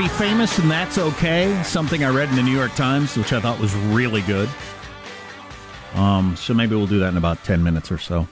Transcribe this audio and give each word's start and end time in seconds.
to 0.00 0.06
You'll 0.06 0.12
Never 0.12 0.18
Be 0.18 0.24
Famous 0.24 0.58
and 0.58 0.70
That's 0.70 0.98
Okay, 0.98 1.62
something 1.64 2.04
I 2.04 2.08
read 2.10 2.28
in 2.30 2.36
the 2.36 2.42
New 2.42 2.56
York 2.56 2.74
Times, 2.74 3.16
which 3.16 3.32
I 3.32 3.40
thought 3.40 3.58
was 3.60 3.74
really 3.74 4.22
good. 4.22 4.48
Um, 5.94 6.36
so 6.36 6.54
maybe 6.54 6.74
we'll 6.76 6.86
do 6.86 7.00
that 7.00 7.08
in 7.08 7.16
about 7.16 7.42
10 7.44 7.62
minutes 7.62 7.90
or 7.90 7.98
so. 7.98 8.28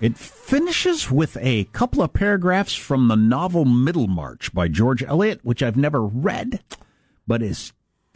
It 0.00 0.16
finishes 0.18 1.10
with 1.10 1.36
a 1.40 1.64
couple 1.64 2.02
of 2.02 2.12
paragraphs 2.12 2.74
from 2.74 3.08
the 3.08 3.14
novel 3.16 3.64
Middlemarch 3.64 4.52
by 4.52 4.68
George 4.68 5.02
Eliot, 5.02 5.40
which 5.42 5.62
I've 5.62 5.76
never 5.76 6.04
read, 6.04 6.62
but 7.26 7.42
is 7.42 7.72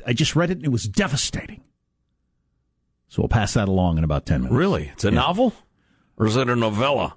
I 0.06 0.12
just 0.12 0.34
read 0.37 0.51
it 0.51 0.59
and 0.59 0.65
it 0.67 0.73
was 0.73 0.84
devastating. 0.89 1.62
So 3.09 3.23
we'll 3.23 3.28
pass 3.28 3.55
that 3.55 3.69
along 3.69 3.98
in 3.98 4.05
about 4.05 4.27
10 4.27 4.42
minutes. 4.42 4.55
Really? 4.56 4.91
It's 4.95 5.05
a 5.05 5.09
Yeah. 5.09 5.15
novel? 5.17 5.55
Or 6.17 6.27
is 6.27 6.37
it 6.37 6.48
a 6.48 6.56
novella? 6.56 7.15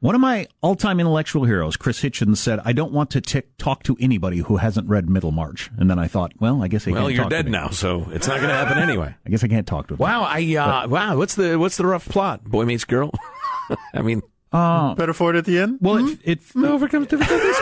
One 0.00 0.14
of 0.14 0.20
my 0.22 0.46
all-time 0.62 0.98
intellectual 0.98 1.44
heroes, 1.44 1.76
Chris 1.76 2.00
Hitchens, 2.00 2.38
said, 2.38 2.58
"I 2.64 2.72
don't 2.72 2.90
want 2.92 3.10
to 3.10 3.20
tick 3.20 3.54
talk 3.58 3.82
to 3.82 3.98
anybody 4.00 4.38
who 4.38 4.56
hasn't 4.56 4.88
read 4.88 5.10
Middlemarch." 5.10 5.70
And 5.76 5.90
then 5.90 5.98
I 5.98 6.06
thought, 6.08 6.32
well, 6.40 6.62
I 6.62 6.68
guess 6.68 6.88
I 6.88 6.92
Well, 6.92 7.02
can't 7.04 7.14
you're 7.16 7.28
dead 7.28 7.50
now, 7.50 7.68
so 7.68 8.08
it's 8.10 8.26
not 8.26 8.38
going 8.38 8.48
to 8.48 8.54
happen 8.54 8.78
anyway. 8.78 9.14
I 9.26 9.30
guess 9.30 9.44
I 9.44 9.48
can't 9.48 9.66
talk 9.66 9.88
to 9.88 9.94
him. 9.94 9.98
Wow, 9.98 10.22
I 10.22 10.56
uh, 10.56 10.88
wow, 10.88 11.16
what's 11.18 11.34
the 11.34 11.58
what's 11.58 11.76
the 11.76 11.84
rough 11.84 12.08
plot? 12.08 12.44
Boy 12.44 12.64
meets 12.64 12.84
girl. 12.84 13.10
I 13.94 14.00
mean, 14.00 14.22
Uh, 14.52 14.94
Better 14.94 15.12
for 15.12 15.34
it 15.34 15.36
at 15.36 15.44
the 15.44 15.58
end? 15.58 15.78
well, 15.82 15.98
it, 16.08 16.18
it 16.24 16.40
overcomes 16.56 17.06
difficulties. 17.08 17.56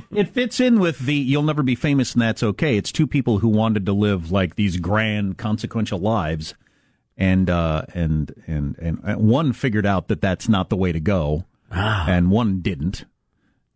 it 0.10 0.28
fits 0.30 0.58
in 0.58 0.80
with 0.80 0.98
the 0.98 1.14
"You'll 1.14 1.44
never 1.44 1.62
be 1.62 1.76
famous 1.76 2.12
and 2.14 2.22
that's 2.22 2.42
okay." 2.42 2.76
It's 2.76 2.90
two 2.90 3.06
people 3.06 3.38
who 3.38 3.48
wanted 3.48 3.86
to 3.86 3.92
live 3.92 4.32
like 4.32 4.56
these 4.56 4.78
grand, 4.78 5.38
consequential 5.38 6.00
lives, 6.00 6.54
and 7.16 7.48
uh, 7.50 7.82
and 7.94 8.34
and 8.46 8.76
and 8.78 9.00
one 9.16 9.52
figured 9.52 9.86
out 9.86 10.08
that 10.08 10.20
that's 10.20 10.48
not 10.48 10.68
the 10.68 10.76
way 10.76 10.92
to 10.92 11.00
go, 11.00 11.44
and 11.70 12.30
one 12.30 12.60
didn't, 12.60 13.04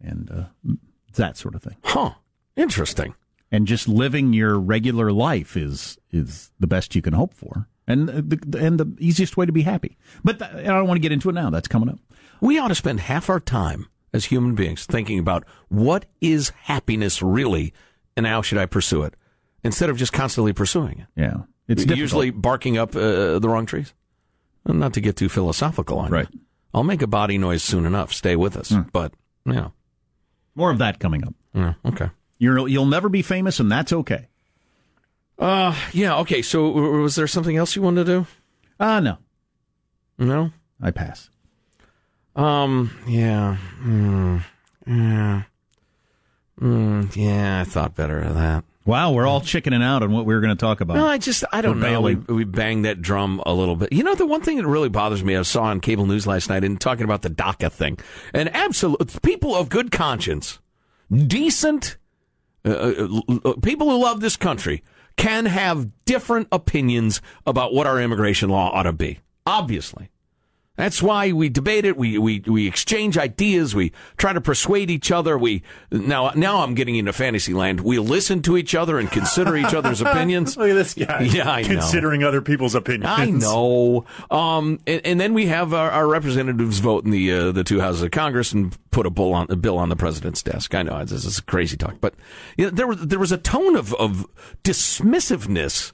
and 0.00 0.31
uh, 0.31 0.72
that 1.14 1.36
sort 1.36 1.55
of 1.55 1.62
thing. 1.62 1.77
huh? 1.84 2.12
Interesting. 2.56 3.14
and 3.53 3.66
just 3.66 3.89
living 3.89 4.33
your 4.33 4.59
regular 4.59 5.12
life 5.12 5.56
is 5.56 5.98
is 6.11 6.50
the 6.59 6.66
best 6.66 6.94
you 6.97 7.03
can 7.03 7.14
hope 7.14 7.33
for, 7.34 7.69
and 7.86 8.09
the 8.09 8.59
and 8.59 8.78
the 8.81 8.92
easiest 8.98 9.36
way 9.36 9.47
to 9.47 9.53
be 9.53 9.62
happy. 9.62 9.97
But 10.25 10.39
th- 10.41 10.50
I 10.53 10.62
don't 10.62 10.86
want 10.89 10.97
to 10.98 11.03
get 11.03 11.12
into 11.12 11.28
it 11.31 11.34
now. 11.34 11.50
That's 11.50 11.69
coming 11.69 11.89
up. 11.89 11.98
We 12.41 12.59
ought 12.59 12.69
to 12.69 12.75
spend 12.75 13.00
half 13.00 13.28
our 13.31 13.41
time 13.41 13.86
as 14.12 14.27
human 14.27 14.55
beings 14.55 14.86
thinking 14.86 15.19
about 15.19 15.44
what 15.69 16.06
is 16.20 16.50
happiness 16.62 17.22
really, 17.22 17.72
and 18.16 18.27
how 18.27 18.42
should 18.42 18.59
I 18.59 18.66
pursue 18.66 19.03
it, 19.03 19.14
instead 19.62 19.91
of 19.91 19.97
just 19.97 20.12
constantly 20.12 20.53
pursuing 20.53 20.98
it. 21.00 21.06
Yeah, 21.14 21.42
it's 21.69 21.83
difficult. 21.83 21.98
usually 21.98 22.30
barking 22.30 22.78
up 22.78 22.97
uh, 22.97 23.38
the 23.38 23.48
wrong 23.48 23.66
trees. 23.66 23.94
Not 24.66 24.92
to 24.94 25.00
get 25.00 25.16
too 25.16 25.28
philosophical 25.28 25.98
on 25.98 26.10
Right. 26.10 26.28
it. 26.28 26.38
I'll 26.75 26.84
make 26.84 27.00
a 27.02 27.06
body 27.06 27.38
noise 27.38 27.62
soon 27.62 27.86
enough. 27.86 28.12
Stay 28.12 28.36
with 28.36 28.56
us. 28.56 28.72
But 28.92 29.12
yeah, 29.47 29.69
more 30.55 30.70
of 30.70 30.78
that 30.78 30.98
coming 30.98 31.25
up. 31.27 31.34
yeah, 31.55 31.75
okay. 31.86 32.10
You're, 32.38 32.69
you'll 32.69 32.86
never 32.86 33.08
be 33.08 33.22
famous, 33.22 33.58
and 33.60 33.70
that's 33.72 33.92
okay. 33.92 34.28
Uh, 35.38 35.75
yeah, 35.92 36.19
okay. 36.19 36.42
So 36.42 36.69
was 36.70 37.14
there 37.16 37.27
something 37.27 37.56
else 37.56 37.75
you 37.77 37.82
wanted 37.82 38.05
to 38.06 38.12
do? 38.20 38.27
Ah, 38.80 39.00
no, 39.00 39.19
No. 40.19 40.50
I 40.80 40.91
pass. 40.91 41.30
Um. 42.36 42.91
Yeah. 43.08 43.56
Mm, 43.82 44.42
yeah. 44.86 45.43
Mm, 46.60 47.16
yeah. 47.16 47.60
I 47.60 47.64
thought 47.64 47.94
better 47.97 48.20
of 48.20 48.34
that. 48.34 48.64
Wow, 48.88 49.12
we're 49.12 49.26
all 49.26 49.43
chickening 49.43 49.82
out 49.82 50.03
on 50.03 50.12
what 50.12 50.25
we 50.25 50.32
were 50.34 50.41
going 50.41 50.56
to 50.56 50.59
talk 50.59 50.81
about. 50.81 50.97
No, 50.97 51.06
I 51.06 51.19
just 51.19 51.44
I 51.53 51.60
don't 51.60 51.78
know. 51.78 52.00
We, 52.00 52.15
we 52.15 52.44
banged 52.44 52.87
that 52.87 53.03
drum 53.03 53.43
a 53.44 53.53
little 53.53 53.76
bit. 53.76 53.93
You 53.93 54.03
know, 54.03 54.15
the 54.15 54.25
one 54.25 54.41
thing 54.41 54.56
that 54.56 54.66
really 54.66 54.88
bothers 54.88 55.22
me, 55.22 55.37
I 55.37 55.43
saw 55.43 55.65
on 55.65 55.81
cable 55.81 56.06
news 56.06 56.26
last 56.26 56.49
night, 56.49 56.65
and 56.65 56.81
talking 56.81 57.04
about 57.04 57.21
the 57.21 57.28
DACA 57.28 57.71
thing, 57.71 57.99
and 58.32 58.49
absolute 58.56 59.21
people 59.21 59.54
of 59.54 59.69
good 59.69 59.93
conscience, 59.93 60.59
decent 61.15 61.99
uh, 62.65 62.71
uh, 62.71 63.21
uh, 63.44 63.53
people 63.62 63.91
who 63.91 64.03
love 64.03 64.22
this 64.22 64.38
country 64.38 64.82
can 65.16 65.44
have 65.44 65.91
different 66.06 66.49
opinions 66.50 67.20
about 67.44 67.75
what 67.75 67.87
our 67.87 68.00
immigration 68.00 68.49
law 68.49 68.70
ought 68.72 68.84
to 68.84 68.93
be. 68.94 69.19
Obviously. 69.44 70.09
That's 70.78 71.03
why 71.03 71.33
we 71.33 71.49
debate 71.49 71.84
it. 71.84 71.97
We, 71.97 72.19
we, 72.19 72.39
we 72.47 72.69
exchange 72.69 73.19
ideas. 73.19 73.75
We 73.75 73.91
try 74.16 74.33
to 74.33 74.41
persuade 74.41 74.93
each 74.93 75.11
other. 75.11 75.37
We, 75.37 75.65
now, 75.91 76.31
now 76.37 76.59
I'm 76.59 76.77
getting 76.77 76.94
into 76.94 77.12
fantasy 77.12 77.53
land. 77.53 77.81
We 77.81 77.99
listen 77.99 78.43
to 78.43 78.56
each 78.56 78.77
other 78.77 78.97
and 78.97 79.11
consider 79.11 79.56
each 79.56 79.75
other's 79.75 80.00
opinions. 80.03 80.56
Look 80.56 80.71
at 80.71 80.75
this 80.75 80.94
guy. 80.94 81.22
Yeah, 81.22 81.50
I 81.50 81.62
know. 81.62 81.69
Considering 81.69 82.22
other 82.22 82.41
people's 82.41 82.77
opinions. 82.77 83.11
I 83.11 83.28
know. 83.28 84.05
Um, 84.31 84.78
and, 84.87 85.05
and 85.05 85.21
then 85.21 85.34
we 85.34 85.47
have 85.47 85.75
our, 85.75 85.91
our 85.91 86.06
representatives 86.06 86.78
vote 86.78 87.05
in 87.05 87.11
the 87.11 87.33
uh, 87.33 87.50
the 87.50 87.65
two 87.65 87.81
houses 87.81 88.03
of 88.03 88.12
Congress 88.12 88.53
and 88.53 88.77
put 88.93 89.05
a 89.05 89.11
bill 89.11 89.34
on 89.34 89.49
a 89.50 89.56
bill 89.56 89.78
on 89.78 89.88
the 89.88 89.97
president's 89.97 90.44
desk. 90.44 90.77
I 90.77 90.84
know 90.84 91.05
this 91.05 91.25
is 91.25 91.41
crazy 91.41 91.77
talk, 91.77 91.97
but 92.00 92.15
you 92.56 92.67
know, 92.67 92.71
there 92.71 92.87
was 92.87 93.05
there 93.05 93.19
was 93.19 93.33
a 93.33 93.38
tone 93.38 93.75
of 93.75 93.93
of 93.94 94.27
dismissiveness 94.62 95.91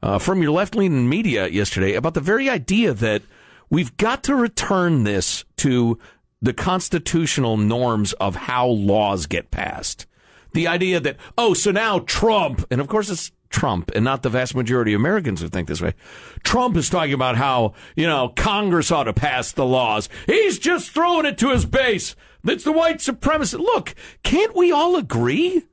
uh, 0.00 0.20
from 0.20 0.42
your 0.42 0.52
left 0.52 0.76
leaning 0.76 1.08
media 1.08 1.48
yesterday 1.48 1.94
about 1.94 2.14
the 2.14 2.20
very 2.20 2.48
idea 2.48 2.94
that 2.94 3.22
we've 3.70 3.96
got 3.96 4.22
to 4.24 4.34
return 4.34 5.04
this 5.04 5.44
to 5.58 5.98
the 6.40 6.52
constitutional 6.52 7.56
norms 7.56 8.12
of 8.14 8.36
how 8.36 8.66
laws 8.66 9.26
get 9.26 9.50
passed. 9.50 10.06
The 10.52 10.66
idea 10.66 11.00
that, 11.00 11.16
oh, 11.36 11.54
so 11.54 11.70
now 11.70 12.00
Trump, 12.00 12.64
and 12.70 12.80
of 12.80 12.88
course 12.88 13.10
it's 13.10 13.32
Trump 13.50 13.90
and 13.94 14.04
not 14.04 14.22
the 14.22 14.30
vast 14.30 14.54
majority 14.54 14.94
of 14.94 15.00
Americans 15.00 15.40
who 15.40 15.48
think 15.48 15.68
this 15.68 15.80
way. 15.80 15.94
Trump 16.42 16.76
is 16.76 16.90
talking 16.90 17.14
about 17.14 17.36
how, 17.36 17.74
you 17.96 18.06
know, 18.06 18.28
Congress 18.28 18.90
ought 18.90 19.04
to 19.04 19.12
pass 19.12 19.52
the 19.52 19.66
laws. 19.66 20.08
He's 20.26 20.58
just 20.58 20.90
throwing 20.90 21.26
it 21.26 21.38
to 21.38 21.50
his 21.50 21.64
base. 21.64 22.14
It's 22.44 22.64
the 22.64 22.72
white 22.72 22.98
supremacist. 22.98 23.58
Look, 23.58 23.94
can't 24.22 24.54
we 24.54 24.70
all 24.70 24.96
agree? 24.96 25.64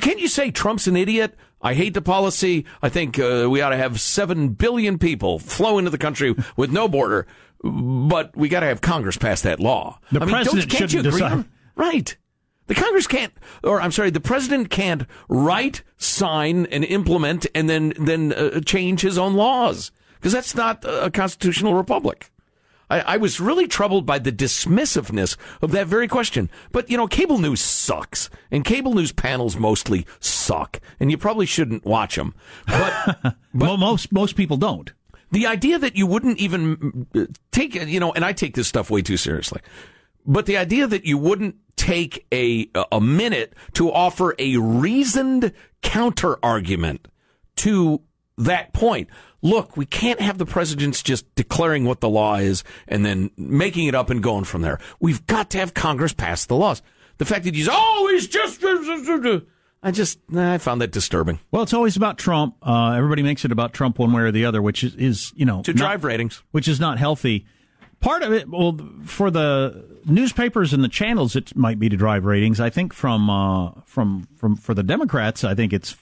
Can't 0.00 0.20
you 0.20 0.28
say 0.28 0.50
Trump's 0.50 0.86
an 0.86 0.96
idiot? 0.96 1.34
I 1.62 1.74
hate 1.74 1.94
the 1.94 2.02
policy. 2.02 2.64
I 2.82 2.88
think 2.88 3.18
uh, 3.18 3.48
we 3.50 3.60
ought 3.60 3.70
to 3.70 3.76
have 3.76 4.00
7 4.00 4.50
billion 4.50 4.98
people 4.98 5.38
flow 5.38 5.78
into 5.78 5.90
the 5.90 5.98
country 5.98 6.34
with 6.56 6.70
no 6.72 6.88
border, 6.88 7.26
but 7.62 8.34
we 8.36 8.48
got 8.48 8.60
to 8.60 8.66
have 8.66 8.80
Congress 8.80 9.16
pass 9.16 9.42
that 9.42 9.60
law. 9.60 9.98
The 10.10 10.20
I 10.20 10.24
mean, 10.24 10.34
president 10.34 10.70
can't 10.70 10.80
you 10.82 10.88
shouldn't 10.88 11.06
agree 11.14 11.28
decide. 11.28 11.44
Right. 11.76 12.16
The 12.66 12.74
Congress 12.76 13.08
can't, 13.08 13.32
or 13.64 13.80
I'm 13.80 13.90
sorry, 13.90 14.10
the 14.10 14.20
president 14.20 14.70
can't 14.70 15.04
write, 15.28 15.82
sign, 15.96 16.66
and 16.66 16.84
implement, 16.84 17.46
and 17.52 17.68
then 17.68 17.94
then 17.98 18.32
uh, 18.32 18.60
change 18.60 19.00
his 19.00 19.18
own 19.18 19.34
laws 19.34 19.90
because 20.14 20.32
that's 20.32 20.54
not 20.54 20.84
a 20.84 21.10
constitutional 21.10 21.74
republic. 21.74 22.30
I, 22.90 23.00
I 23.00 23.16
was 23.16 23.40
really 23.40 23.66
troubled 23.68 24.04
by 24.04 24.18
the 24.18 24.32
dismissiveness 24.32 25.36
of 25.62 25.70
that 25.70 25.86
very 25.86 26.08
question. 26.08 26.50
But 26.72 26.90
you 26.90 26.96
know, 26.96 27.06
cable 27.06 27.38
news 27.38 27.60
sucks, 27.62 28.28
and 28.50 28.64
cable 28.64 28.92
news 28.94 29.12
panels 29.12 29.56
mostly 29.56 30.06
suck, 30.18 30.80
and 30.98 31.10
you 31.10 31.16
probably 31.16 31.46
shouldn't 31.46 31.84
watch 31.86 32.16
them. 32.16 32.34
But 32.66 33.36
Mo- 33.52 33.76
most 33.76 34.12
most 34.12 34.36
people 34.36 34.56
don't. 34.56 34.92
the 35.32 35.46
idea 35.46 35.78
that 35.78 35.96
you 35.96 36.06
wouldn't 36.06 36.38
even 36.38 37.06
uh, 37.14 37.26
take 37.52 37.74
you 37.74 38.00
know 38.00 38.12
and 38.12 38.24
i 38.24 38.32
take 38.32 38.54
this 38.54 38.66
stuff 38.68 38.90
way 38.90 39.00
too 39.02 39.16
seriously 39.16 39.60
but 40.26 40.46
the 40.46 40.56
idea 40.56 40.86
that 40.88 41.04
you 41.04 41.16
wouldn't 41.18 41.54
take 41.76 42.26
a 42.32 42.68
a 42.92 43.00
minute 43.00 43.54
to 43.74 43.90
offer 43.92 44.34
a 44.38 44.56
reasoned 44.56 45.52
counter 45.82 46.36
argument 46.44 47.06
to 47.56 48.00
that 48.38 48.72
point 48.72 49.08
look 49.42 49.76
we 49.76 49.86
can't 49.86 50.20
have 50.20 50.38
the 50.38 50.46
presidents 50.46 51.02
just 51.02 51.32
declaring 51.34 51.84
what 51.84 52.00
the 52.00 52.08
law 52.08 52.36
is 52.36 52.62
and 52.88 53.04
then 53.04 53.30
making 53.36 53.86
it 53.86 53.94
up 53.94 54.10
and 54.10 54.22
going 54.22 54.44
from 54.44 54.62
there 54.62 54.78
we've 55.00 55.26
got 55.26 55.50
to 55.50 55.58
have 55.58 55.72
congress 55.74 56.12
pass 56.12 56.44
the 56.46 56.54
laws 56.56 56.82
the 57.18 57.24
fact 57.24 57.44
that 57.44 57.54
he's 57.54 57.68
always 57.68 58.26
just 58.26 58.62
i 59.82 59.90
just 59.90 60.18
i 60.36 60.58
found 60.58 60.80
that 60.80 60.92
disturbing 60.92 61.38
Well, 61.50 61.62
it's 61.62 61.72
always 61.74 61.96
about 61.96 62.18
Trump. 62.18 62.56
Uh, 62.62 62.92
everybody 62.92 63.22
makes 63.22 63.44
it 63.44 63.52
about 63.52 63.72
Trump 63.72 63.98
one 63.98 64.12
way 64.12 64.22
or 64.22 64.30
the 64.32 64.44
other, 64.44 64.60
which 64.62 64.84
is, 64.84 64.94
is 64.96 65.32
you 65.36 65.44
know 65.46 65.62
to 65.62 65.72
not- 65.72 65.78
drive 65.78 66.04
ratings 66.04 66.42
which 66.50 66.68
is 66.68 66.78
not 66.80 66.98
healthy. 66.98 67.46
Part 68.00 68.22
of 68.22 68.32
it, 68.32 68.48
well, 68.48 68.78
for 69.04 69.30
the 69.30 69.84
newspapers 70.06 70.72
and 70.72 70.82
the 70.82 70.88
channels, 70.88 71.36
it 71.36 71.54
might 71.54 71.78
be 71.78 71.90
to 71.90 71.98
drive 71.98 72.24
ratings. 72.24 72.58
I 72.58 72.70
think 72.70 72.94
from 72.94 73.28
uh, 73.28 73.72
from 73.84 74.26
from 74.36 74.56
for 74.56 74.72
the 74.72 74.82
Democrats, 74.82 75.44
I 75.44 75.54
think 75.54 75.74
it's 75.74 75.94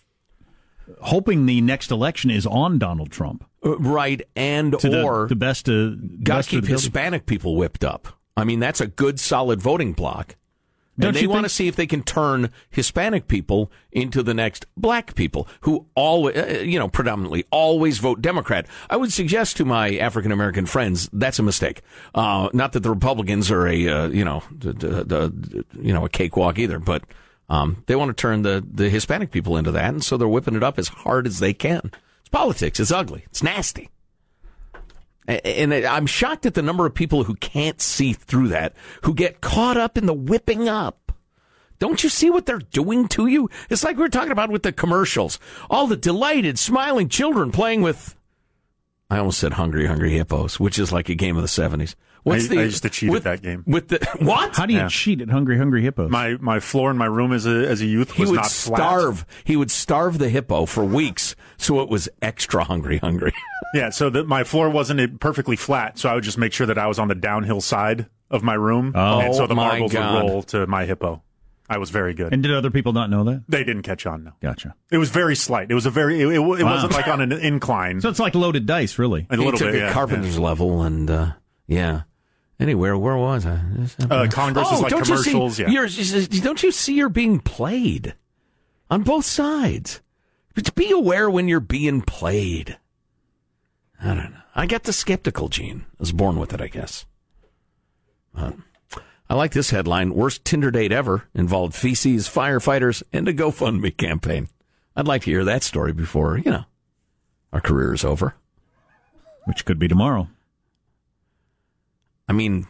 hoping 1.03 1.47
the 1.47 1.61
next 1.61 1.91
election 1.91 2.31
is 2.31 2.47
on 2.47 2.79
Donald 2.79 3.11
Trump 3.11 3.45
Uh, 3.65 3.79
right 3.79 4.23
and 4.37 4.79
to 4.79 4.89
the- 4.89 5.03
or 5.03 5.27
the, 5.29 5.37
best 5.37 5.69
uh, 5.69 5.91
got 6.23 6.45
to 6.45 6.51
keep. 6.51 6.67
Hispanic 6.67 7.27
people 7.27 7.57
whipped 7.57 7.85
up. 7.85 8.09
I 8.37 8.45
mean, 8.45 8.61
that's 8.61 8.81
a 8.81 8.87
good, 8.87 9.19
solid 9.19 9.61
voting 9.61 9.93
block. 9.95 10.37
Don't 10.99 11.09
and 11.11 11.17
they 11.17 11.21
you 11.23 11.31
want 11.31 11.45
to 11.45 11.49
see 11.49 11.69
if 11.69 11.77
they 11.77 11.87
can 11.87 12.03
turn 12.03 12.51
Hispanic 12.71 13.29
people 13.29 13.71
into 13.93 14.21
the 14.21 14.35
next 14.35 14.67
black 14.77 15.15
people 15.15 15.47
who 15.61 15.87
always, 15.95 16.37
uh, 16.37 16.61
you 16.65 16.77
know, 16.77 16.89
predominantly 16.89 17.45
always 17.53 17.99
vote 17.99 18.21
Democrat. 18.21 18.67
I 18.91 18.97
would 18.97 19.13
suggest 19.13 19.57
to 19.59 19.65
my 19.65 19.97
African 19.99 20.33
American 20.33 20.67
friends 20.67 21.09
that's 21.13 21.39
a 21.39 21.45
mistake. 21.45 21.83
Uh, 22.17 22.49
not 22.53 22.73
that 22.73 22.81
the 22.81 22.91
Republicans 22.91 23.49
are 23.49 23.69
a, 23.69 23.89
uh, 23.89 24.09
you 24.09 24.25
know, 24.25 24.43
the, 24.51 25.33
you 25.81 25.93
know, 25.93 26.05
a 26.05 26.09
cakewalk 26.09 26.59
either, 26.59 26.81
but 26.81 27.05
um, 27.49 27.83
they 27.87 27.97
want 27.97 28.09
to 28.11 28.21
turn 28.21 28.43
the 28.43 28.65
the 28.71 28.91
Hispanic 28.91 29.31
people 29.31 29.57
into 29.57 29.71
that, 29.73 29.93
and 29.93 30.05
so 30.05 30.17
they're 30.17 30.29
whipping 30.29 30.55
it 30.57 30.63
up 30.63 30.79
as 30.79 30.89
hard 30.89 31.27
as 31.27 31.39
they 31.39 31.55
can. 31.55 31.91
It's 32.21 32.29
politics. 32.31 32.79
It's 32.79 32.93
ugly. 32.93 33.25
It's 33.27 33.43
nasty. 33.43 33.91
And 35.27 35.75
I'm 35.75 36.07
shocked 36.07 36.47
at 36.47 36.55
the 36.55 36.63
number 36.63 36.87
of 36.87 36.95
people 36.95 37.25
who 37.25 37.35
can't 37.35 37.83
see 37.83 38.15
through 38.15 38.49
that, 38.49 38.75
who 39.03 39.13
get 39.13 39.43
caught 39.43 39.77
up 39.77 39.99
in 39.99 40.07
the 40.07 40.15
whipping 40.15 40.71
up. 40.71 41.13
Don't 41.79 42.03
you 42.03 42.09
see 42.09 42.31
what 42.31 42.47
they're 42.47 42.59
doing 42.59 43.09
to 43.09 43.27
you? 43.27 43.51
It's 43.69 43.85
like 43.85 43.97
we 43.97 44.03
were 44.03 44.09
talking 44.09 44.33
about 44.33 44.51
with 44.51 44.63
the 44.63 44.73
commercials. 44.73 45.39
All 45.69 45.87
the 45.87 45.97
delighted, 45.97 46.59
smiling 46.59 47.09
children 47.09 47.53
playing 47.53 47.83
with. 47.83 48.17
I 49.11 49.19
almost 49.19 49.39
said 49.39 49.55
hungry, 49.55 49.87
hungry 49.87 50.13
hippos, 50.13 50.59
which 50.59 50.79
is 50.79 50.93
like 50.93 51.09
a 51.09 51.15
game 51.15 51.37
of 51.37 51.43
the 51.43 51.49
seventies. 52.25 52.51
I- 52.51 52.61
I 52.61 52.65
used 52.65 52.83
to 52.83 52.91
cheat 52.91 53.09
at 53.09 53.13
with, 53.13 53.25
that 53.25 53.43
game. 53.43 53.65
With 53.67 53.89
the 53.89 53.99
what? 54.21 54.57
How 54.57 54.67
do 54.67 54.73
you 54.73 54.81
Yeah. 54.81 54.89
cheat 54.89 55.21
at 55.21 55.29
Hungry 55.31 55.57
Hungry 55.59 55.83
Hippos? 55.83 56.11
My 56.11 56.37
my 56.41 56.61
floor 56.61 56.91
in 56.91 56.99
my 56.99 57.07
room 57.07 57.33
as 57.33 57.47
a 57.47 57.67
as 57.69 57.81
a 57.81 57.87
youth 57.87 58.13
he 58.13 58.23
was 58.23 58.31
would 58.31 58.37
not 58.37 58.51
flat. 58.51 58.79
starve. 58.79 59.27
He 59.45 59.57
would 59.57 59.71
starve 59.71 60.19
the 60.19 60.29
hippo 60.29 60.67
for 60.67 60.85
weeks, 60.85 61.35
so 61.57 61.81
it 61.81 61.89
was 61.89 62.09
extra 62.23 62.65
hungry, 62.65 62.99
hungry. 62.99 63.33
Yeah, 63.75 63.91
so 63.91 64.09
that 64.09 64.27
my 64.27 64.45
floor 64.45 64.71
wasn't 64.71 65.21
perfectly 65.21 65.55
flat, 65.57 65.99
so 65.99 66.09
I 66.09 66.15
would 66.15 66.25
just 66.25 66.39
make 66.39 66.55
sure 66.55 66.67
that 66.69 66.79
I 66.79 66.87
was 66.87 66.99
on 66.99 67.09
the 67.09 67.15
downhill 67.15 67.61
side 67.61 68.07
of 68.31 68.43
my 68.43 68.55
room, 68.55 68.93
Oh, 68.95 69.21
and 69.21 69.35
so 69.35 69.47
the 69.47 69.55
marbles 69.55 69.93
would 69.93 70.01
roll 70.01 70.43
to 70.45 70.67
my 70.67 70.87
hippo. 70.87 71.23
I 71.69 71.77
was 71.77 71.91
very 71.91 72.15
good. 72.15 72.33
and 72.33 72.43
did 72.43 72.51
other 72.55 72.71
people 72.71 72.95
not 72.95 73.11
know 73.11 73.25
that? 73.25 73.43
they 73.47 73.65
didn't 73.65 73.83
catch 73.83 74.07
on. 74.07 74.25
No, 74.25 74.33
Gotcha. 74.41 74.75
it 74.91 74.97
was 74.97 75.11
very 75.11 75.37
slight. 75.37 75.71
It 75.71 75.75
was 75.75 75.85
a 75.85 75.91
very. 75.91 76.19
It, 76.23 76.29
it, 76.29 76.35
it 76.37 76.65
wasn't 76.65 76.93
like 76.95 77.09
on 77.09 77.21
an 77.21 77.31
incline. 77.33 78.01
So 78.01 78.09
it's 78.09 78.19
like 78.19 78.35
loaded 78.35 78.65
dice, 78.65 78.99
really. 78.99 79.27
a 79.29 79.37
he 79.37 79.45
little 79.45 79.59
took 79.59 79.73
bit. 79.73 79.83
a 79.83 79.87
yeah, 79.89 79.93
carpenter's 79.93 80.39
level, 80.39 80.81
and 80.83 81.11
uh, 81.11 81.33
yeah. 81.69 82.03
Anywhere, 82.59 82.99
where 82.99 83.17
was 83.17 83.47
I? 83.47 83.61
Uh, 84.11 84.27
Congress 84.29 84.67
oh, 84.69 84.75
is 84.75 84.81
like 84.81 84.91
don't 84.91 85.05
commercials. 85.05 85.61
You 85.61 85.67
see, 85.89 86.13
yeah. 86.19 86.27
you're, 86.33 86.43
don't 86.43 86.61
you 86.61 86.73
see 86.73 86.95
you're 86.95 87.09
being 87.09 87.39
played 87.39 88.15
on 88.91 89.05
both 89.05 89.25
sides? 89.25 90.01
But 90.55 90.75
be 90.75 90.91
aware 90.91 91.31
when 91.31 91.47
you're 91.47 91.61
being 91.61 92.03
played. 92.03 92.77
I 94.03 94.09
don't 94.09 94.33
know. 94.33 94.41
I 94.57 94.67
got 94.67 94.83
the 94.83 94.93
skeptical 94.93 95.49
gene. 95.49 95.85
I 95.89 95.97
was 96.01 96.11
born 96.11 96.37
with 96.37 96.53
it, 96.53 96.61
I 96.61 96.67
guess. 96.67 97.07
Uh, 98.35 98.53
I 99.31 99.35
like 99.35 99.53
this 99.53 99.71
headline. 99.71 100.15
Worst 100.15 100.45
Tinder 100.45 100.73
date 100.73 100.91
ever 100.91 101.29
involved 101.35 101.77
feces, 101.77 102.29
firefighters, 102.29 103.05
and 103.13 103.29
a 103.29 103.33
GoFundMe 103.35 103.97
campaign. 103.97 104.49
I'd 104.97 105.07
like 105.07 105.23
to 105.23 105.31
hear 105.31 105.45
that 105.45 105.63
story 105.63 105.93
before, 105.93 106.39
you 106.39 106.51
know, 106.51 106.65
our 107.53 107.61
career 107.61 107.95
is 107.95 108.05
over. 108.05 108.35
Which 109.45 109.65
could 109.65 109.79
be 109.79 109.87
tomorrow. 109.87 110.29
I 112.29 112.33
mean, 112.33 112.67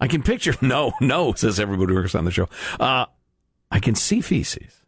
I 0.00 0.08
can 0.08 0.22
picture. 0.22 0.54
No, 0.62 0.92
no, 1.00 1.32
says 1.34 1.58
everybody 1.60 1.92
who 1.94 2.00
works 2.00 2.14
on 2.14 2.24
the 2.24 2.30
show. 2.30 2.48
Uh, 2.78 3.06
I 3.70 3.78
can 3.80 3.94
see 3.94 4.20
feces, 4.20 4.82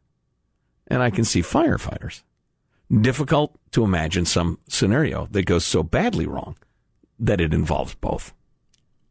and 0.88 1.02
I 1.02 1.10
can 1.10 1.24
see 1.24 1.42
firefighters. 1.42 2.22
Difficult 3.00 3.58
to 3.72 3.82
imagine 3.84 4.24
some 4.24 4.58
scenario 4.68 5.26
that 5.30 5.44
goes 5.46 5.64
so 5.64 5.82
badly 5.82 6.26
wrong 6.26 6.56
that 7.18 7.40
it 7.40 7.54
involves 7.54 7.94
both. 7.94 8.32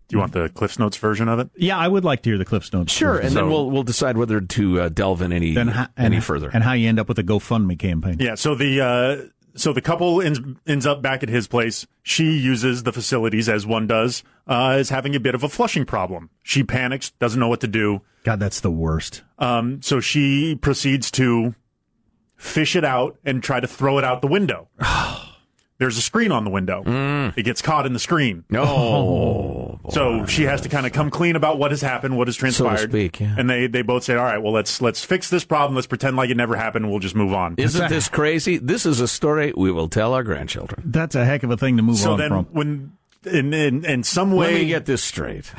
Do 0.08 0.16
you 0.16 0.20
want 0.20 0.34
the 0.34 0.50
Cliff's 0.50 0.78
Notes 0.78 0.98
version 0.98 1.28
of 1.28 1.40
it? 1.40 1.50
Yeah, 1.58 1.78
I 1.78 1.88
would 1.88 2.06
like 2.06 2.22
to 2.24 2.30
hear 2.30 2.38
the 2.38 2.46
Cliffs 2.46 2.72
Notes. 2.72 2.94
Sure, 2.94 3.16
and 3.16 3.28
then 3.30 3.34
So- 3.34 3.48
we'll 3.50 3.72
we'll 3.72 3.84
decide 3.84 4.16
whether 4.18 4.40
to 4.42 4.82
uh, 4.82 4.90
delve 4.90 5.22
in 5.22 5.34
any 5.34 5.54
then 5.54 5.70
ho- 5.70 5.88
any 5.98 6.18
and, 6.18 6.26
further. 6.26 6.50
and 6.54 6.64
how 6.64 6.74
you 6.74 6.88
end 6.88 7.00
up 7.00 7.08
with 7.08 7.18
a 7.20 7.24
GoFundMe 7.24 7.80
campaign. 7.80 8.18
Yeah. 8.20 8.36
So 8.36 8.54
the 8.56 8.82
uh, 8.82 9.28
so 9.56 9.74
the 9.74 9.82
couple 9.82 10.22
ends 10.22 10.40
ends 10.66 10.86
up 10.86 11.02
back 11.02 11.24
at 11.24 11.30
his 11.30 11.48
place. 11.48 11.86
She 12.02 12.38
uses 12.38 12.84
the 12.84 12.92
facilities 12.94 13.48
as 13.48 13.66
one 13.66 13.88
does, 13.88 14.24
uh, 14.48 14.78
is 14.80 14.90
having 14.90 15.16
a 15.16 15.20
bit 15.20 15.36
of 15.36 15.44
a 15.44 15.50
flushing 15.50 15.86
problem. 15.86 16.30
She 16.44 16.64
panics, 16.64 17.12
doesn't 17.20 17.40
know 17.40 17.48
what 17.48 17.62
to 17.62 17.68
do. 17.68 18.02
God, 18.24 18.40
that's 18.40 18.60
the 18.62 18.72
worst. 18.72 19.22
Um, 19.40 19.82
so 19.82 20.00
she 20.00 20.56
proceeds 20.56 21.12
to 21.12 21.56
fish 22.36 22.76
it 22.76 22.84
out 22.86 23.18
and 23.24 23.44
try 23.44 23.60
to 23.60 23.68
throw 23.68 23.98
it 23.98 24.04
out 24.04 24.22
the 24.22 24.28
window. 24.28 24.70
There's 25.78 25.98
a 25.98 26.02
screen 26.02 26.32
on 26.32 26.46
the 26.46 26.50
window. 26.52 26.84
It 27.36 27.44
gets 27.44 27.62
caught 27.62 27.86
in 27.86 27.94
the 27.94 28.00
screen. 28.00 28.46
oh, 28.54 28.60
So 29.92 30.26
she 30.26 30.44
has 30.44 30.62
to 30.62 30.70
kind 30.70 30.86
of 30.86 30.94
come 30.94 31.10
clean 31.10 31.36
about 31.36 31.58
what 31.60 31.72
has 31.72 31.82
happened, 31.82 32.18
what 32.18 32.28
has 32.28 32.36
transpired. 32.38 32.90
speak, 32.90 33.20
yeah. 33.20 33.36
And 33.38 33.50
they, 33.50 33.68
they 33.68 33.82
both 33.82 34.04
say, 34.04 34.16
all 34.16 34.24
right, 34.24 34.38
well, 34.38 34.54
let's, 34.54 34.82
let's 34.82 35.04
fix 35.04 35.30
this 35.30 35.44
problem. 35.44 35.76
Let's 35.76 35.88
pretend 35.88 36.16
like 36.16 36.30
it 36.30 36.38
never 36.38 36.56
happened. 36.56 36.90
We'll 36.90 37.00
just 37.00 37.16
move 37.16 37.34
on. 37.34 37.56
isn't 37.58 37.90
this 37.90 38.08
crazy? 38.08 38.58
This 38.58 38.86
is 38.86 39.02
a 39.02 39.08
story 39.08 39.54
we 39.58 39.72
will 39.72 39.90
tell 39.90 40.14
our 40.14 40.24
grandchildren. 40.24 40.84
That's 40.86 41.16
a 41.16 41.26
heck 41.26 41.44
of 41.44 41.52
a 41.52 41.58
thing 41.58 41.78
to 41.78 41.84
move 41.84 41.96
on. 41.96 42.02
so 42.02 42.12
on 42.14 42.18
then 42.20 42.30
from. 42.30 42.46
when, 42.46 42.92
in, 43.26 43.54
in, 43.54 43.86
in 43.86 44.04
some 44.04 44.32
Let 44.32 44.54
way, 44.54 44.62
me 44.62 44.68
get 44.68 44.86
this 44.86 45.04
straight. 45.04 45.52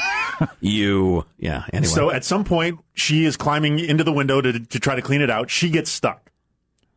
you, 0.60 1.24
yeah. 1.38 1.64
Anyway, 1.72 1.92
So 1.92 2.10
at 2.10 2.24
some 2.24 2.44
point, 2.44 2.80
she 2.94 3.24
is 3.24 3.36
climbing 3.36 3.78
into 3.78 4.04
the 4.04 4.12
window 4.12 4.40
to, 4.40 4.58
to 4.58 4.80
try 4.80 4.94
to 4.94 5.02
clean 5.02 5.20
it 5.20 5.30
out. 5.30 5.50
She 5.50 5.70
gets 5.70 5.90
stuck. 5.90 6.30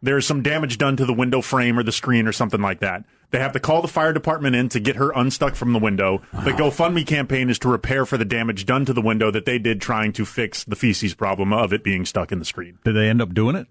There's 0.02 0.26
some 0.26 0.42
damage 0.42 0.78
done 0.78 0.96
to 0.98 1.06
the 1.06 1.14
window 1.14 1.42
frame 1.42 1.78
or 1.78 1.84
the 1.84 1.92
screen 1.92 2.26
or 2.28 2.32
something 2.32 2.62
like 2.62 2.80
that. 2.80 3.04
They 3.32 3.40
have 3.40 3.52
to 3.54 3.60
call 3.60 3.82
the 3.82 3.88
fire 3.88 4.12
department 4.14 4.56
in 4.56 4.70
to 4.70 4.80
get 4.80 4.96
her 4.96 5.12
unstuck 5.12 5.56
from 5.56 5.72
the 5.74 5.80
window. 5.80 6.22
The 6.34 6.52
GoFundMe 6.52 7.06
campaign 7.06 7.50
is 7.50 7.60
to 7.60 7.70
repair 7.70 8.06
for 8.06 8.18
the 8.18 8.26
damage 8.26 8.66
done 8.66 8.86
to 8.86 8.94
the 8.94 9.02
window 9.02 9.30
that 9.32 9.46
they 9.46 9.60
did 9.60 9.82
trying 9.82 10.14
to 10.14 10.26
fix 10.26 10.64
the 10.64 10.76
feces 10.76 11.14
problem 11.14 11.54
of 11.54 11.72
it 11.72 11.84
being 11.84 12.06
stuck 12.06 12.32
in 12.32 12.40
the 12.40 12.46
screen. 12.46 12.80
Did 12.84 12.94
they 12.96 13.08
end 13.08 13.22
up 13.22 13.34
doing 13.34 13.56
it? 13.56 13.68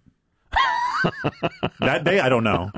That 1.81 2.03
day, 2.05 2.19
I 2.19 2.29
don't 2.29 2.43
know. 2.45 2.71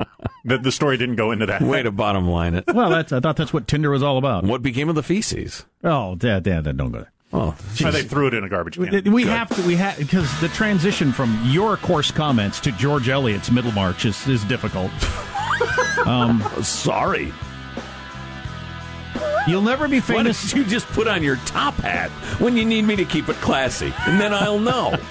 The, 0.45 0.59
the 0.59 0.73
story 0.73 0.97
didn't 0.99 1.17
go 1.17 1.31
into 1.33 1.47
that. 1.47 1.63
way 1.63 1.83
to 1.83 1.91
bottom 1.91 2.29
line 2.29 2.55
it. 2.55 2.65
Well, 2.67 2.91
that's 2.91 3.13
I 3.13 3.21
thought 3.21 3.37
that's 3.37 3.53
what 3.53 3.67
Tinder 3.67 3.91
was 3.91 4.03
all 4.03 4.19
about. 4.19 4.45
What 4.45 4.63
became 4.63 4.89
of 4.91 4.95
the 4.95 5.03
feces? 5.03 5.65
Oh, 5.83 6.15
Dad, 6.17 6.43
Dad, 6.43 6.65
Dad, 6.65 6.77
don't 6.77 6.93
go 6.93 6.99
there. 6.99 7.13
Oh, 7.33 7.57
Uh, 7.83 7.91
they 7.91 8.03
threw 8.03 8.27
it 8.27 8.35
in 8.35 8.45
a 8.45 8.49
garbage 8.49 8.75
can. 8.77 9.11
We 9.13 9.25
have 9.25 9.49
to. 9.57 9.63
We 9.67 9.77
have 9.77 9.97
because 9.99 10.39
the 10.41 10.49
transition 10.49 11.13
from 11.13 11.41
your 11.47 11.77
coarse 11.79 12.11
comments 12.11 12.61
to 12.61 12.73
George 12.73 13.09
Eliot's 13.09 13.51
Middlemarch 13.51 14.05
is 14.05 14.27
is 14.29 14.45
difficult. 14.45 14.91
sorry. 16.63 17.33
You'll 19.47 19.63
never 19.63 19.89
be 19.89 20.01
Why 20.01 20.07
famous. 20.07 20.51
don't 20.51 20.61
you 20.61 20.71
just 20.71 20.87
put 20.89 21.09
on 21.09 21.23
your 21.23 21.37
top 21.47 21.75
hat 21.77 22.11
when 22.41 22.57
you 22.57 22.65
need 22.65 22.85
me 22.85 22.97
to 22.97 23.05
keep 23.05 23.29
it 23.29 23.37
classy, 23.37 23.93
and 24.07 24.21
then 24.21 24.33
I'll 24.33 24.59
know. 24.59 24.97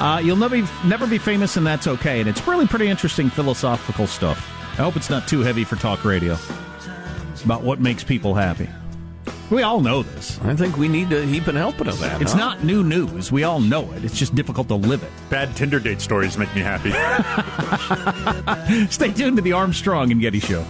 Uh, 0.00 0.18
you'll 0.18 0.34
never 0.34 0.62
be, 0.62 0.66
never 0.86 1.06
be 1.06 1.18
famous, 1.18 1.58
and 1.58 1.66
that's 1.66 1.86
okay. 1.86 2.20
And 2.20 2.28
it's 2.28 2.46
really 2.48 2.66
pretty 2.66 2.88
interesting 2.88 3.28
philosophical 3.28 4.06
stuff. 4.06 4.38
I 4.72 4.76
hope 4.82 4.96
it's 4.96 5.10
not 5.10 5.28
too 5.28 5.40
heavy 5.40 5.62
for 5.62 5.76
talk 5.76 6.06
radio. 6.06 6.38
It's 7.32 7.44
about 7.44 7.60
what 7.60 7.80
makes 7.80 8.02
people 8.02 8.34
happy. 8.34 8.70
We 9.50 9.64
all 9.64 9.80
know 9.80 10.04
this. 10.04 10.38
I 10.42 10.54
think 10.54 10.76
we 10.76 10.86
need 10.86 11.10
to 11.10 11.26
heap 11.26 11.48
and 11.48 11.58
helping 11.58 11.88
of 11.88 11.98
that. 11.98 12.22
It's 12.22 12.32
huh? 12.32 12.38
not 12.38 12.64
new 12.64 12.84
news. 12.84 13.32
We 13.32 13.42
all 13.42 13.60
know 13.60 13.90
it. 13.92 14.04
It's 14.04 14.16
just 14.16 14.34
difficult 14.36 14.68
to 14.68 14.76
live 14.76 15.02
it. 15.02 15.10
Bad 15.28 15.56
Tinder 15.56 15.80
date 15.80 16.00
stories 16.00 16.38
make 16.38 16.54
me 16.54 16.60
happy. 16.60 16.90
Stay 18.90 19.12
tuned 19.12 19.36
to 19.36 19.42
the 19.42 19.52
Armstrong 19.52 20.12
and 20.12 20.20
Getty 20.20 20.38
Show. 20.38 20.64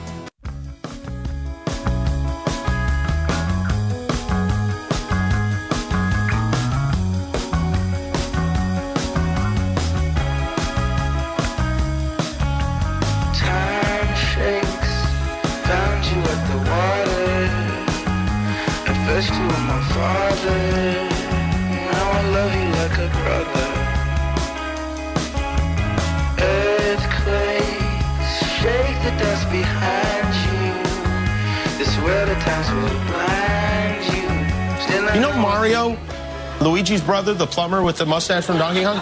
Luigi's 36.91 37.07
brother, 37.07 37.35
the 37.35 37.47
plumber 37.47 37.85
with 37.85 37.99
the 37.99 38.05
mustache 38.05 38.47
from 38.47 38.59
Donkey 38.59 38.83
Kong? 38.83 38.97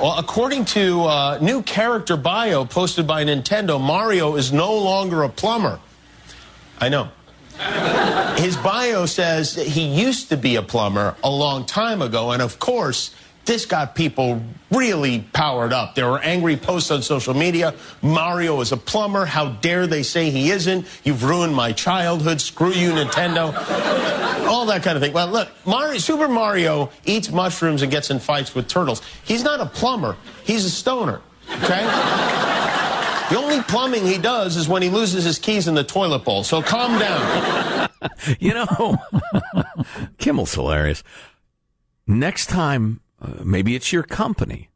Well, 0.00 0.18
according 0.18 0.64
to 0.66 1.02
uh, 1.02 1.38
new 1.42 1.62
character 1.62 2.16
bio 2.16 2.64
posted 2.64 3.06
by 3.06 3.22
Nintendo, 3.22 3.78
Mario 3.78 4.36
is 4.36 4.50
no 4.50 4.74
longer 4.74 5.24
a 5.24 5.28
plumber. 5.28 5.78
I 6.80 6.88
know. 6.88 7.10
His 8.38 8.56
bio 8.56 9.04
says 9.04 9.54
he 9.54 9.82
used 9.82 10.30
to 10.30 10.38
be 10.38 10.56
a 10.56 10.62
plumber 10.62 11.16
a 11.22 11.28
long 11.28 11.66
time 11.66 12.00
ago, 12.00 12.30
and 12.30 12.40
of 12.40 12.58
course, 12.58 13.14
this 13.48 13.64
got 13.64 13.94
people 13.94 14.42
really 14.70 15.20
powered 15.32 15.72
up. 15.72 15.94
There 15.94 16.08
were 16.08 16.20
angry 16.20 16.56
posts 16.56 16.90
on 16.90 17.00
social 17.00 17.32
media. 17.32 17.74
Mario 18.02 18.60
is 18.60 18.72
a 18.72 18.76
plumber. 18.76 19.24
How 19.24 19.48
dare 19.48 19.86
they 19.86 20.02
say 20.02 20.28
he 20.28 20.50
isn't? 20.50 20.86
You've 21.02 21.24
ruined 21.24 21.54
my 21.54 21.72
childhood. 21.72 22.42
Screw 22.42 22.72
you, 22.72 22.90
Nintendo. 22.90 23.54
All 24.46 24.66
that 24.66 24.82
kind 24.82 24.96
of 24.96 25.02
thing. 25.02 25.14
Well, 25.14 25.28
look, 25.28 25.48
Mario, 25.64 25.98
Super 25.98 26.28
Mario 26.28 26.90
eats 27.06 27.30
mushrooms 27.30 27.80
and 27.80 27.90
gets 27.90 28.10
in 28.10 28.18
fights 28.18 28.54
with 28.54 28.68
turtles. 28.68 29.00
He's 29.24 29.42
not 29.42 29.60
a 29.60 29.66
plumber. 29.66 30.16
He's 30.44 30.66
a 30.66 30.70
stoner. 30.70 31.22
Okay? 31.62 31.84
The 33.30 33.36
only 33.38 33.62
plumbing 33.62 34.06
he 34.06 34.18
does 34.18 34.56
is 34.56 34.68
when 34.68 34.82
he 34.82 34.90
loses 34.90 35.24
his 35.24 35.38
keys 35.38 35.68
in 35.68 35.74
the 35.74 35.84
toilet 35.84 36.20
bowl. 36.20 36.44
So 36.44 36.62
calm 36.62 36.98
down. 36.98 37.88
You 38.38 38.54
know, 38.54 38.96
Kimmel's 40.18 40.54
hilarious. 40.54 41.02
Next 42.06 42.46
time, 42.46 43.00
uh, 43.20 43.42
maybe 43.44 43.74
it's 43.74 43.92
your 43.92 44.02
company, 44.02 44.70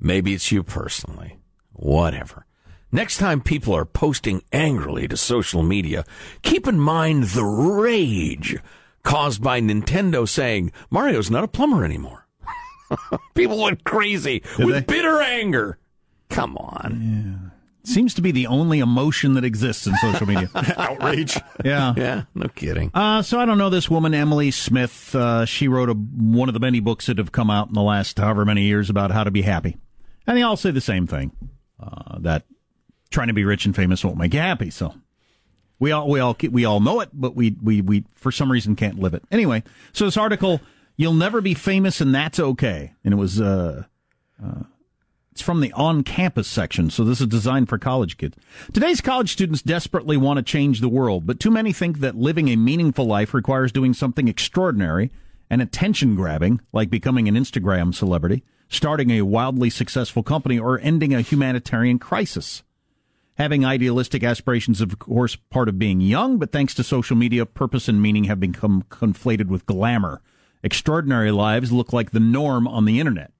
maybe 0.00 0.34
it's 0.34 0.50
you 0.52 0.62
personally, 0.62 1.38
whatever. 1.72 2.44
Next 2.90 3.18
time 3.18 3.40
people 3.42 3.74
are 3.74 3.84
posting 3.84 4.42
angrily 4.52 5.06
to 5.08 5.16
social 5.16 5.62
media, 5.62 6.04
keep 6.42 6.66
in 6.66 6.80
mind 6.80 7.24
the 7.24 7.44
rage 7.44 8.56
caused 9.02 9.42
by 9.42 9.60
Nintendo 9.60 10.26
saying 10.26 10.72
Mario's 10.90 11.30
not 11.30 11.44
a 11.44 11.48
plumber 11.48 11.84
anymore. 11.84 12.26
People 13.34 13.62
went 13.62 13.84
crazy 13.84 14.42
with 14.58 14.74
they? 14.74 14.80
bitter 14.80 15.20
anger. 15.20 15.78
Come 16.30 16.56
on. 16.56 17.47
Seems 17.88 18.14
to 18.14 18.22
be 18.22 18.32
the 18.32 18.46
only 18.46 18.80
emotion 18.80 19.34
that 19.34 19.44
exists 19.44 19.86
in 19.86 19.96
social 19.96 20.26
media. 20.26 20.50
Outrage. 20.76 21.38
yeah. 21.64 21.94
Yeah, 21.96 22.22
no 22.34 22.48
kidding. 22.48 22.90
Uh, 22.92 23.22
so 23.22 23.40
I 23.40 23.46
don't 23.46 23.56
know 23.58 23.70
this 23.70 23.88
woman, 23.88 24.12
Emily 24.14 24.50
Smith. 24.50 25.14
Uh, 25.14 25.46
she 25.46 25.68
wrote 25.68 25.88
a, 25.88 25.94
one 25.94 26.48
of 26.48 26.52
the 26.52 26.60
many 26.60 26.80
books 26.80 27.06
that 27.06 27.16
have 27.18 27.32
come 27.32 27.50
out 27.50 27.68
in 27.68 27.74
the 27.74 27.82
last 27.82 28.18
however 28.18 28.44
many 28.44 28.62
years 28.64 28.90
about 28.90 29.10
how 29.10 29.24
to 29.24 29.30
be 29.30 29.42
happy. 29.42 29.76
And 30.26 30.36
they 30.36 30.42
all 30.42 30.56
say 30.56 30.70
the 30.70 30.80
same 30.82 31.06
thing 31.06 31.32
uh, 31.80 32.18
that 32.20 32.44
trying 33.10 33.28
to 33.28 33.34
be 33.34 33.44
rich 33.44 33.64
and 33.64 33.74
famous 33.74 34.04
won't 34.04 34.18
make 34.18 34.34
you 34.34 34.40
happy. 34.40 34.68
So 34.68 34.94
we 35.78 35.90
all 35.92 36.08
we 36.08 36.20
all 36.20 36.36
we 36.50 36.64
all 36.64 36.80
know 36.80 37.00
it, 37.00 37.08
but 37.12 37.34
we 37.34 37.56
we 37.62 37.80
we 37.80 38.04
for 38.14 38.30
some 38.30 38.52
reason 38.52 38.76
can't 38.76 38.98
live 38.98 39.14
it. 39.14 39.22
Anyway, 39.30 39.62
so 39.92 40.04
this 40.04 40.16
article, 40.16 40.60
"You'll 40.96 41.14
Never 41.14 41.40
Be 41.40 41.54
Famous 41.54 42.00
and 42.00 42.14
That's 42.14 42.38
Okay," 42.38 42.92
and 43.04 43.14
it 43.14 43.16
was 43.16 43.40
uh, 43.40 43.84
uh, 44.44 44.62
it's 45.38 45.44
from 45.44 45.60
the 45.60 45.72
on 45.74 46.02
campus 46.02 46.48
section, 46.48 46.90
so 46.90 47.04
this 47.04 47.20
is 47.20 47.28
designed 47.28 47.68
for 47.68 47.78
college 47.78 48.16
kids. 48.16 48.36
Today's 48.72 49.00
college 49.00 49.30
students 49.30 49.62
desperately 49.62 50.16
want 50.16 50.38
to 50.38 50.42
change 50.42 50.80
the 50.80 50.88
world, 50.88 51.28
but 51.28 51.38
too 51.38 51.52
many 51.52 51.72
think 51.72 52.00
that 52.00 52.16
living 52.16 52.48
a 52.48 52.56
meaningful 52.56 53.04
life 53.04 53.32
requires 53.32 53.70
doing 53.70 53.94
something 53.94 54.26
extraordinary 54.26 55.12
and 55.48 55.62
attention 55.62 56.16
grabbing, 56.16 56.60
like 56.72 56.90
becoming 56.90 57.28
an 57.28 57.36
Instagram 57.36 57.94
celebrity, 57.94 58.42
starting 58.68 59.12
a 59.12 59.22
wildly 59.22 59.70
successful 59.70 60.24
company, 60.24 60.58
or 60.58 60.80
ending 60.80 61.14
a 61.14 61.20
humanitarian 61.20 62.00
crisis. 62.00 62.64
Having 63.36 63.64
idealistic 63.64 64.24
aspirations, 64.24 64.80
of 64.80 64.98
course, 64.98 65.36
part 65.36 65.68
of 65.68 65.78
being 65.78 66.00
young, 66.00 66.38
but 66.38 66.50
thanks 66.50 66.74
to 66.74 66.82
social 66.82 67.16
media, 67.16 67.46
purpose 67.46 67.86
and 67.86 68.02
meaning 68.02 68.24
have 68.24 68.40
become 68.40 68.82
conflated 68.90 69.46
with 69.46 69.66
glamour. 69.66 70.20
Extraordinary 70.64 71.30
lives 71.30 71.70
look 71.70 71.92
like 71.92 72.10
the 72.10 72.18
norm 72.18 72.66
on 72.66 72.86
the 72.86 72.98
internet. 72.98 73.30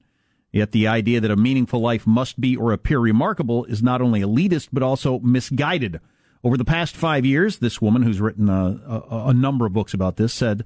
Yet 0.51 0.73
the 0.73 0.87
idea 0.87 1.21
that 1.21 1.31
a 1.31 1.37
meaningful 1.37 1.81
life 1.81 2.07
must 2.07 2.41
be 2.41 2.57
or 2.57 2.73
appear 2.73 2.99
remarkable 2.99 3.65
is 3.67 3.83
not 3.83 4.01
only 4.01 4.21
elitist, 4.21 4.69
but 4.73 4.83
also 4.83 5.19
misguided. 5.19 6.01
Over 6.43 6.57
the 6.57 6.65
past 6.65 6.97
five 6.97 7.27
years, 7.27 7.59
this 7.59 7.83
woman, 7.83 8.03
who's 8.03 8.21
written 8.21 8.49
a, 8.49 8.81
a, 9.11 9.29
a 9.29 9.35
number 9.35 9.67
of 9.67 9.73
books 9.73 9.93
about 9.93 10.17
this, 10.17 10.33
said, 10.33 10.65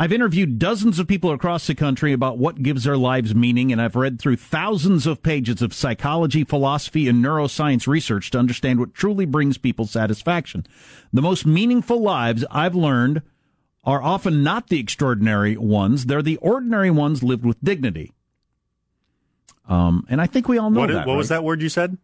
I've 0.00 0.12
interviewed 0.12 0.60
dozens 0.60 1.00
of 1.00 1.08
people 1.08 1.32
across 1.32 1.66
the 1.66 1.74
country 1.74 2.12
about 2.12 2.38
what 2.38 2.62
gives 2.62 2.84
their 2.84 2.96
lives 2.96 3.34
meaning, 3.34 3.72
and 3.72 3.82
I've 3.82 3.96
read 3.96 4.20
through 4.20 4.36
thousands 4.36 5.06
of 5.06 5.24
pages 5.24 5.60
of 5.60 5.74
psychology, 5.74 6.44
philosophy, 6.44 7.08
and 7.08 7.22
neuroscience 7.22 7.88
research 7.88 8.30
to 8.30 8.38
understand 8.38 8.78
what 8.78 8.94
truly 8.94 9.26
brings 9.26 9.58
people 9.58 9.86
satisfaction. 9.86 10.64
The 11.12 11.20
most 11.20 11.44
meaningful 11.44 12.00
lives 12.00 12.44
I've 12.48 12.76
learned 12.76 13.22
are 13.82 14.00
often 14.00 14.44
not 14.44 14.68
the 14.68 14.78
extraordinary 14.78 15.56
ones. 15.56 16.06
They're 16.06 16.22
the 16.22 16.36
ordinary 16.36 16.92
ones 16.92 17.24
lived 17.24 17.44
with 17.44 17.62
dignity. 17.64 18.12
Um, 19.68 20.06
and 20.08 20.20
I 20.20 20.26
think 20.26 20.48
we 20.48 20.58
all 20.58 20.70
know 20.70 20.80
What, 20.80 20.90
that. 20.90 21.06
what 21.06 21.16
was 21.16 21.28
that 21.28 21.44
word 21.44 21.60
you 21.62 21.68
said? 21.68 21.96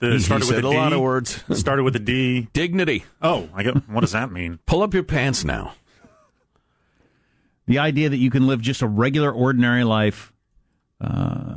The, 0.00 0.10
He 0.10 0.16
it 0.16 0.20
started 0.20 0.44
said 0.46 0.56
with 0.56 0.64
a 0.64 0.68
a 0.68 0.70
D. 0.72 0.76
lot 0.76 0.92
of 0.92 1.00
words. 1.00 1.42
started 1.58 1.84
with 1.84 1.96
a 1.96 2.00
D. 2.00 2.48
Dignity. 2.52 3.04
Oh, 3.22 3.48
I 3.54 3.62
get. 3.62 3.74
What 3.88 4.00
does 4.00 4.12
that 4.12 4.30
mean? 4.32 4.58
Pull 4.66 4.82
up 4.82 4.92
your 4.94 5.02
pants 5.04 5.44
now. 5.44 5.74
The 7.66 7.78
idea 7.78 8.08
that 8.08 8.16
you 8.16 8.30
can 8.30 8.46
live 8.46 8.60
just 8.60 8.80
a 8.80 8.86
regular, 8.86 9.30
ordinary 9.30 9.84
life, 9.84 10.32
uh, 11.00 11.56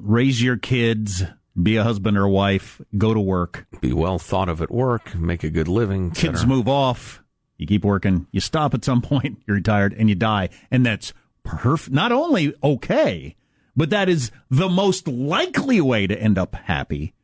raise 0.00 0.42
your 0.42 0.56
kids, 0.56 1.22
be 1.60 1.76
a 1.76 1.84
husband 1.84 2.18
or 2.18 2.26
wife, 2.28 2.80
go 2.98 3.14
to 3.14 3.20
work, 3.20 3.66
Be 3.80 3.92
well 3.92 4.18
thought 4.18 4.48
of 4.48 4.60
at 4.60 4.70
work, 4.72 5.14
make 5.14 5.44
a 5.44 5.50
good 5.50 5.68
living. 5.68 6.10
kids 6.10 6.40
cetera. 6.40 6.48
move 6.48 6.66
off, 6.68 7.22
you 7.58 7.66
keep 7.66 7.84
working, 7.84 8.26
you 8.32 8.40
stop 8.40 8.74
at 8.74 8.84
some 8.84 9.02
point, 9.02 9.40
you're 9.46 9.56
retired, 9.56 9.94
and 9.96 10.08
you 10.08 10.16
die. 10.16 10.48
And 10.70 10.84
that's 10.84 11.12
perf- 11.46 11.90
not 11.90 12.10
only 12.10 12.54
okay, 12.64 13.36
but 13.76 13.90
that 13.90 14.08
is 14.08 14.30
the 14.50 14.68
most 14.68 15.08
likely 15.08 15.80
way 15.80 16.06
to 16.06 16.20
end 16.20 16.38
up 16.38 16.54
happy. 16.54 17.14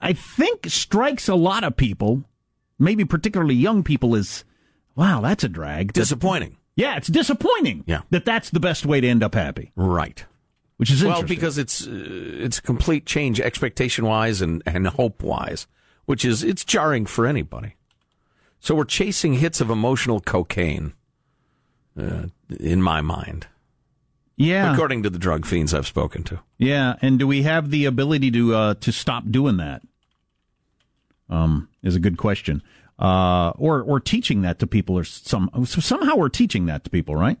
I 0.00 0.12
think 0.12 0.66
strikes 0.68 1.28
a 1.28 1.34
lot 1.34 1.64
of 1.64 1.76
people, 1.76 2.24
maybe 2.78 3.04
particularly 3.04 3.54
young 3.54 3.82
people, 3.82 4.14
is 4.14 4.44
wow, 4.96 5.20
that's 5.20 5.44
a 5.44 5.48
drag. 5.48 5.92
Disappointing. 5.92 6.56
yeah, 6.76 6.96
it's 6.96 7.08
disappointing 7.08 7.84
Yeah. 7.86 8.02
that 8.10 8.24
that's 8.24 8.50
the 8.50 8.60
best 8.60 8.84
way 8.84 9.00
to 9.00 9.08
end 9.08 9.22
up 9.22 9.34
happy, 9.34 9.70
Right. 9.76 10.24
which 10.76 10.90
is 10.90 11.04
Well, 11.04 11.22
because 11.22 11.56
it's 11.58 11.86
uh, 11.86 11.90
it's 11.92 12.58
a 12.58 12.62
complete 12.62 13.06
change 13.06 13.40
expectation 13.40 14.04
wise 14.04 14.40
and, 14.42 14.62
and 14.66 14.86
hope 14.88 15.22
wise, 15.22 15.66
which 16.06 16.24
is 16.24 16.42
it's 16.42 16.64
jarring 16.64 17.06
for 17.06 17.26
anybody. 17.26 17.76
So 18.60 18.74
we're 18.74 18.84
chasing 18.84 19.34
hits 19.34 19.60
of 19.60 19.70
emotional 19.70 20.20
cocaine, 20.20 20.92
uh, 21.98 22.26
in 22.60 22.80
my 22.82 23.00
mind, 23.00 23.46
yeah, 24.36 24.72
according 24.72 25.02
to 25.02 25.10
the 25.10 25.18
drug 25.18 25.46
fiends 25.46 25.74
I've 25.74 25.86
spoken 25.86 26.22
to. 26.24 26.40
Yeah, 26.58 26.96
and 27.02 27.18
do 27.18 27.26
we 27.26 27.42
have 27.42 27.70
the 27.70 27.84
ability 27.84 28.30
to 28.32 28.54
uh, 28.54 28.74
to 28.74 28.92
stop 28.92 29.24
doing 29.30 29.58
that? 29.58 29.82
Um, 31.28 31.68
is 31.82 31.96
a 31.96 32.00
good 32.00 32.18
question. 32.18 32.62
Uh, 32.98 33.50
or 33.58 33.82
or 33.82 34.00
teaching 34.00 34.42
that 34.42 34.58
to 34.60 34.66
people, 34.66 34.96
or 34.96 35.04
some 35.04 35.50
so 35.64 35.80
somehow 35.80 36.16
we're 36.16 36.28
teaching 36.28 36.66
that 36.66 36.84
to 36.84 36.90
people, 36.90 37.16
right? 37.16 37.38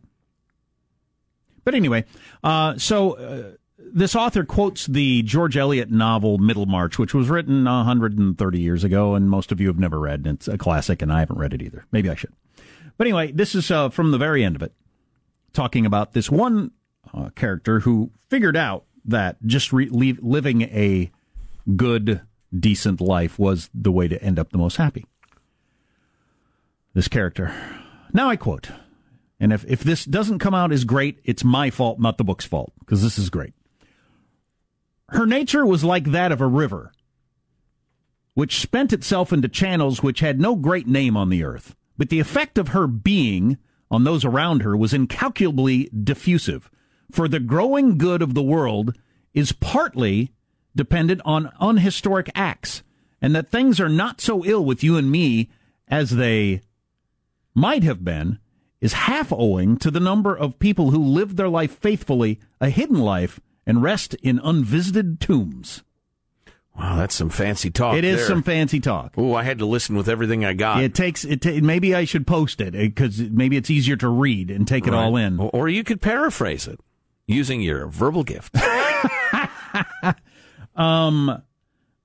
But 1.64 1.74
anyway, 1.74 2.04
uh, 2.42 2.76
so 2.78 3.12
uh, 3.12 3.52
this 3.78 4.16
author 4.16 4.44
quotes 4.44 4.86
the 4.86 5.22
George 5.22 5.56
Eliot 5.56 5.90
novel 5.90 6.38
Middlemarch, 6.38 6.98
which 6.98 7.14
was 7.14 7.28
written 7.28 7.64
130 7.64 8.58
years 8.58 8.82
ago, 8.82 9.14
and 9.14 9.30
most 9.30 9.52
of 9.52 9.60
you 9.60 9.68
have 9.68 9.78
never 9.78 10.00
read. 10.00 10.26
It's 10.26 10.48
a 10.48 10.58
classic, 10.58 11.02
and 11.02 11.12
I 11.12 11.20
haven't 11.20 11.38
read 11.38 11.54
it 11.54 11.62
either. 11.62 11.86
Maybe 11.92 12.10
I 12.10 12.14
should. 12.14 12.32
But 12.96 13.06
anyway, 13.06 13.32
this 13.32 13.54
is 13.54 13.70
uh, 13.70 13.90
from 13.90 14.10
the 14.10 14.18
very 14.18 14.44
end 14.44 14.56
of 14.56 14.62
it, 14.62 14.72
talking 15.52 15.86
about 15.86 16.12
this 16.12 16.30
one 16.30 16.72
uh, 17.14 17.30
character 17.30 17.80
who 17.80 18.10
figured 18.28 18.56
out 18.56 18.84
that 19.04 19.36
just 19.44 19.72
re- 19.72 19.88
living 19.90 20.62
a 20.62 21.10
good, 21.76 22.20
decent 22.56 23.00
life 23.00 23.38
was 23.38 23.70
the 23.74 23.92
way 23.92 24.08
to 24.08 24.22
end 24.22 24.38
up 24.38 24.50
the 24.50 24.58
most 24.58 24.76
happy. 24.76 25.06
This 26.94 27.08
character. 27.08 27.54
Now 28.12 28.28
I 28.28 28.36
quote, 28.36 28.68
and 29.40 29.52
if, 29.52 29.64
if 29.66 29.82
this 29.82 30.04
doesn't 30.04 30.38
come 30.38 30.54
out 30.54 30.72
as 30.72 30.84
great, 30.84 31.18
it's 31.24 31.42
my 31.42 31.70
fault, 31.70 31.98
not 31.98 32.18
the 32.18 32.24
book's 32.24 32.44
fault, 32.44 32.72
because 32.80 33.02
this 33.02 33.18
is 33.18 33.30
great. 33.30 33.54
Her 35.08 35.26
nature 35.26 35.66
was 35.66 35.84
like 35.84 36.04
that 36.12 36.32
of 36.32 36.40
a 36.40 36.46
river, 36.46 36.92
which 38.34 38.60
spent 38.60 38.92
itself 38.92 39.32
into 39.32 39.48
channels 39.48 40.02
which 40.02 40.20
had 40.20 40.40
no 40.40 40.56
great 40.56 40.86
name 40.86 41.16
on 41.16 41.28
the 41.28 41.44
earth. 41.44 41.74
But 41.98 42.08
the 42.08 42.20
effect 42.20 42.56
of 42.56 42.68
her 42.68 42.86
being 42.86 43.58
on 43.90 44.04
those 44.04 44.24
around 44.24 44.62
her 44.62 44.76
was 44.76 44.94
incalculably 44.94 45.90
diffusive. 45.90 46.70
For 47.10 47.28
the 47.28 47.40
growing 47.40 47.98
good 47.98 48.22
of 48.22 48.34
the 48.34 48.42
world 48.42 48.96
is 49.34 49.52
partly 49.52 50.32
dependent 50.74 51.20
on 51.24 51.52
unhistoric 51.60 52.30
acts, 52.34 52.82
and 53.20 53.34
that 53.34 53.50
things 53.50 53.80
are 53.80 53.88
not 53.88 54.20
so 54.20 54.44
ill 54.44 54.64
with 54.64 54.82
you 54.82 54.96
and 54.96 55.10
me 55.10 55.50
as 55.88 56.10
they 56.10 56.62
might 57.54 57.82
have 57.82 58.04
been 58.04 58.38
is 58.80 58.94
half 58.94 59.32
owing 59.32 59.76
to 59.76 59.90
the 59.90 60.00
number 60.00 60.36
of 60.36 60.58
people 60.58 60.90
who 60.90 60.98
live 61.02 61.36
their 61.36 61.48
life 61.48 61.78
faithfully, 61.78 62.40
a 62.60 62.68
hidden 62.68 62.98
life, 62.98 63.38
and 63.66 63.82
rest 63.82 64.14
in 64.22 64.40
unvisited 64.40 65.20
tombs. 65.20 65.82
Wow, 66.76 66.96
that's 66.96 67.14
some 67.14 67.28
fancy 67.28 67.70
talk. 67.70 67.96
It 67.96 68.04
is 68.04 68.18
there. 68.18 68.26
some 68.26 68.42
fancy 68.42 68.80
talk. 68.80 69.16
Ooh, 69.18 69.34
I 69.34 69.42
had 69.42 69.58
to 69.58 69.66
listen 69.66 69.94
with 69.94 70.08
everything 70.08 70.44
I 70.44 70.54
got. 70.54 70.82
It 70.82 70.94
takes 70.94 71.24
it. 71.24 71.42
Ta- 71.42 71.60
maybe 71.62 71.94
I 71.94 72.04
should 72.04 72.26
post 72.26 72.60
it 72.62 72.72
because 72.72 73.20
maybe 73.20 73.56
it's 73.58 73.70
easier 73.70 73.96
to 73.96 74.08
read 74.08 74.50
and 74.50 74.66
take 74.66 74.86
it 74.86 74.94
all 74.94 75.16
in. 75.16 75.38
Or 75.38 75.68
you 75.68 75.84
could 75.84 76.00
paraphrase 76.00 76.66
it 76.66 76.80
using 77.32 77.60
your 77.60 77.86
verbal 77.86 78.24
gift. 78.24 78.56
Um, 80.74 81.42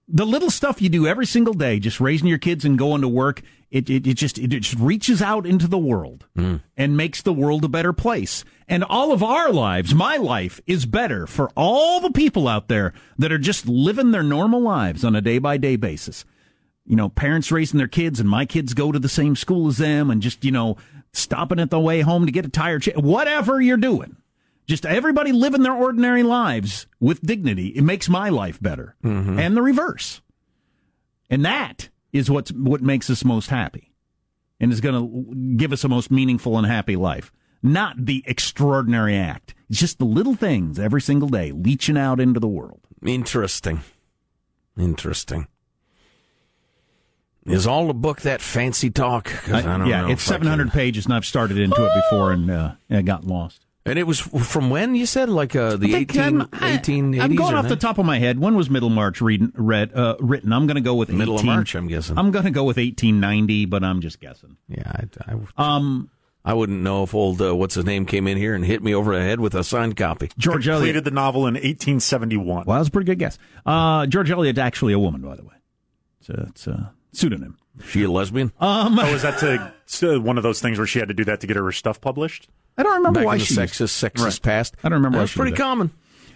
the 0.08 0.26
little 0.26 0.50
stuff 0.50 0.82
you 0.82 0.90
do 0.90 1.08
every 1.08 1.26
single 1.26 1.54
day, 1.54 1.80
just 1.80 2.00
raising 2.00 2.28
your 2.28 2.38
kids 2.38 2.64
and 2.66 2.78
going 2.78 3.02
to 3.02 3.08
work, 3.08 3.42
it, 3.70 3.90
it, 3.90 4.08
it 4.08 4.14
just 4.14 4.38
it 4.38 4.48
just 4.48 4.76
reaches 4.76 5.22
out 5.22 5.46
into 5.46 5.68
the 5.68 5.78
world 5.78 6.26
hmm. 6.36 6.58
and 6.78 6.96
makes 6.96 7.22
the 7.22 7.34
world 7.34 7.66
a 7.66 7.70
better 7.70 7.92
place. 7.92 8.46
And 8.70 8.84
all 8.84 9.12
of 9.12 9.22
our 9.22 9.52
lives, 9.52 9.94
my 9.94 10.16
life, 10.16 10.62
is 10.66 10.86
better 10.86 11.28
for 11.28 11.50
all 11.56 12.00
the 12.00 12.12
people 12.12 12.48
out 12.48 12.70
there 12.70 12.94
that 13.18 13.32
are 13.32 13.38
just 13.38 13.68
living 13.68 14.12
their 14.12 14.24
normal 14.24 14.62
lives 14.62 15.04
on 15.04 15.16
a 15.16 15.22
day 15.22 15.40
by 15.40 15.58
day 15.58 15.76
basis. 15.76 16.24
You 16.86 16.96
know, 16.96 17.10
parents 17.10 17.52
raising 17.52 17.78
their 17.78 17.88
kids, 17.90 18.22
and 18.22 18.30
my 18.30 18.46
kids 18.46 18.74
go 18.74 18.94
to 18.94 19.00
the 19.00 19.10
same 19.10 19.36
school 19.36 19.68
as 19.68 19.78
them, 19.78 20.10
and 20.10 20.22
just 20.22 20.46
you 20.46 20.52
know, 20.52 20.78
stopping 21.12 21.60
at 21.60 21.70
the 21.70 21.80
way 21.80 22.00
home 22.00 22.26
to 22.26 22.32
get 22.32 22.46
a 22.46 22.50
tire 22.50 22.80
change. 22.80 22.98
Whatever 22.98 23.60
you're 23.60 23.76
doing, 23.76 24.16
just 24.68 24.86
everybody 24.86 25.32
living 25.32 25.64
their 25.64 25.74
ordinary 25.74 26.24
lives 26.24 26.88
with 27.00 27.22
dignity. 27.22 27.68
It 27.70 27.84
makes 27.84 28.10
my 28.10 28.30
life 28.30 28.62
better, 28.62 28.96
and 29.02 29.56
the 29.58 29.62
reverse. 29.62 30.22
And 31.30 31.44
that 31.46 31.90
is 32.14 32.30
what's 32.30 32.52
what 32.52 32.82
makes 32.82 33.10
us 33.10 33.24
most 33.26 33.50
happy, 33.50 33.94
and 34.60 34.72
is 34.72 34.82
going 34.82 34.96
to 34.96 35.56
give 35.58 35.72
us 35.74 35.84
a 35.84 35.90
most 35.90 36.12
meaningful 36.12 36.58
and 36.58 36.68
happy 36.68 36.96
life. 36.96 37.32
Not 37.64 38.06
the 38.06 38.24
extraordinary 38.28 39.16
act. 39.18 39.56
It's 39.70 39.80
just 39.80 39.98
the 39.98 40.06
little 40.06 40.36
things 40.36 40.80
every 40.80 41.02
single 41.02 41.28
day 41.28 41.52
leeching 41.52 41.98
out 41.98 42.20
into 42.20 42.40
the 42.40 42.48
world. 42.48 42.82
Interesting. 43.06 43.82
Interesting. 44.78 45.48
Is 47.46 47.66
all 47.66 47.88
the 47.88 47.94
book 47.94 48.22
that 48.22 48.42
fancy 48.42 48.90
talk? 48.90 49.32
I, 49.50 49.62
don't 49.62 49.88
yeah, 49.88 50.10
it's 50.10 50.22
700 50.24 50.66
can- 50.66 50.72
pages, 50.72 51.06
and 51.06 51.14
I've 51.14 51.26
started 51.26 51.58
into 51.58 51.84
it 51.86 51.92
before 51.96 52.34
and 52.34 52.52
uh, 52.52 53.02
got 53.04 53.24
lost. 53.24 53.66
And 53.88 53.98
it 53.98 54.04
was 54.06 54.20
from 54.20 54.70
when 54.70 54.96
you 54.96 55.06
said 55.06 55.30
like 55.30 55.56
uh, 55.56 55.78
the 55.78 55.88
I 55.88 55.92
think 56.06 56.12
18, 56.16 56.22
I'm- 56.42 56.50
I- 56.54 56.78
1880s? 56.78 57.22
I'm 57.22 57.36
going 57.36 57.54
or 57.56 57.58
off 57.58 57.68
the 57.68 57.76
top 57.76 57.98
of 57.98 58.06
my 58.06 58.20
head. 58.20 58.38
When 58.40 58.56
was 58.56 58.70
Middlemarch 58.70 59.22
read, 59.22 59.52
read, 59.56 59.94
uh, 59.94 60.16
written? 60.20 60.52
I'm 60.54 60.68
going 60.68 60.76
to 60.76 60.82
go 60.82 60.96
with 60.96 61.10
Middle 61.10 61.36
of 61.40 61.46
March, 61.46 61.74
I'm 61.76 61.88
guessing. 61.88 62.18
I'm 62.18 62.32
going 62.32 62.46
to 62.46 62.52
go 62.52 62.64
with 62.64 62.78
1890, 62.78 63.66
but 63.66 63.84
I'm 63.84 64.02
just 64.02 64.20
guessing. 64.20 64.58
Yeah, 64.68 64.92
I, 65.28 65.34
I, 65.58 65.76
Um, 65.76 66.10
I 66.46 66.54
wouldn't 66.54 66.82
know 66.82 67.04
if 67.04 67.14
old 67.14 67.42
uh, 67.42 67.54
what's 67.56 67.76
his 67.76 67.84
name 67.86 68.06
came 68.06 68.26
in 68.28 68.38
here 68.38 68.56
and 68.56 68.64
hit 68.64 68.82
me 68.82 68.94
over 68.96 69.14
the 69.18 69.22
head 69.22 69.40
with 69.42 69.54
a 69.56 69.64
signed 69.64 69.98
copy. 69.98 70.30
George 70.38 70.68
Eliot. 70.68 70.82
Completed 70.84 71.04
the 71.04 71.12
novel 71.12 71.42
in 71.48 71.56
1871. 71.56 72.66
Well, 72.66 72.78
that's 72.78 72.88
a 72.88 72.92
pretty 72.92 73.06
good 73.06 73.20
guess. 73.20 73.38
Uh, 73.66 74.06
George 74.06 74.32
Eliot's 74.32 74.60
actually 74.60 74.94
a 74.94 75.00
woman, 75.00 75.22
by 75.22 75.36
the 75.36 75.44
way. 75.44 75.56
It's 76.22 76.30
a, 76.30 76.46
it's 76.50 76.68
a 76.68 76.94
pseudonym. 77.12 77.58
She 77.86 78.04
a 78.04 78.10
lesbian? 78.12 78.52
Um, 78.60 78.98
Oh, 78.98 79.14
is 79.14 79.22
that 79.22 79.38
to 79.40 79.74
so 79.86 80.20
one 80.20 80.38
of 80.38 80.44
those 80.44 80.62
things 80.62 80.78
where 80.78 80.88
she 80.88 81.00
had 81.00 81.10
to 81.10 81.14
do 81.14 81.24
that 81.26 81.42
to 81.42 81.48
get 81.48 81.58
her 81.58 81.72
stuff 81.72 82.02
published? 82.02 82.48
I 82.78 82.84
don't 82.84 82.96
remember 82.98 83.22
Back 83.22 83.26
why 83.26 83.38
she. 83.38 83.54
sexist, 83.56 84.10
sexist 84.10 84.42
past. 84.42 84.76
I 84.84 84.90
don't 84.90 85.00
remember 85.00 85.18
why 85.18 85.24
That's 85.24 85.34
pretty 85.34 85.56
common. 85.56 85.92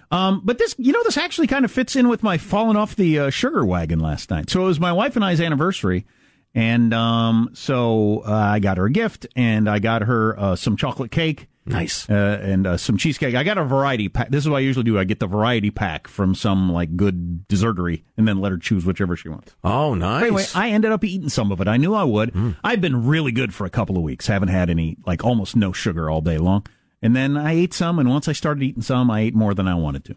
Um, 0.10 0.41
but 0.43 0.57
this, 0.57 0.75
you 0.77 0.91
know, 0.91 1.03
this 1.03 1.17
actually 1.17 1.48
kind 1.48 1.63
of 1.63 1.71
fits 1.71 1.95
in 1.95 2.10
with 2.10 2.21
my 2.21 2.38
falling 2.38 2.75
off 2.75 2.95
the 2.95 3.17
uh, 3.17 3.29
sugar 3.29 3.63
wagon 3.63 4.00
last 4.00 4.29
night. 4.29 4.50
So 4.50 4.62
it 4.63 4.65
was 4.65 4.79
my 4.79 4.91
wife 4.91 5.15
and 5.15 5.24
I's 5.24 5.39
anniversary, 5.39 6.05
and 6.53 6.93
um, 6.93 7.51
so 7.53 8.24
uh, 8.27 8.31
I 8.31 8.60
got 8.60 8.77
her 8.77 8.86
a 8.86 8.91
gift, 8.91 9.27
and 9.36 9.69
I 9.69 9.79
got 9.79 10.01
her 10.01 10.38
uh, 10.38 10.55
some 10.57 10.75
chocolate 10.75 11.12
cake. 11.12 11.48
Nice. 11.63 12.10
Uh, 12.10 12.39
and 12.41 12.65
uh, 12.65 12.77
some 12.77 12.98
cheesecake. 12.98 13.36
I 13.36 13.44
got 13.44 13.60
a 13.60 13.63
variety 13.63 14.10
pack. 14.10 14.30
This 14.30 14.44
is 14.44 14.50
what 14.50 14.58
I 14.58 14.62
usually 14.62 14.84
do. 14.84 14.98
I 14.98 15.03
get 15.03 15.20
the 15.20 15.27
variety 15.27 15.70
pack 15.70 16.08
from 16.08 16.34
some 16.34 16.72
like 16.72 16.98
good 16.98 17.48
dessertery, 17.48 18.03
and 18.18 18.27
then 18.27 18.39
let 18.39 18.51
her 18.51 18.58
choose 18.58 18.84
whichever 18.84 19.15
she 19.15 19.30
wants. 19.30 19.56
Oh, 19.63 19.94
nice. 19.94 20.24
Anyway, 20.24 20.46
I 20.56 20.70
ended 20.70 20.91
up 20.91 21.03
eating 21.03 21.30
some 21.30 21.51
of 21.51 21.62
it. 21.62 21.68
I 21.68 21.77
knew 21.77 21.94
I 21.94 22.03
would. 22.03 22.56
I've 22.63 22.82
been 22.82 23.06
really 23.06 23.32
good 23.32 23.53
for 23.53 23.65
a 23.65 23.70
couple 23.70 23.96
of 23.96 24.03
weeks. 24.03 24.25
Haven't 24.27 24.50
had 24.50 24.72
any, 24.72 24.98
like 25.06 25.24
almost 25.24 25.56
no 25.56 25.72
sugar 25.72 26.10
all 26.10 26.22
day 26.22 26.39
long. 26.39 26.65
And 27.03 27.15
then 27.15 27.38
I 27.38 27.53
ate 27.53 27.74
some, 27.74 28.00
and 28.00 28.10
once 28.10 28.27
I 28.27 28.34
started 28.34 28.63
eating 28.63 28.82
some, 28.82 29.12
I 29.12 29.22
ate 29.22 29.36
more 29.36 29.53
than 29.53 29.68
I 29.68 29.75
wanted 29.75 30.03
to. 30.06 30.15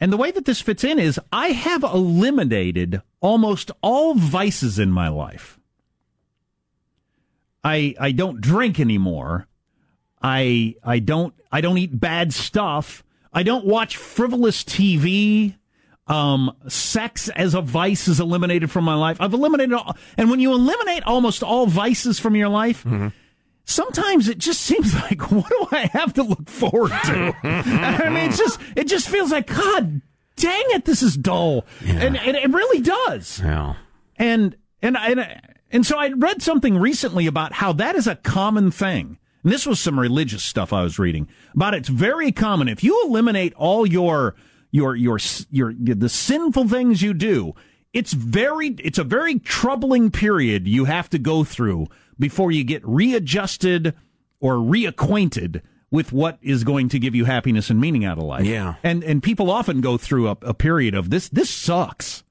And 0.00 0.12
the 0.12 0.16
way 0.16 0.30
that 0.30 0.44
this 0.44 0.60
fits 0.60 0.84
in 0.84 0.98
is 0.98 1.18
I 1.32 1.48
have 1.48 1.82
eliminated 1.82 3.00
almost 3.20 3.70
all 3.80 4.14
vices 4.14 4.78
in 4.78 4.90
my 4.90 5.08
life. 5.08 5.55
I 7.66 7.94
I 7.98 8.12
don't 8.12 8.40
drink 8.40 8.78
anymore. 8.80 9.46
I 10.22 10.74
I 10.84 10.98
don't 11.00 11.34
I 11.50 11.60
don't 11.60 11.78
eat 11.78 11.98
bad 11.98 12.32
stuff. 12.32 13.02
I 13.32 13.42
don't 13.42 13.66
watch 13.66 13.96
frivolous 13.96 14.62
TV. 14.64 15.56
Um, 16.08 16.52
sex 16.68 17.28
as 17.30 17.54
a 17.54 17.60
vice 17.60 18.06
is 18.06 18.20
eliminated 18.20 18.70
from 18.70 18.84
my 18.84 18.94
life. 18.94 19.16
I've 19.20 19.32
eliminated 19.34 19.72
all, 19.72 19.96
and 20.16 20.30
when 20.30 20.38
you 20.38 20.52
eliminate 20.52 21.02
almost 21.02 21.42
all 21.42 21.66
vices 21.66 22.20
from 22.20 22.36
your 22.36 22.48
life, 22.48 22.86
sometimes 23.64 24.28
it 24.28 24.38
just 24.38 24.60
seems 24.60 24.94
like 25.02 25.30
what 25.32 25.48
do 25.48 25.66
I 25.72 25.86
have 25.92 26.14
to 26.14 26.22
look 26.22 26.48
forward 26.48 26.90
to? 27.06 27.34
I 27.42 28.08
mean, 28.08 28.28
it's 28.28 28.38
just 28.38 28.60
it 28.76 28.86
just 28.86 29.08
feels 29.08 29.32
like 29.32 29.48
God 29.48 30.00
dang 30.36 30.64
it, 30.68 30.84
this 30.84 31.02
is 31.02 31.16
dull, 31.16 31.64
and, 31.84 32.16
and 32.16 32.36
it 32.36 32.50
really 32.52 32.80
does 32.82 33.40
Yeah. 33.40 33.74
and 34.16 34.56
and 34.82 34.96
and 34.96 35.26
and 35.70 35.84
so 35.84 35.98
I 35.98 36.08
read 36.08 36.42
something 36.42 36.78
recently 36.78 37.26
about 37.26 37.54
how 37.54 37.72
that 37.74 37.96
is 37.96 38.06
a 38.06 38.16
common 38.16 38.70
thing. 38.70 39.18
And 39.42 39.52
this 39.52 39.66
was 39.66 39.78
some 39.78 39.98
religious 39.98 40.42
stuff 40.42 40.72
I 40.72 40.82
was 40.82 40.98
reading 40.98 41.28
about. 41.54 41.74
It's 41.74 41.88
very 41.88 42.32
common 42.32 42.68
if 42.68 42.82
you 42.82 43.04
eliminate 43.06 43.54
all 43.54 43.86
your 43.86 44.34
your 44.70 44.96
your 44.96 45.18
your 45.50 45.72
the 45.72 46.08
sinful 46.08 46.68
things 46.68 47.02
you 47.02 47.14
do. 47.14 47.54
It's 47.92 48.12
very 48.12 48.68
it's 48.78 48.98
a 48.98 49.04
very 49.04 49.38
troubling 49.38 50.10
period 50.10 50.66
you 50.66 50.84
have 50.84 51.08
to 51.10 51.18
go 51.18 51.44
through 51.44 51.86
before 52.18 52.50
you 52.50 52.64
get 52.64 52.86
readjusted 52.86 53.94
or 54.40 54.54
reacquainted 54.54 55.62
with 55.90 56.12
what 56.12 56.38
is 56.42 56.64
going 56.64 56.88
to 56.90 56.98
give 56.98 57.14
you 57.14 57.24
happiness 57.24 57.70
and 57.70 57.80
meaning 57.80 58.04
out 58.04 58.18
of 58.18 58.24
life. 58.24 58.44
Yeah. 58.44 58.74
And 58.82 59.02
and 59.04 59.22
people 59.22 59.50
often 59.50 59.80
go 59.80 59.96
through 59.96 60.28
a, 60.28 60.36
a 60.42 60.54
period 60.54 60.94
of 60.94 61.10
this 61.10 61.28
this 61.28 61.50
sucks. 61.50 62.22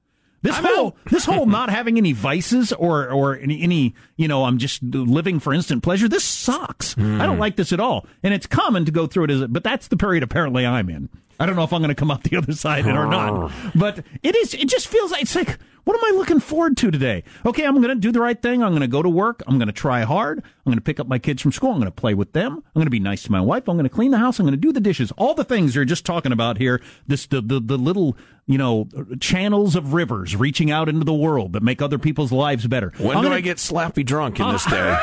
This 0.46 0.56
whole 0.58 0.96
this 1.10 1.24
whole 1.24 1.46
not 1.46 1.70
having 1.70 1.98
any 1.98 2.12
vices 2.12 2.72
or 2.72 3.08
or 3.10 3.36
any, 3.36 3.62
any 3.62 3.94
you 4.16 4.28
know 4.28 4.44
I'm 4.44 4.58
just 4.58 4.82
living 4.82 5.40
for 5.40 5.52
instant 5.52 5.82
pleasure. 5.82 6.08
This 6.08 6.24
sucks. 6.24 6.96
I 6.96 7.26
don't 7.26 7.34
hmm. 7.34 7.40
like 7.40 7.56
this 7.56 7.72
at 7.72 7.80
all. 7.80 8.06
And 8.22 8.32
it's 8.32 8.46
common 8.46 8.84
to 8.84 8.92
go 8.92 9.06
through 9.06 9.24
it 9.24 9.30
as 9.30 9.46
but 9.48 9.64
that's 9.64 9.88
the 9.88 9.96
period 9.96 10.22
apparently 10.22 10.64
I'm 10.64 10.88
in. 10.88 11.08
I 11.38 11.44
don't 11.46 11.56
know 11.56 11.64
if 11.64 11.72
I'm 11.72 11.80
going 11.80 11.88
to 11.88 11.94
come 11.94 12.10
out 12.10 12.22
the 12.22 12.36
other 12.36 12.52
side 12.52 12.86
or 12.86 13.06
not. 13.06 13.52
But 13.74 14.04
it 14.22 14.36
is 14.36 14.54
it 14.54 14.68
just 14.68 14.88
feels 14.88 15.10
like 15.10 15.22
it's 15.22 15.34
like 15.34 15.58
what 15.84 15.96
am 15.96 16.14
I 16.14 16.18
looking 16.18 16.40
forward 16.40 16.76
to 16.78 16.90
today? 16.90 17.22
Okay, 17.44 17.64
I'm 17.64 17.76
going 17.76 17.88
to 17.88 17.94
do 17.94 18.10
the 18.10 18.20
right 18.20 18.40
thing. 18.40 18.62
I'm 18.62 18.70
going 18.70 18.80
to 18.80 18.88
go 18.88 19.02
to 19.02 19.08
work. 19.08 19.42
I'm 19.46 19.58
going 19.58 19.68
to 19.68 19.72
try 19.72 20.02
hard. 20.02 20.42
I'm 20.66 20.70
going 20.72 20.78
to 20.78 20.82
pick 20.84 20.98
up 20.98 21.06
my 21.06 21.20
kids 21.20 21.40
from 21.40 21.52
school. 21.52 21.70
I'm 21.70 21.76
going 21.78 21.86
to 21.86 21.92
play 21.92 22.12
with 22.14 22.32
them. 22.32 22.54
I'm 22.56 22.72
going 22.74 22.86
to 22.86 22.90
be 22.90 22.98
nice 22.98 23.22
to 23.22 23.30
my 23.32 23.40
wife. 23.40 23.68
I'm 23.68 23.76
going 23.76 23.88
to 23.88 23.94
clean 23.94 24.10
the 24.10 24.18
house. 24.18 24.40
I'm 24.40 24.46
going 24.46 24.52
to 24.54 24.60
do 24.60 24.72
the 24.72 24.80
dishes. 24.80 25.12
All 25.12 25.32
the 25.34 25.44
things 25.44 25.76
you're 25.76 25.84
just 25.84 26.04
talking 26.04 26.32
about 26.32 26.58
here. 26.58 26.82
This 27.06 27.26
the 27.26 27.40
the, 27.40 27.60
the 27.60 27.78
little 27.78 28.16
you 28.48 28.58
know 28.58 28.88
channels 29.20 29.76
of 29.76 29.92
rivers 29.94 30.34
reaching 30.34 30.70
out 30.72 30.88
into 30.88 31.04
the 31.04 31.14
world 31.14 31.52
that 31.52 31.62
make 31.62 31.80
other 31.80 31.98
people's 31.98 32.32
lives 32.32 32.66
better. 32.66 32.92
When 32.98 33.16
I'm 33.16 33.22
do 33.22 33.28
gonna- 33.28 33.36
I 33.36 33.40
get 33.42 33.58
slappy 33.58 34.04
drunk 34.04 34.40
in 34.40 34.48
this 34.50 34.64
day? 34.70 34.98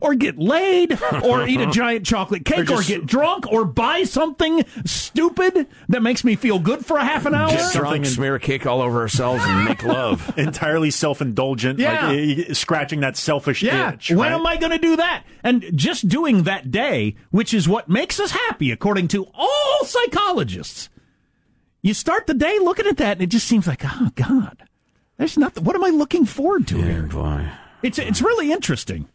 or 0.00 0.14
get 0.14 0.38
laid, 0.38 0.98
or 1.22 1.46
eat 1.46 1.60
a 1.60 1.66
giant 1.70 2.06
chocolate 2.06 2.44
cake, 2.46 2.60
or, 2.70 2.76
just- 2.76 2.88
get 2.88 3.04
drunk, 3.06 3.46
or 3.52 3.66
buy 3.66 4.02
something 4.04 4.64
stupid 4.86 5.66
that 5.90 6.02
makes 6.02 6.24
me 6.24 6.36
feel 6.36 6.58
good 6.58 6.86
for 6.86 6.96
a 6.96 7.04
half 7.04 7.26
an 7.26 7.34
hour. 7.34 7.50
Get 7.50 7.60
something 7.60 7.80
drunk, 7.82 7.96
in- 8.06 8.10
smear 8.10 8.34
a 8.36 8.40
cake 8.40 8.64
all 8.66 8.80
over 8.80 9.00
ourselves, 9.00 9.42
and 9.44 9.64
make 9.66 9.82
love. 9.82 10.32
Entirely 10.38 10.90
self-indulgent, 10.90 11.78
Yeah. 11.78 12.08
like 12.08 12.50
uh, 12.50 12.54
scratching 12.54 13.00
that 13.00 13.16
selfish 13.18 13.62
Yeah. 13.62 13.92
itch. 13.92 14.10
When 14.10 14.18
right? 14.20 14.32
am 14.32 14.46
I 14.46 14.56
going 14.56 14.72
to 14.72 14.78
do 14.78 14.96
that? 14.96 15.03
And 15.42 15.64
just 15.74 16.08
doing 16.08 16.44
that 16.44 16.70
day, 16.70 17.16
which 17.30 17.52
is 17.52 17.68
what 17.68 17.88
makes 17.88 18.18
us 18.18 18.30
happy, 18.30 18.70
according 18.70 19.08
to 19.08 19.26
all 19.34 19.84
psychologists. 19.84 20.88
You 21.82 21.92
start 21.94 22.26
the 22.26 22.34
day 22.34 22.58
looking 22.60 22.86
at 22.86 22.96
that, 22.96 23.12
and 23.18 23.22
it 23.22 23.26
just 23.28 23.46
seems 23.46 23.66
like, 23.66 23.82
oh 23.84 24.08
God, 24.14 24.62
there's 25.18 25.36
nothing. 25.36 25.64
What 25.64 25.76
am 25.76 25.84
I 25.84 25.90
looking 25.90 26.24
forward 26.24 26.66
to 26.68 26.78
Yeah, 26.78 26.84
here? 26.84 27.02
boy. 27.02 27.46
It's 27.82 27.98
it's 27.98 28.22
really 28.22 28.50
interesting. 28.52 29.08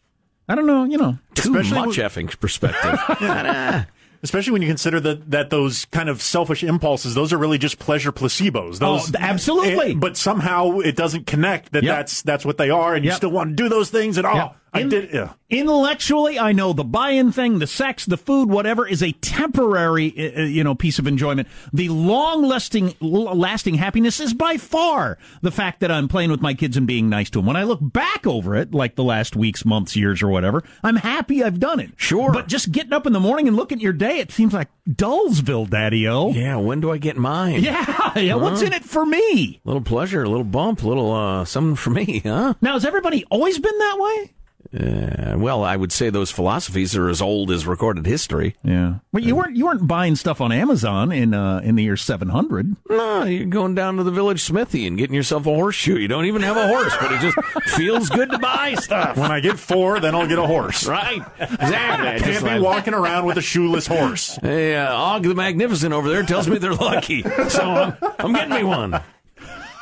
I 0.48 0.56
don't 0.56 0.68
know, 0.68 0.84
you 0.84 0.98
know. 0.98 1.18
Too 1.36 1.50
Especially 1.56 1.80
much 1.88 1.98
effing 1.98 2.40
perspective. 2.40 3.00
Especially 4.22 4.52
when 4.52 4.62
you 4.62 4.68
consider 4.68 5.00
that 5.00 5.32
that 5.32 5.50
those 5.50 5.86
kind 5.86 6.10
of 6.10 6.22
selfish 6.22 6.64
impulses, 6.64 7.16
those 7.16 7.32
are 7.32 7.38
really 7.38 7.58
just 7.58 7.80
pleasure 7.80 8.12
placebos. 8.12 8.80
Those, 8.80 9.10
Oh, 9.16 9.18
absolutely. 9.20 9.92
eh, 9.92 9.96
but 9.96 10.18
somehow 10.18 10.80
it 10.80 10.96
doesn't 10.98 11.26
connect 11.26 11.72
that 11.72 11.84
Yep. 11.84 11.96
that's 11.96 12.22
that's 12.24 12.46
what 12.46 12.58
they 12.58 12.70
are, 12.70 12.94
and 12.96 13.06
you 13.06 13.12
still 13.14 13.32
want 13.32 13.52
to 13.52 13.56
do 13.56 13.70
those 13.70 13.90
things. 13.90 14.18
And 14.18 14.28
oh, 14.28 14.34
Yep. 14.36 14.56
I 14.74 14.82
In- 14.82 14.90
did. 14.90 15.10
Yeah. 15.14 15.34
Intellectually, 15.50 16.38
I 16.38 16.52
know 16.52 16.74
the 16.74 16.84
buy-in 16.84 17.32
thing, 17.32 17.58
the 17.58 17.66
sex, 17.66 18.06
the 18.06 18.18
food, 18.18 18.50
whatever, 18.52 18.88
is 18.88 19.02
a 19.02 19.14
temporary, 19.14 20.14
uh, 20.16 20.42
uh, 20.42 20.46
you 20.46 20.64
know, 20.64 20.76
piece 20.76 21.00
of 21.00 21.08
enjoyment. 21.08 21.48
The 21.74 21.90
long-lasting, 21.90 22.94
lasting 23.02 23.74
happiness 23.76 24.20
is 24.20 24.36
by 24.36 24.58
far 24.58 25.18
the 25.42 25.50
fact 25.50 25.80
that 25.80 25.90
I'm 25.92 26.08
playing 26.08 26.30
with 26.30 26.42
my 26.42 26.54
kids 26.54 26.78
and 26.78 26.86
being 26.86 27.10
nice 27.10 27.32
to 27.32 27.40
them. 27.40 27.48
When 27.48 27.56
I 27.56 27.64
look 27.64 27.80
back 27.82 28.28
over 28.28 28.56
it, 28.56 28.74
like 28.76 28.96
the 28.96 29.04
last 29.04 29.36
weeks, 29.36 29.66
months, 29.66 29.96
years, 29.96 30.22
or 30.22 30.28
whatever, 30.28 30.64
I'm 30.84 30.98
happy 30.98 31.44
I've 31.44 31.60
done 31.60 31.80
it. 31.80 31.92
Sure. 31.96 32.32
But 32.32 32.48
just 32.48 32.72
getting 32.72 32.94
up 32.94 33.08
in 33.08 33.14
the 33.14 33.20
morning 33.20 33.48
and 33.48 33.58
looking 33.58 33.80
at 33.80 33.82
your 33.84 33.94
day, 33.94 34.20
it 34.20 34.32
seems 34.32 34.54
like 34.54 34.68
Dullsville, 34.88 35.68
Daddy-O. 35.70 36.32
yeah, 36.34 36.58
when 36.58 36.80
do 36.80 36.92
I 36.92 36.98
get 37.00 37.18
mine? 37.18 37.64
Yeah, 37.64 38.12
yeah. 38.20 38.36
What's 38.36 38.62
in 38.62 38.74
it 38.74 38.84
for 38.86 39.04
me? 39.06 39.62
A 39.66 39.68
little 39.68 39.82
pleasure, 39.82 40.24
a 40.24 40.30
little 40.30 40.44
bump, 40.44 40.84
a 40.84 40.88
little 40.88 41.12
uh, 41.12 41.46
something 41.46 41.76
for 41.76 41.90
me, 41.90 42.20
huh? 42.20 42.54
Now, 42.62 42.74
has 42.74 42.86
everybody 42.86 43.26
always 43.32 43.58
been 43.58 43.78
that 43.80 43.98
way? 44.00 44.34
Uh, 44.72 45.34
well, 45.38 45.64
I 45.64 45.76
would 45.76 45.92
say 45.92 46.12
those 46.12 46.30
philosophies 46.30 46.96
are 46.96 47.10
as 47.10 47.24
old 47.24 47.50
as 47.50 47.66
recorded 47.66 48.06
history. 48.06 48.56
Yeah. 48.64 48.96
But 49.12 49.24
you 49.24 49.36
weren't 49.36 49.56
you 49.58 49.66
weren't 49.66 49.88
buying 49.88 50.16
stuff 50.16 50.42
on 50.42 50.52
Amazon 50.52 51.12
in 51.12 51.34
uh, 51.34 51.62
in 51.64 51.74
the 51.76 51.82
year 51.84 51.98
700. 51.98 52.76
No, 52.88 53.24
you're 53.24 53.48
going 53.48 53.74
down 53.74 53.98
to 53.98 54.04
the 54.04 54.12
village 54.12 54.44
smithy 54.44 54.86
and 54.86 54.96
getting 54.96 55.16
yourself 55.16 55.48
a 55.48 55.50
horseshoe. 55.56 55.98
You 55.98 56.08
don't 56.08 56.26
even 56.26 56.44
have 56.44 56.56
a 56.56 56.68
horse, 56.68 56.96
but 57.02 57.12
it 57.12 57.20
just 57.20 57.38
feels 57.76 58.10
good 58.10 58.30
to 58.30 58.38
buy 58.38 58.76
stuff. 58.76 59.18
When 59.18 59.32
I 59.32 59.40
get 59.40 59.58
four, 59.58 60.00
then 60.00 60.14
I'll 60.14 60.28
get 60.28 60.38
a 60.38 60.46
horse. 60.46 60.86
Right? 60.88 61.24
Exactly. 61.40 62.08
I 62.08 62.20
Can't 62.20 62.44
be 62.44 62.50
like- 62.52 62.62
walking 62.62 62.94
around 62.94 63.26
with 63.26 63.38
a 63.40 63.42
shoeless 63.42 63.88
horse. 63.88 64.38
Hey, 64.42 64.76
uh, 64.76 64.94
Og 64.96 65.24
the 65.24 65.34
Magnificent 65.34 65.94
over 65.94 66.08
there 66.10 66.22
tells 66.22 66.48
me 66.48 66.60
they're 66.60 66.76
lucky, 66.76 67.24
so 67.50 67.62
I'm, 67.64 67.98
I'm 68.20 68.34
getting 68.34 68.54
me 68.54 68.64
one. 68.64 69.02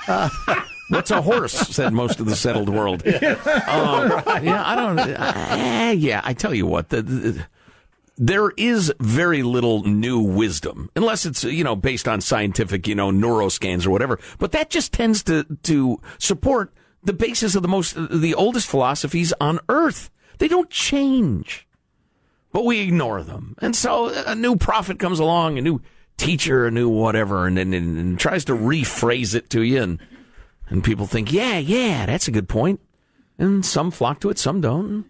What's 0.90 1.12
a 1.12 1.22
horse? 1.22 1.54
Said 1.54 1.94
most 1.94 2.20
of 2.20 2.26
the 2.26 2.36
settled 2.36 2.70
world. 2.70 3.04
Um, 3.68 4.10
yeah, 4.44 4.64
I 4.66 4.76
don't. 4.76 5.00
Uh, 5.00 5.94
yeah, 5.98 6.22
I 6.24 6.34
tell 6.34 6.54
you 6.54 6.66
what. 6.66 6.90
The, 6.90 7.02
the, 7.02 7.46
there 8.18 8.52
is 8.52 8.94
very 9.00 9.44
little 9.44 9.84
new 9.84 10.20
wisdom, 10.20 10.90
unless 10.96 11.26
it's 11.26 11.44
you 11.44 11.64
know 11.64 11.76
based 11.76 12.08
on 12.08 12.22
scientific 12.22 12.88
you 12.88 12.96
know 12.96 13.12
neuroscans 13.12 13.86
or 13.86 13.92
whatever. 13.92 14.20
But 14.40 14.54
that 14.54 14.70
just 14.70 14.94
tends 14.94 15.24
to 15.24 15.44
to 15.64 16.02
support 16.18 16.74
the 17.04 17.14
basis 17.14 17.56
of 17.56 17.62
the 17.62 17.68
most 17.68 17.96
the 17.96 18.34
oldest 18.34 18.68
philosophies 18.68 19.34
on 19.42 19.60
Earth. 19.70 20.10
They 20.38 20.48
don't 20.48 20.70
change 20.70 21.68
but 22.52 22.66
we 22.66 22.80
ignore 22.80 23.22
them. 23.22 23.56
And 23.60 23.76
so 23.76 24.08
a 24.26 24.34
new 24.34 24.56
prophet 24.56 24.98
comes 24.98 25.20
along, 25.20 25.60
a 25.60 25.62
new 25.62 25.80
teacher, 26.18 26.66
a 26.66 26.72
new 26.72 26.90
whatever, 26.90 27.46
and, 27.46 27.58
and, 27.60 27.74
and, 27.74 27.98
and 27.98 28.20
tries 28.20 28.46
to 28.46 28.54
rephrase 28.54 29.36
it 29.36 29.50
to 29.52 29.62
you. 29.62 29.84
And 29.84 30.00
And 30.70 30.84
people 30.84 31.08
think, 31.08 31.32
yeah, 31.32 31.58
yeah, 31.58 32.06
that's 32.06 32.28
a 32.28 32.32
good 32.32 32.50
point. 32.50 32.82
And 33.38 33.66
some 33.66 33.92
flock 33.92 34.20
to 34.22 34.30
it, 34.30 34.38
some 34.38 34.62
don't. 34.62 35.06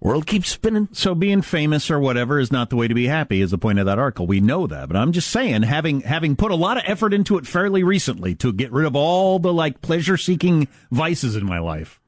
World 0.00 0.26
keeps 0.26 0.48
spinning. 0.48 0.88
So 0.92 1.14
being 1.14 1.42
famous 1.42 1.90
or 1.90 2.00
whatever 2.00 2.38
is 2.38 2.50
not 2.50 2.70
the 2.70 2.76
way 2.76 2.88
to 2.88 2.94
be 2.94 3.06
happy 3.06 3.42
is 3.42 3.50
the 3.50 3.58
point 3.58 3.78
of 3.78 3.86
that 3.86 3.98
article. 3.98 4.26
We 4.26 4.40
know 4.40 4.66
that, 4.66 4.88
but 4.88 4.96
I'm 4.96 5.12
just 5.12 5.30
saying 5.30 5.62
having 5.62 6.00
having 6.00 6.36
put 6.36 6.52
a 6.52 6.56
lot 6.56 6.78
of 6.78 6.84
effort 6.86 7.12
into 7.12 7.36
it 7.36 7.46
fairly 7.46 7.82
recently 7.82 8.34
to 8.36 8.50
get 8.50 8.72
rid 8.72 8.86
of 8.86 8.96
all 8.96 9.38
the 9.38 9.52
like 9.52 9.82
pleasure 9.82 10.16
seeking 10.16 10.68
vices 10.90 11.36
in 11.36 11.44
my 11.44 11.58
life. 11.58 12.00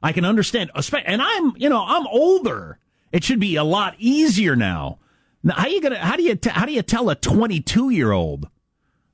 I 0.00 0.12
can 0.12 0.24
understand 0.24 0.70
and 1.04 1.20
I'm, 1.20 1.54
you 1.56 1.68
know, 1.68 1.84
I'm 1.84 2.06
older. 2.06 2.78
It 3.10 3.24
should 3.24 3.40
be 3.40 3.56
a 3.56 3.64
lot 3.64 3.96
easier 3.98 4.54
now. 4.54 4.98
Now 5.42 5.54
how 5.54 5.66
you 5.66 5.80
to 5.80 5.98
how 5.98 6.16
do 6.16 6.22
you 6.22 6.36
t- 6.36 6.50
how 6.50 6.66
do 6.66 6.72
you 6.72 6.82
tell 6.82 7.10
a 7.10 7.16
22-year-old 7.16 8.48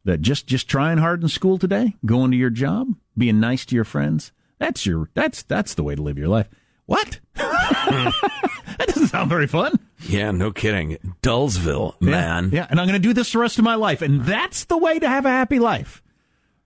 that 0.05 0.21
just 0.21 0.47
just 0.47 0.69
trying 0.69 0.99
hard 0.99 1.23
in 1.23 1.29
school 1.29 1.57
today, 1.57 1.97
going 2.05 2.33
to 2.33 2.37
your 2.37 2.51
job, 2.51 2.89
being 3.17 3.41
nice 3.41 3.65
to 3.67 3.75
your 3.75 3.85
friends, 3.85 4.33
that's 4.59 4.87
your 4.87 5.11
that's 5.15 5.43
that's 5.43 5.75
the 5.75 5.83
way 5.83 5.95
to 5.95 6.03
live 6.03 6.19
your 6.19 6.29
life. 6.29 6.49
What? 6.87 7.21
that 7.35 8.85
doesn't 8.87 9.09
sound 9.09 9.29
very 9.29 9.47
fun. 9.47 9.79
Yeah, 10.01 10.31
no 10.31 10.53
kidding. 10.53 10.99
Dullsville, 11.23 12.01
man. 12.01 12.51
Yeah, 12.53 12.61
yeah. 12.61 12.67
and 12.71 12.81
I'm 12.81 12.87
going 12.87 13.01
to 13.01 13.09
do 13.09 13.13
this 13.13 13.33
the 13.33 13.39
rest 13.39 13.59
of 13.59 13.65
my 13.65 13.75
life, 13.75 14.03
and 14.03 14.23
that's 14.25 14.65
the 14.65 14.79
way 14.79 14.99
to 14.99 15.09
have 15.09 15.27
a 15.27 15.31
happy 15.31 15.59
life. 15.59 16.03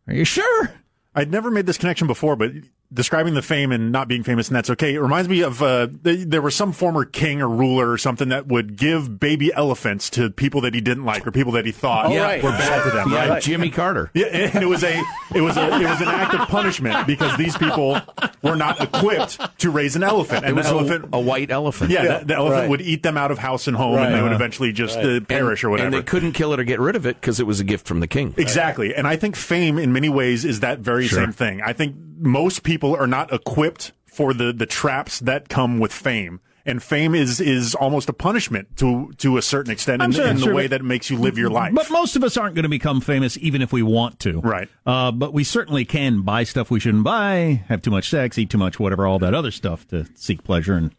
Are 0.07 0.15
you 0.15 0.25
sure? 0.25 0.73
I'd 1.15 1.31
never 1.31 1.51
made 1.51 1.67
this 1.67 1.79
connection 1.79 2.07
before, 2.07 2.37
but 2.37 2.53
describing 2.93 3.35
the 3.35 3.43
fame 3.43 3.71
and 3.71 3.93
not 3.93 4.09
being 4.09 4.23
famous 4.23 4.49
and 4.49 4.57
that's 4.57 4.71
okay. 4.71 4.95
It 4.95 5.01
reminds 5.01 5.29
me 5.29 5.43
of 5.43 5.63
uh, 5.63 5.89
there 6.03 6.43
was 6.43 6.57
some 6.57 6.73
former 6.73 7.05
king 7.05 7.41
or 7.41 7.49
ruler 7.49 7.91
or 7.91 7.99
something 7.99 8.31
that 8.31 8.49
would 8.49 8.77
give 8.77 9.21
baby 9.21 9.53
elephants 9.55 10.11
to 10.11 10.31
people 10.31 10.61
that 10.63 10.75
he 10.75 10.81
didn't 10.81 11.05
like 11.05 11.27
or 11.27 11.31
people 11.31 11.53
that 11.53 11.67
he 11.67 11.73
thought 11.73 12.07
oh, 12.07 12.17
right. 12.17 12.43
were 12.43 12.51
bad 12.51 12.85
to 12.85 12.91
them. 12.91 13.11
Yeah, 13.11 13.29
right? 13.29 13.43
Jimmy 13.43 13.71
Carter. 13.71 14.11
Yeah, 14.15 14.27
and 14.27 14.63
it 14.63 14.67
was 14.67 14.83
a 14.83 15.03
it 15.35 15.41
was 15.41 15.57
a 15.57 15.67
it 15.67 15.89
was 15.89 16.01
an 16.01 16.09
act 16.09 16.35
of 16.35 16.49
punishment 16.49 17.07
because 17.07 17.37
these 17.37 17.57
people 17.57 18.01
were 18.43 18.57
not 18.57 18.81
equipped 18.81 19.39
to 19.59 19.71
raise 19.71 19.95
an 19.95 20.03
elephant. 20.03 20.45
And 20.45 20.51
it 20.51 20.57
was 20.57 20.67
a, 20.67 20.71
elephant, 20.71 21.09
a, 21.13 21.21
white 21.21 21.51
elephant. 21.51 21.91
Yeah, 21.91 22.03
yeah 22.03 22.19
the, 22.19 22.25
the, 22.27 22.35
elephant 22.35 22.61
right. 22.63 22.71
would 22.71 22.81
eat 22.81 23.03
them 23.03 23.17
out 23.17 23.31
of 23.31 23.39
house 23.39 23.69
and 23.69 23.77
home, 23.77 23.99
and 23.99 24.15
they 24.15 24.23
would 24.23 24.33
eventually 24.33 24.73
just 24.73 24.99
uh, 24.99 25.21
perish 25.21 25.63
and, 25.63 25.69
or 25.69 25.71
whatever. 25.71 25.87
And 25.87 25.95
they 25.95 26.03
couldn't 26.03 26.33
kill 26.33 26.53
it 26.53 26.61
or 26.61 26.65
get 26.65 26.81
rid 26.81 26.97
of 26.97 27.07
it 27.07 27.21
because 27.21 27.39
it 27.39 27.47
was 27.47 27.61
a 27.61 27.65
gift 27.65 27.87
from 27.87 28.01
the 28.01 28.09
king. 28.09 28.35
Exactly, 28.37 28.95
and 28.95 29.07
I 29.07 29.17
think 29.17 29.37
fame 29.37 29.79
in 29.79 29.93
many 29.93 30.09
ways 30.09 30.45
is 30.45 30.61
that 30.61 30.81
very 30.81 31.07
sure. 31.07 31.21
same 31.21 31.33
thing. 31.33 31.63
I 31.63 31.73
think 31.73 31.95
most 32.21 32.63
people 32.63 32.95
are 32.95 33.07
not 33.07 33.33
equipped 33.33 33.93
for 34.07 34.35
the 34.35 34.53
the 34.53 34.67
traps 34.67 35.21
that 35.21 35.49
come 35.49 35.79
with 35.79 35.93
fame. 35.93 36.41
And 36.67 36.83
fame 36.83 37.15
is 37.15 37.41
is 37.41 37.75
almost 37.75 38.09
a 38.11 38.13
punishment 38.13 38.77
to 38.77 39.13
to 39.19 39.39
a 39.39 39.43
certain 39.43 39.73
extent 39.73 40.03
in, 40.03 40.13
sure, 40.13 40.27
in 40.27 40.37
the 40.37 40.43
sure, 40.43 40.55
way 40.55 40.67
that 40.67 40.81
it 40.83 40.85
makes 40.85 41.09
you 41.09 41.17
live 41.17 41.39
your 41.39 41.49
life. 41.49 41.75
But 41.75 41.91
most 41.91 42.17
of 42.17 42.23
us 42.23 42.37
aren't 42.37 42.55
going 42.55 42.65
to 42.65 42.69
become 42.69 43.01
famous, 43.01 43.39
even 43.39 43.63
if 43.63 43.73
we 43.73 43.83
want 43.83 44.21
to. 44.21 44.41
Right. 44.41 44.69
Uh, 44.85 45.11
but 45.11 45.33
we 45.33 45.43
certainly 45.43 45.87
can 45.87 46.21
buy 46.21 46.45
stuff 46.45 46.71
we 46.71 46.79
shouldn't 46.79 47.05
buy, 47.05 47.65
have 47.69 47.81
too 47.81 47.91
much 47.91 48.11
sex, 48.11 48.37
eat 48.37 48.51
too 48.51 48.59
much, 48.59 48.79
whatever, 48.79 49.07
all 49.07 49.19
that 49.21 49.35
other 49.35 49.51
stuff 49.51 49.89
to 49.89 50.07
seek 50.15 50.45
pleasure, 50.45 50.75
and 50.75 50.95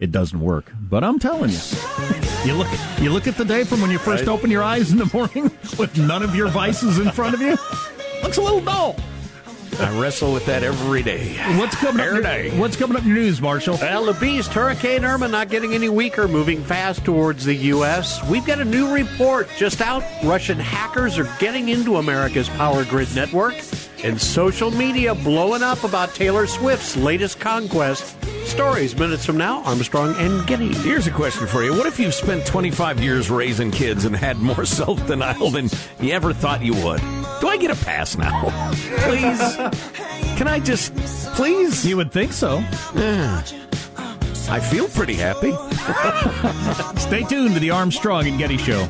it 0.00 0.12
doesn't 0.12 0.40
work. 0.40 0.70
But 0.78 1.02
I'm 1.02 1.18
telling 1.18 1.50
you, 1.50 1.60
you 2.44 2.54
look 2.54 2.68
you 3.00 3.10
look 3.10 3.26
at 3.26 3.36
the 3.36 3.44
day 3.44 3.64
from 3.64 3.80
when 3.80 3.90
you 3.90 3.98
first 3.98 4.26
right. 4.26 4.32
open 4.32 4.50
your 4.50 4.62
eyes 4.62 4.92
in 4.92 4.98
the 4.98 5.10
morning 5.14 5.44
with 5.78 5.96
none 5.96 6.22
of 6.22 6.34
your 6.34 6.48
vices 6.48 6.98
in 6.98 7.10
front 7.10 7.34
of 7.34 7.40
you. 7.40 7.56
Looks 8.22 8.36
a 8.36 8.42
little 8.42 8.60
dull. 8.60 8.96
I 9.78 9.98
wrestle 9.98 10.32
with 10.32 10.46
that 10.46 10.62
every 10.62 11.02
day. 11.02 11.36
What's 11.56 11.76
coming 11.76 12.00
every 12.04 12.18
up? 12.18 12.24
Day. 12.24 12.58
What's 12.58 12.76
coming 12.76 12.96
up 12.96 13.02
in 13.02 13.08
your 13.08 13.18
news, 13.18 13.40
Marshall? 13.40 13.78
Well, 13.80 14.04
the 14.04 14.14
beast, 14.14 14.52
Hurricane 14.52 15.04
Irma, 15.04 15.28
not 15.28 15.48
getting 15.48 15.74
any 15.74 15.88
weaker, 15.88 16.28
moving 16.28 16.62
fast 16.62 17.04
towards 17.04 17.44
the 17.44 17.54
U.S. 17.54 18.22
We've 18.28 18.44
got 18.44 18.60
a 18.60 18.64
new 18.64 18.92
report 18.92 19.48
just 19.56 19.80
out. 19.80 20.02
Russian 20.24 20.58
hackers 20.58 21.18
are 21.18 21.28
getting 21.38 21.68
into 21.68 21.96
America's 21.96 22.48
power 22.50 22.84
grid 22.84 23.14
network, 23.14 23.54
and 24.04 24.20
social 24.20 24.70
media 24.70 25.14
blowing 25.14 25.62
up 25.62 25.84
about 25.84 26.14
Taylor 26.14 26.46
Swift's 26.46 26.96
latest 26.96 27.40
conquest. 27.40 28.16
Stories 28.46 28.96
minutes 28.96 29.24
from 29.24 29.36
now, 29.36 29.62
Armstrong 29.64 30.14
and 30.16 30.46
Getty. 30.46 30.74
Here's 30.74 31.06
a 31.06 31.10
question 31.10 31.46
for 31.46 31.62
you. 31.62 31.72
What 31.72 31.86
if 31.86 32.00
you've 32.00 32.14
spent 32.14 32.44
25 32.46 33.00
years 33.00 33.30
raising 33.30 33.70
kids 33.70 34.04
and 34.04 34.16
had 34.16 34.38
more 34.38 34.64
self 34.80 35.06
denial 35.06 35.50
than 35.50 35.68
you 36.00 36.12
ever 36.12 36.32
thought 36.32 36.62
you 36.62 36.74
would? 36.84 37.00
Do 37.40 37.48
I 37.48 37.56
get 37.58 37.70
a 37.70 37.84
pass 37.84 38.16
now? 38.16 38.50
Please? 39.04 39.56
Can 40.36 40.48
I 40.48 40.58
just, 40.58 40.94
please? 41.34 41.86
You 41.86 41.96
would 41.98 42.10
think 42.12 42.32
so. 42.32 42.58
Yeah. 42.94 43.42
I 44.48 44.58
feel 44.58 44.88
pretty 44.88 45.14
happy. 45.14 45.52
Stay 47.00 47.22
tuned 47.22 47.54
to 47.54 47.60
the 47.60 47.70
Armstrong 47.70 48.26
and 48.26 48.36
Getty 48.36 48.56
Show. 48.56 48.88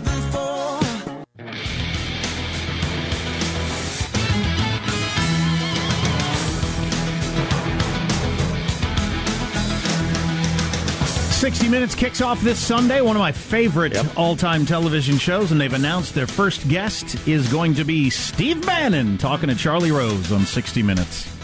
60 11.41 11.71
Minutes 11.71 11.95
kicks 11.95 12.21
off 12.21 12.39
this 12.43 12.59
Sunday, 12.59 13.01
one 13.01 13.17
of 13.17 13.21
my 13.21 13.33
favorite 13.33 13.95
yep. 13.95 14.05
all 14.15 14.37
time 14.37 14.67
television 14.67 15.17
shows, 15.17 15.53
and 15.53 15.59
they've 15.59 15.73
announced 15.73 16.15
their 16.15 16.27
first 16.27 16.69
guest 16.69 17.27
is 17.27 17.51
going 17.51 17.73
to 17.73 17.83
be 17.83 18.11
Steve 18.11 18.67
Bannon 18.67 19.17
talking 19.17 19.49
to 19.49 19.55
Charlie 19.55 19.91
Rose 19.91 20.33
on 20.33 20.45
60 20.45 20.83
Minutes. 20.83 21.35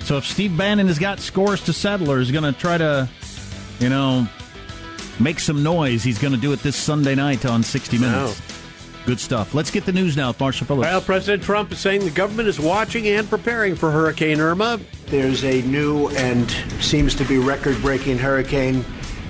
So 0.00 0.18
if 0.18 0.26
Steve 0.26 0.54
Bannon 0.58 0.88
has 0.88 0.98
got 0.98 1.20
scores 1.20 1.64
to 1.64 1.72
settle 1.72 2.12
or 2.12 2.18
is 2.18 2.30
going 2.30 2.44
to 2.44 2.52
try 2.52 2.76
to, 2.76 3.08
you 3.78 3.88
know, 3.88 4.28
make 5.18 5.40
some 5.40 5.62
noise, 5.62 6.04
he's 6.04 6.18
going 6.18 6.34
to 6.34 6.40
do 6.40 6.52
it 6.52 6.58
this 6.58 6.76
Sunday 6.76 7.14
night 7.14 7.46
on 7.46 7.62
60 7.62 7.96
Minutes. 7.96 8.42
Good 9.06 9.20
stuff. 9.20 9.54
Let's 9.54 9.70
get 9.70 9.86
the 9.86 9.92
news 9.92 10.18
now 10.18 10.28
with 10.28 10.38
Marshall 10.38 10.66
Phillips. 10.66 10.84
Well, 10.84 11.00
President 11.00 11.42
Trump 11.42 11.72
is 11.72 11.78
saying 11.78 12.04
the 12.04 12.10
government 12.10 12.46
is 12.46 12.60
watching 12.60 13.08
and 13.08 13.26
preparing 13.26 13.74
for 13.74 13.90
Hurricane 13.90 14.38
Irma. 14.38 14.80
There's 15.06 15.44
a 15.44 15.62
new 15.62 16.08
and 16.10 16.50
seems 16.82 17.14
to 17.14 17.24
be 17.24 17.38
record 17.38 17.80
breaking 17.80 18.18
hurricane 18.18 18.84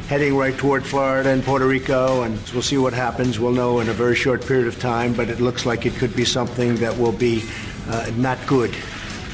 heading 0.08 0.36
right 0.36 0.56
toward 0.56 0.84
Florida 0.86 1.30
and 1.30 1.42
Puerto 1.42 1.66
Rico, 1.66 2.22
and 2.22 2.38
we'll 2.50 2.62
see 2.62 2.78
what 2.78 2.92
happens. 2.92 3.40
We'll 3.40 3.52
know 3.52 3.80
in 3.80 3.88
a 3.88 3.92
very 3.92 4.14
short 4.14 4.46
period 4.46 4.68
of 4.68 4.78
time, 4.78 5.12
but 5.14 5.28
it 5.28 5.40
looks 5.40 5.66
like 5.66 5.84
it 5.84 5.94
could 5.94 6.14
be 6.14 6.24
something 6.24 6.76
that 6.76 6.96
will 6.96 7.12
be 7.12 7.42
uh, 7.88 8.10
not 8.16 8.38
good. 8.46 8.74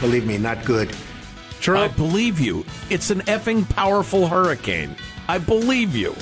Believe 0.01 0.27
me, 0.27 0.39
not 0.39 0.65
good. 0.65 0.91
Trump, 1.61 1.93
I 1.93 1.97
believe 1.97 2.41
you. 2.41 2.65
It's 2.89 3.11
an 3.11 3.21
effing 3.23 3.69
powerful 3.69 4.27
hurricane. 4.27 4.97
I 5.29 5.39
believe 5.39 5.95
you. 5.95 6.17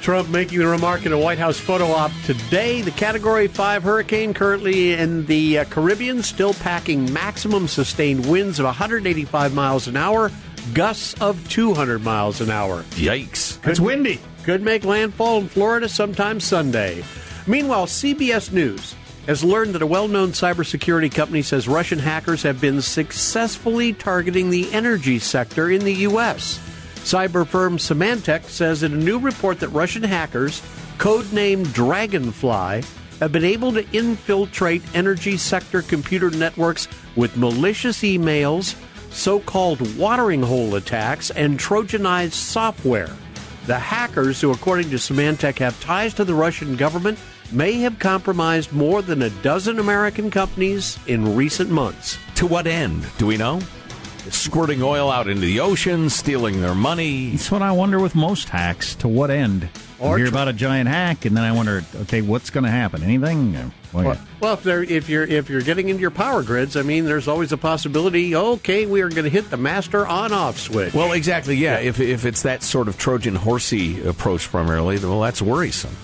Trump 0.00 0.28
making 0.28 0.60
the 0.60 0.66
remark 0.66 1.04
in 1.04 1.12
a 1.12 1.18
White 1.18 1.38
House 1.38 1.58
photo 1.58 1.86
op 1.88 2.12
today. 2.24 2.82
The 2.82 2.92
Category 2.92 3.48
5 3.48 3.82
hurricane 3.82 4.32
currently 4.32 4.92
in 4.92 5.26
the 5.26 5.58
uh, 5.58 5.64
Caribbean, 5.64 6.22
still 6.22 6.54
packing 6.54 7.12
maximum 7.12 7.66
sustained 7.66 8.24
winds 8.26 8.60
of 8.60 8.64
185 8.64 9.54
miles 9.54 9.88
an 9.88 9.96
hour 9.96 10.30
gusts 10.74 11.20
of 11.20 11.48
200 11.48 12.02
miles 12.02 12.40
an 12.40 12.50
hour. 12.50 12.82
Yikes. 12.90 13.60
Could, 13.62 13.70
it's 13.70 13.80
windy. 13.80 14.20
Could 14.44 14.62
make 14.62 14.84
landfall 14.84 15.38
in 15.38 15.48
Florida 15.48 15.88
sometime 15.88 16.40
Sunday. 16.40 17.04
Meanwhile, 17.46 17.86
CBS 17.86 18.52
News 18.52 18.94
has 19.26 19.44
learned 19.44 19.74
that 19.74 19.82
a 19.82 19.86
well 19.86 20.08
known 20.08 20.30
cybersecurity 20.30 21.12
company 21.14 21.42
says 21.42 21.68
Russian 21.68 21.98
hackers 21.98 22.42
have 22.42 22.60
been 22.60 22.80
successfully 22.80 23.92
targeting 23.92 24.50
the 24.50 24.72
energy 24.72 25.18
sector 25.18 25.70
in 25.70 25.84
the 25.84 25.94
U.S. 25.94 26.58
Cyber 26.96 27.46
firm 27.46 27.78
Symantec 27.78 28.44
says 28.44 28.82
in 28.82 28.92
a 28.92 28.96
new 28.96 29.18
report 29.18 29.60
that 29.60 29.68
Russian 29.68 30.02
hackers, 30.02 30.60
codenamed 30.98 31.72
Dragonfly, 31.72 32.82
have 33.20 33.32
been 33.32 33.44
able 33.44 33.72
to 33.72 33.88
infiltrate 33.96 34.82
energy 34.94 35.36
sector 35.36 35.82
computer 35.82 36.30
networks 36.30 36.88
with 37.16 37.36
malicious 37.36 37.98
emails, 38.02 38.74
so 39.10 39.40
called 39.40 39.96
watering 39.96 40.42
hole 40.42 40.74
attacks, 40.74 41.30
and 41.30 41.58
Trojanized 41.58 42.32
software. 42.32 43.10
The 43.66 43.78
hackers, 43.78 44.40
who 44.40 44.50
according 44.50 44.90
to 44.90 44.96
Symantec 44.96 45.58
have 45.58 45.80
ties 45.80 46.14
to 46.14 46.24
the 46.24 46.34
Russian 46.34 46.76
government, 46.76 47.18
may 47.52 47.72
have 47.80 47.98
compromised 47.98 48.72
more 48.72 49.02
than 49.02 49.22
a 49.22 49.30
dozen 49.30 49.78
American 49.78 50.30
companies 50.30 50.98
in 51.06 51.36
recent 51.36 51.70
months. 51.70 52.18
To 52.36 52.46
what 52.46 52.66
end? 52.66 53.06
Do 53.18 53.26
we 53.26 53.36
know? 53.36 53.60
Squirting 54.30 54.82
oil 54.82 55.10
out 55.10 55.28
into 55.28 55.42
the 55.42 55.60
ocean, 55.60 56.10
stealing 56.10 56.60
their 56.60 56.74
money. 56.74 57.30
That's 57.30 57.50
what 57.50 57.62
I 57.62 57.72
wonder 57.72 57.98
with 57.98 58.14
most 58.14 58.50
hacks. 58.50 58.94
To 58.96 59.08
what 59.08 59.30
end? 59.30 59.68
Or 59.98 60.18
hear 60.18 60.28
about 60.28 60.48
a 60.48 60.52
giant 60.52 60.88
hack, 60.88 61.24
and 61.24 61.36
then 61.36 61.44
I 61.44 61.52
wonder, 61.52 61.82
okay, 62.02 62.20
what's 62.20 62.50
going 62.50 62.64
to 62.64 62.70
happen? 62.70 63.02
Anything? 63.02 63.72
Well, 63.92 64.04
well, 64.04 64.18
well 64.40 64.54
if, 64.54 64.62
they're, 64.62 64.82
if 64.82 65.08
you're 65.08 65.24
if 65.24 65.48
you're 65.48 65.62
getting 65.62 65.88
into 65.88 66.00
your 66.00 66.10
power 66.10 66.42
grids, 66.42 66.76
I 66.76 66.82
mean, 66.82 67.04
there's 67.04 67.28
always 67.28 67.52
a 67.52 67.56
possibility. 67.56 68.34
Okay, 68.36 68.86
we 68.86 69.00
are 69.00 69.08
going 69.08 69.24
to 69.24 69.30
hit 69.30 69.50
the 69.50 69.56
master 69.56 70.06
on-off 70.06 70.58
switch. 70.58 70.92
Well, 70.94 71.12
exactly. 71.12 71.56
Yeah. 71.56 71.78
yeah. 71.78 71.88
If 71.88 72.00
if 72.00 72.24
it's 72.24 72.42
that 72.42 72.62
sort 72.62 72.88
of 72.88 72.98
Trojan 72.98 73.34
horsey 73.34 74.06
approach 74.06 74.48
primarily, 74.50 74.98
well, 74.98 75.20
that's 75.20 75.40
worrisome. 75.40 75.96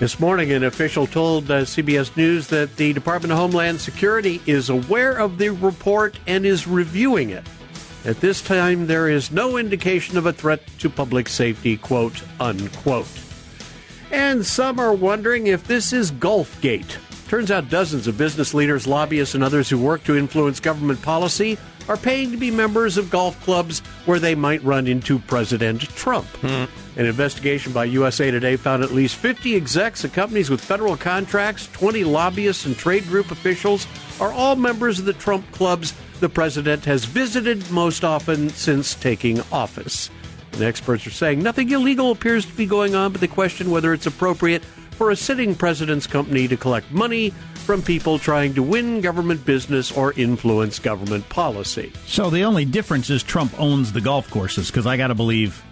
This 0.00 0.18
morning, 0.18 0.50
an 0.52 0.64
official 0.64 1.06
told 1.06 1.50
uh, 1.50 1.60
CBS 1.60 2.16
News 2.16 2.46
that 2.46 2.74
the 2.76 2.94
Department 2.94 3.32
of 3.32 3.38
Homeland 3.38 3.82
Security 3.82 4.40
is 4.46 4.70
aware 4.70 5.12
of 5.12 5.36
the 5.36 5.50
report 5.50 6.18
and 6.26 6.46
is 6.46 6.66
reviewing 6.66 7.28
it. 7.28 7.44
At 8.06 8.18
this 8.20 8.40
time, 8.40 8.86
there 8.86 9.10
is 9.10 9.30
no 9.30 9.58
indication 9.58 10.16
of 10.16 10.24
a 10.24 10.32
threat 10.32 10.62
to 10.78 10.88
public 10.88 11.28
safety, 11.28 11.76
quote, 11.76 12.22
unquote. 12.40 13.06
And 14.10 14.44
some 14.44 14.80
are 14.80 14.94
wondering 14.94 15.48
if 15.48 15.66
this 15.66 15.92
is 15.92 16.10
Golfgate. 16.10 16.96
Turns 17.30 17.52
out 17.52 17.70
dozens 17.70 18.08
of 18.08 18.18
business 18.18 18.54
leaders, 18.54 18.88
lobbyists, 18.88 19.36
and 19.36 19.44
others 19.44 19.70
who 19.70 19.78
work 19.78 20.02
to 20.02 20.16
influence 20.16 20.58
government 20.58 21.00
policy 21.00 21.56
are 21.88 21.96
paying 21.96 22.32
to 22.32 22.36
be 22.36 22.50
members 22.50 22.96
of 22.96 23.08
golf 23.08 23.40
clubs 23.44 23.78
where 24.04 24.18
they 24.18 24.34
might 24.34 24.60
run 24.64 24.88
into 24.88 25.20
President 25.20 25.80
Trump. 25.80 26.26
Hmm. 26.38 26.64
An 26.98 27.06
investigation 27.06 27.72
by 27.72 27.84
USA 27.84 28.32
Today 28.32 28.56
found 28.56 28.82
at 28.82 28.90
least 28.90 29.14
50 29.14 29.54
execs 29.54 30.02
of 30.02 30.12
companies 30.12 30.50
with 30.50 30.60
federal 30.60 30.96
contracts, 30.96 31.68
20 31.72 32.02
lobbyists, 32.02 32.66
and 32.66 32.76
trade 32.76 33.04
group 33.04 33.30
officials 33.30 33.86
are 34.20 34.32
all 34.32 34.56
members 34.56 34.98
of 34.98 35.04
the 35.04 35.12
Trump 35.12 35.48
clubs 35.52 35.94
the 36.18 36.28
president 36.28 36.84
has 36.84 37.04
visited 37.04 37.70
most 37.70 38.02
often 38.02 38.48
since 38.50 38.96
taking 38.96 39.40
office. 39.52 40.10
And 40.54 40.62
experts 40.62 41.06
are 41.06 41.10
saying 41.10 41.40
nothing 41.44 41.70
illegal 41.70 42.10
appears 42.10 42.44
to 42.44 42.52
be 42.54 42.66
going 42.66 42.96
on, 42.96 43.12
but 43.12 43.20
they 43.20 43.28
question 43.28 43.70
whether 43.70 43.92
it's 43.92 44.06
appropriate 44.06 44.64
for 45.00 45.10
a 45.10 45.16
sitting 45.16 45.54
president's 45.54 46.06
company 46.06 46.46
to 46.46 46.58
collect 46.58 46.92
money 46.92 47.30
from 47.64 47.80
people 47.80 48.18
trying 48.18 48.52
to 48.52 48.62
win 48.62 49.00
government 49.00 49.42
business 49.46 49.90
or 49.90 50.12
influence 50.12 50.78
government 50.78 51.26
policy. 51.30 51.90
So 52.04 52.28
the 52.28 52.44
only 52.44 52.66
difference 52.66 53.08
is 53.08 53.22
Trump 53.22 53.58
owns 53.58 53.94
the 53.94 54.02
golf 54.02 54.30
courses 54.30 54.66
because 54.66 54.86
I 54.86 54.98
got 54.98 55.06
to 55.06 55.14
believe 55.14 55.64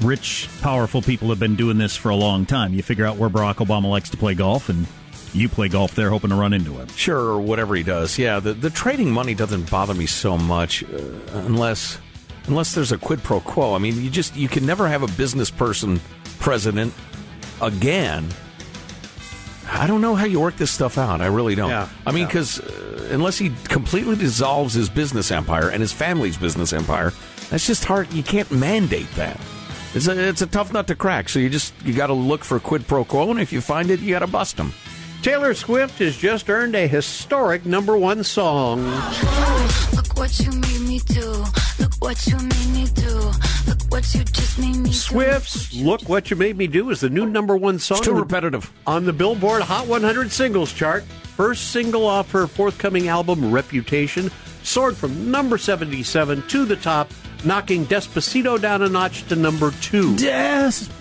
rich, 0.00 0.48
powerful 0.60 1.02
people 1.02 1.28
have 1.28 1.38
been 1.38 1.54
doing 1.54 1.78
this 1.78 1.96
for 1.96 2.08
a 2.08 2.16
long 2.16 2.46
time. 2.46 2.74
You 2.74 2.82
figure 2.82 3.06
out 3.06 3.16
where 3.16 3.30
Barack 3.30 3.64
Obama 3.64 3.88
likes 3.88 4.10
to 4.10 4.16
play 4.16 4.34
golf, 4.34 4.68
and 4.68 4.88
you 5.32 5.48
play 5.48 5.68
golf 5.68 5.94
there, 5.94 6.10
hoping 6.10 6.30
to 6.30 6.36
run 6.36 6.52
into 6.52 6.72
him. 6.72 6.88
Sure, 6.96 7.20
or 7.20 7.40
whatever 7.40 7.76
he 7.76 7.84
does. 7.84 8.18
Yeah, 8.18 8.40
the, 8.40 8.54
the 8.54 8.70
trading 8.70 9.12
money 9.12 9.36
doesn't 9.36 9.70
bother 9.70 9.94
me 9.94 10.06
so 10.06 10.36
much 10.36 10.82
uh, 10.82 10.98
unless 11.34 11.98
unless 12.48 12.74
there's 12.74 12.90
a 12.90 12.98
quid 12.98 13.22
pro 13.22 13.38
quo. 13.38 13.72
I 13.72 13.78
mean, 13.78 14.02
you 14.02 14.10
just 14.10 14.34
you 14.34 14.48
can 14.48 14.66
never 14.66 14.88
have 14.88 15.04
a 15.04 15.16
business 15.16 15.48
person 15.48 16.00
president 16.40 16.92
again. 17.60 18.28
I 19.70 19.86
don't 19.86 20.00
know 20.00 20.14
how 20.14 20.26
you 20.26 20.40
work 20.40 20.56
this 20.56 20.70
stuff 20.70 20.98
out. 20.98 21.20
I 21.20 21.26
really 21.26 21.54
don't. 21.54 21.70
Yeah, 21.70 21.88
I 22.06 22.12
mean, 22.12 22.22
yeah. 22.22 22.26
because 22.26 22.60
uh, 22.60 23.08
unless 23.10 23.38
he 23.38 23.52
completely 23.64 24.16
dissolves 24.16 24.74
his 24.74 24.88
business 24.88 25.30
empire 25.30 25.70
and 25.70 25.80
his 25.80 25.92
family's 25.92 26.36
business 26.36 26.72
empire, 26.72 27.12
that's 27.50 27.66
just 27.66 27.84
hard. 27.84 28.12
You 28.12 28.22
can't 28.22 28.50
mandate 28.50 29.10
that. 29.16 29.40
It's 29.94 30.08
a, 30.08 30.28
it's 30.28 30.42
a 30.42 30.46
tough 30.46 30.72
nut 30.72 30.86
to 30.88 30.94
crack. 30.94 31.28
So 31.28 31.38
you 31.38 31.48
just 31.48 31.72
you 31.84 31.94
got 31.94 32.08
to 32.08 32.14
look 32.14 32.44
for 32.44 32.58
quid 32.60 32.86
pro 32.86 33.04
quo, 33.04 33.30
and 33.30 33.40
if 33.40 33.52
you 33.52 33.60
find 33.60 33.90
it, 33.90 34.00
you 34.00 34.10
got 34.10 34.20
to 34.20 34.26
bust 34.26 34.56
them. 34.56 34.72
Taylor 35.22 35.54
Swift 35.54 36.00
has 36.00 36.16
just 36.16 36.50
earned 36.50 36.74
a 36.74 36.86
historic 36.86 37.64
number 37.64 37.96
one 37.96 38.22
song. 38.22 38.84
Look 39.94 40.18
what 40.18 40.38
you 40.38 40.52
made 40.52 40.80
me 40.82 40.98
do. 41.06 41.44
Look 41.78 41.94
what 42.00 42.26
you 42.26 42.36
made 42.36 42.70
me 42.74 42.86
do. 42.94 43.30
Swift's 44.92 45.74
Look 45.74 46.02
What 46.08 46.30
You 46.30 46.36
Made 46.36 46.56
Me 46.56 46.66
Do 46.66 46.90
is 46.90 47.00
the 47.00 47.10
new 47.10 47.26
number 47.26 47.56
one 47.56 47.78
song 47.78 47.98
It's 47.98 48.06
too 48.06 48.12
on 48.12 48.16
the- 48.18 48.22
repetitive. 48.22 48.70
on 48.86 49.04
the 49.06 49.12
Billboard 49.12 49.62
Hot 49.62 49.86
100 49.86 50.30
singles 50.30 50.72
chart. 50.72 51.04
First 51.36 51.70
single 51.72 52.06
off 52.06 52.30
her 52.32 52.46
forthcoming 52.46 53.08
album, 53.08 53.50
Reputation, 53.50 54.30
soared 54.62 54.96
from 54.96 55.30
number 55.30 55.58
77 55.58 56.42
to 56.48 56.64
the 56.64 56.76
top, 56.76 57.10
knocking 57.44 57.84
Despacito 57.86 58.60
down 58.60 58.82
a 58.82 58.88
notch 58.88 59.26
to 59.28 59.36
number 59.36 59.72
two. 59.80 60.14
Despacito. 60.14 60.94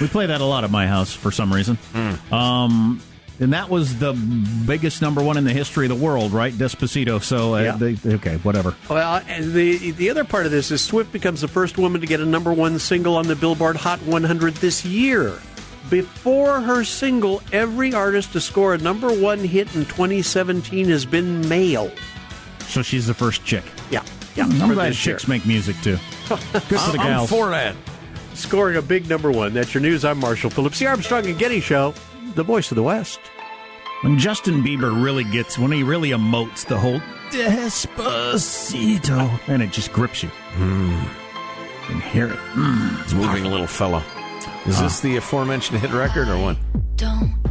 We 0.00 0.08
play 0.08 0.26
that 0.26 0.40
a 0.40 0.44
lot 0.44 0.64
at 0.64 0.70
my 0.70 0.86
house 0.86 1.12
for 1.12 1.30
some 1.30 1.52
reason. 1.52 1.78
Um, 2.32 3.00
and 3.40 3.52
that 3.52 3.68
was 3.68 3.98
the 3.98 4.12
biggest 4.66 5.02
number 5.02 5.22
one 5.22 5.36
in 5.36 5.44
the 5.44 5.52
history 5.52 5.86
of 5.86 5.90
the 5.98 6.04
world, 6.04 6.32
right? 6.32 6.52
Despacito. 6.52 7.22
So, 7.22 7.54
uh, 7.54 7.60
Yeah. 7.62 7.76
they, 7.76 7.96
okay, 8.14 8.36
whatever. 8.38 8.74
Well, 8.88 9.22
and 9.28 9.52
the 9.52 9.90
the 9.92 10.10
other 10.10 10.24
part 10.24 10.46
of 10.46 10.52
this 10.52 10.70
is 10.70 10.80
Swift 10.80 11.12
becomes 11.12 11.40
the 11.42 11.48
first 11.48 11.78
woman 11.78 12.00
to 12.00 12.06
get 12.06 12.20
a 12.20 12.26
number 12.26 12.52
one 12.52 12.78
single 12.78 13.16
on 13.16 13.26
the 13.26 13.36
Billboard 13.36 13.76
Hot 13.76 14.00
100 14.02 14.54
this 14.56 14.84
year. 14.84 15.34
Before 15.90 16.60
her 16.60 16.82
single, 16.82 17.42
every 17.52 17.94
artist 17.94 18.32
to 18.32 18.40
score 18.40 18.74
a 18.74 18.78
number 18.78 19.12
one 19.12 19.38
hit 19.38 19.72
in 19.76 19.84
2017 19.84 20.88
has 20.88 21.04
been 21.06 21.48
male. 21.48 21.92
So 22.66 22.82
she's 22.82 23.06
the 23.06 23.14
first 23.14 23.44
chick. 23.44 23.62
Yeah, 23.90 24.02
yeah. 24.34 24.44
I'm 24.44 24.50
for 24.68 24.74
glad 24.74 24.94
chicks 24.94 25.22
year. 25.28 25.36
make 25.36 25.46
music 25.46 25.76
too. 25.82 25.96
Good 26.28 26.38
for 26.40 26.92
the 26.92 26.98
I'm 26.98 27.06
gals. 27.06 27.30
for 27.30 27.50
that. 27.50 27.76
scoring 28.34 28.76
a 28.76 28.82
big 28.82 29.08
number 29.08 29.30
one. 29.30 29.54
That's 29.54 29.72
your 29.74 29.80
news. 29.80 30.04
I'm 30.04 30.18
Marshall 30.18 30.50
Phillips, 30.50 30.80
the 30.80 30.86
Armstrong 30.88 31.24
and 31.26 31.38
Getty 31.38 31.60
Show, 31.60 31.94
the 32.36 32.44
voice 32.44 32.70
of 32.70 32.76
the 32.76 32.82
West. 32.82 33.18
When 34.02 34.18
Justin 34.18 34.62
Bieber 34.62 35.02
really 35.02 35.24
gets, 35.24 35.58
when 35.58 35.72
he 35.72 35.82
really 35.82 36.10
emotes 36.10 36.66
the 36.66 36.78
whole 36.78 37.00
Despacito, 37.30 39.40
and 39.48 39.62
it 39.62 39.72
just 39.72 39.92
grips 39.92 40.22
you. 40.22 40.30
You 40.58 41.00
can 41.86 42.00
hear 42.00 42.28
it. 42.28 42.36
Mm. 42.54 43.02
He's 43.02 43.14
moving 43.14 43.46
a 43.46 43.48
little 43.48 43.66
fella. 43.66 44.04
Is 44.66 44.80
this 44.80 45.00
the 45.00 45.16
aforementioned 45.16 45.80
hit 45.80 45.92
record 45.92 46.28
or 46.28 46.38
what? 46.38 46.56
Don't 46.96 47.18
like 47.18 47.30
your 47.44 47.45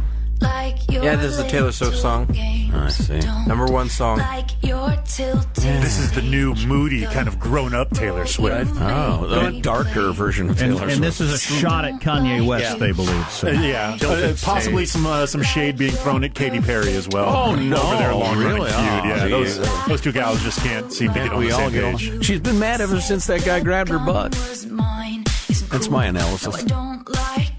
Yeah, 0.88 1.16
this 1.16 1.32
is 1.32 1.36
the 1.38 1.48
Taylor 1.48 1.72
Swift 1.72 1.96
song. 1.98 2.26
games. 2.26 2.74
I 2.74 2.88
see. 2.88 3.20
Number 3.46 3.66
one 3.66 3.88
song. 3.88 4.18
Like. 4.18 4.50
This 4.60 5.98
is 5.98 6.12
the 6.12 6.22
new 6.22 6.54
moody 6.66 7.04
kind 7.06 7.28
of 7.28 7.38
grown 7.38 7.74
up 7.74 7.90
Taylor 7.90 8.26
Swift. 8.26 8.70
Oh, 8.76 9.26
the 9.26 9.60
darker 9.60 10.12
version 10.12 10.50
of 10.50 10.60
And, 10.60 10.76
Taylor 10.76 10.88
and 10.90 11.02
this 11.02 11.20
is 11.20 11.32
a 11.32 11.38
shot 11.38 11.84
at 11.84 12.00
Kanye 12.00 12.44
West, 12.46 12.78
they 12.78 12.92
believe. 12.92 13.28
So. 13.30 13.48
Uh, 13.48 13.52
yeah, 13.52 13.96
uh, 14.02 14.34
possibly 14.42 14.84
some 14.86 15.06
uh, 15.06 15.26
some 15.26 15.42
shade 15.42 15.78
being 15.78 15.92
thrown 15.92 16.24
at 16.24 16.34
Katy 16.34 16.60
Perry 16.60 16.94
as 16.94 17.08
well. 17.08 17.28
Oh, 17.34 17.54
no. 17.54 17.76
over 17.80 17.96
their 17.96 18.14
long 18.14 18.36
running 18.38 18.54
Really? 18.54 18.70
feud. 18.70 18.80
Oh, 18.80 19.04
yeah, 19.04 19.28
those 19.28 19.86
those 19.86 20.00
two 20.00 20.12
gals 20.12 20.42
just 20.42 20.58
can't 20.60 20.92
seem 20.92 21.12
to 21.12 21.18
get 21.20 21.32
on 21.32 21.38
we 21.38 21.48
the 21.48 21.52
all 21.52 21.60
same 21.60 21.72
get 21.72 21.96
page. 21.96 22.10
on. 22.10 22.20
She's 22.22 22.40
been 22.40 22.58
mad 22.58 22.80
ever 22.80 23.00
since 23.00 23.26
that 23.26 23.44
guy 23.44 23.60
grabbed 23.60 23.90
her 23.90 23.98
butt. 23.98 24.34
Was 24.34 24.66
mine. 24.66 25.24
Isn't 25.48 25.70
That's 25.70 25.86
cool. 25.86 25.96
my 25.96 26.06
analysis. 26.06 26.64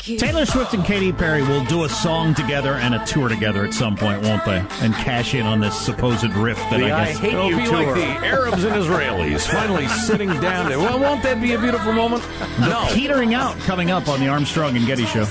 You. 0.09 0.17
Taylor 0.19 0.45
Swift 0.45 0.73
and 0.73 0.83
Katy 0.83 1.11
Perry 1.13 1.41
will 1.43 1.63
do 1.65 1.83
a 1.83 1.89
song 1.89 2.33
together 2.33 2.73
and 2.73 2.95
a 2.95 3.05
tour 3.05 3.29
together 3.29 3.65
at 3.65 3.73
some 3.73 3.95
point, 3.95 4.21
won't 4.21 4.43
they? 4.45 4.63
And 4.81 4.93
cash 4.93 5.33
in 5.33 5.45
on 5.45 5.59
this 5.59 5.77
supposed 5.79 6.23
rift 6.33 6.59
that 6.71 6.79
The 6.79 6.91
I 6.91 7.01
I 7.01 7.05
guess. 7.07 7.17
Hate 7.17 7.33
It'll 7.33 7.49
You 7.49 7.57
be 7.57 7.65
tour. 7.65 7.73
like 7.85 7.95
the 7.95 8.25
Arabs 8.25 8.63
and 8.63 8.75
Israelis 8.75 9.47
finally 9.47 9.87
sitting 10.07 10.29
down. 10.39 10.71
To, 10.71 10.77
well, 10.77 10.99
won't 10.99 11.23
that 11.23 11.41
be 11.41 11.53
a 11.53 11.59
beautiful 11.59 11.93
moment? 11.93 12.23
No. 12.59 12.85
Petering 12.89 13.33
out 13.33 13.57
coming 13.59 13.91
up 13.91 14.07
on 14.07 14.19
the 14.19 14.27
Armstrong 14.27 14.75
and 14.75 14.85
Getty 14.85 15.05
Show. 15.05 15.25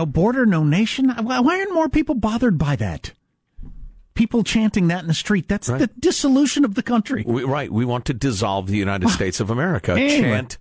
No 0.00 0.06
border, 0.06 0.46
no 0.46 0.64
nation. 0.64 1.10
Why 1.10 1.58
aren't 1.58 1.74
more 1.74 1.90
people 1.90 2.14
bothered 2.14 2.56
by 2.56 2.74
that? 2.76 3.12
People 4.14 4.42
chanting 4.42 4.88
that 4.88 5.02
in 5.02 5.08
the 5.08 5.12
street. 5.12 5.46
That's 5.46 5.68
right. 5.68 5.78
the 5.78 5.88
dissolution 5.88 6.64
of 6.64 6.74
the 6.74 6.82
country. 6.82 7.22
We, 7.26 7.44
right. 7.44 7.70
We 7.70 7.84
want 7.84 8.06
to 8.06 8.14
dissolve 8.14 8.68
the 8.68 8.78
United 8.78 9.10
States 9.10 9.40
of 9.40 9.50
America. 9.50 9.92
Anyway. 9.92 10.30
Chant 10.30 10.56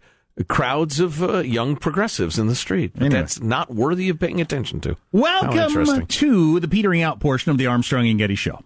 crowds 0.49 0.99
of 0.99 1.23
uh, 1.23 1.37
young 1.37 1.77
progressives 1.77 2.37
in 2.37 2.47
the 2.47 2.55
street. 2.55 2.91
Anyway. 2.97 3.11
That's 3.11 3.39
not 3.39 3.73
worthy 3.73 4.09
of 4.09 4.19
paying 4.19 4.41
attention 4.41 4.81
to. 4.81 4.97
Welcome 5.13 6.05
to 6.05 6.59
the 6.59 6.67
petering 6.67 7.01
out 7.01 7.21
portion 7.21 7.49
of 7.49 7.57
the 7.57 7.67
Armstrong 7.67 8.09
and 8.09 8.19
Getty 8.19 8.35
Show. 8.35 8.61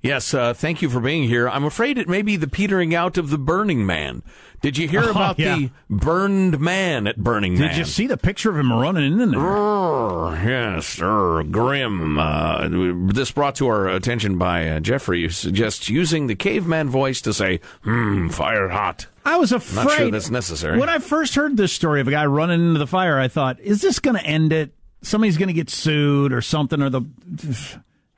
Yes, 0.00 0.32
uh, 0.32 0.54
thank 0.54 0.80
you 0.80 0.88
for 0.88 1.00
being 1.00 1.24
here. 1.24 1.48
I'm 1.48 1.64
afraid 1.64 1.98
it 1.98 2.08
may 2.08 2.22
be 2.22 2.36
the 2.36 2.46
petering 2.46 2.94
out 2.94 3.18
of 3.18 3.30
the 3.30 3.38
Burning 3.38 3.84
Man. 3.84 4.22
Did 4.60 4.78
you 4.78 4.86
hear 4.86 5.02
Oh, 5.02 5.10
about 5.10 5.40
yeah. 5.40 5.56
the 5.56 5.70
burned 5.90 6.60
man 6.60 7.08
at 7.08 7.16
Burning 7.16 7.58
Man? 7.58 7.68
Did 7.70 7.78
you 7.78 7.84
see 7.84 8.06
the 8.06 8.16
picture 8.16 8.48
of 8.50 8.56
him 8.58 8.72
running 8.72 9.20
in 9.20 9.32
there? 9.32 9.40
Grrr, 9.40 10.44
yes, 10.44 11.00
er, 11.02 11.42
grim. 11.42 12.16
Uh, 12.16 12.68
this 13.12 13.32
brought 13.32 13.56
to 13.56 13.66
our 13.66 13.88
attention 13.88 14.38
by 14.38 14.68
uh, 14.68 14.78
Jeffrey, 14.80 15.22
who 15.22 15.30
suggests 15.30 15.88
using 15.88 16.28
the 16.28 16.36
caveman 16.36 16.88
voice 16.88 17.20
to 17.22 17.32
say, 17.32 17.58
hmm, 17.82 18.28
fire 18.28 18.68
hot. 18.68 19.06
I 19.24 19.36
was 19.36 19.50
afraid. 19.50 19.84
Not 19.84 19.92
sure 19.96 20.10
that's 20.12 20.30
necessary. 20.30 20.78
When 20.78 20.88
I 20.88 20.98
first 20.98 21.34
heard 21.34 21.56
this 21.56 21.72
story 21.72 22.00
of 22.00 22.06
a 22.06 22.12
guy 22.12 22.26
running 22.26 22.60
into 22.68 22.78
the 22.78 22.86
fire, 22.86 23.18
I 23.18 23.26
thought, 23.26 23.58
is 23.60 23.80
this 23.82 23.98
going 23.98 24.16
to 24.16 24.24
end 24.24 24.52
it? 24.52 24.72
Somebody's 25.02 25.36
going 25.38 25.48
to 25.48 25.52
get 25.54 25.70
sued 25.70 26.32
or 26.32 26.40
something, 26.40 26.80
or 26.82 26.88
the. 26.90 27.02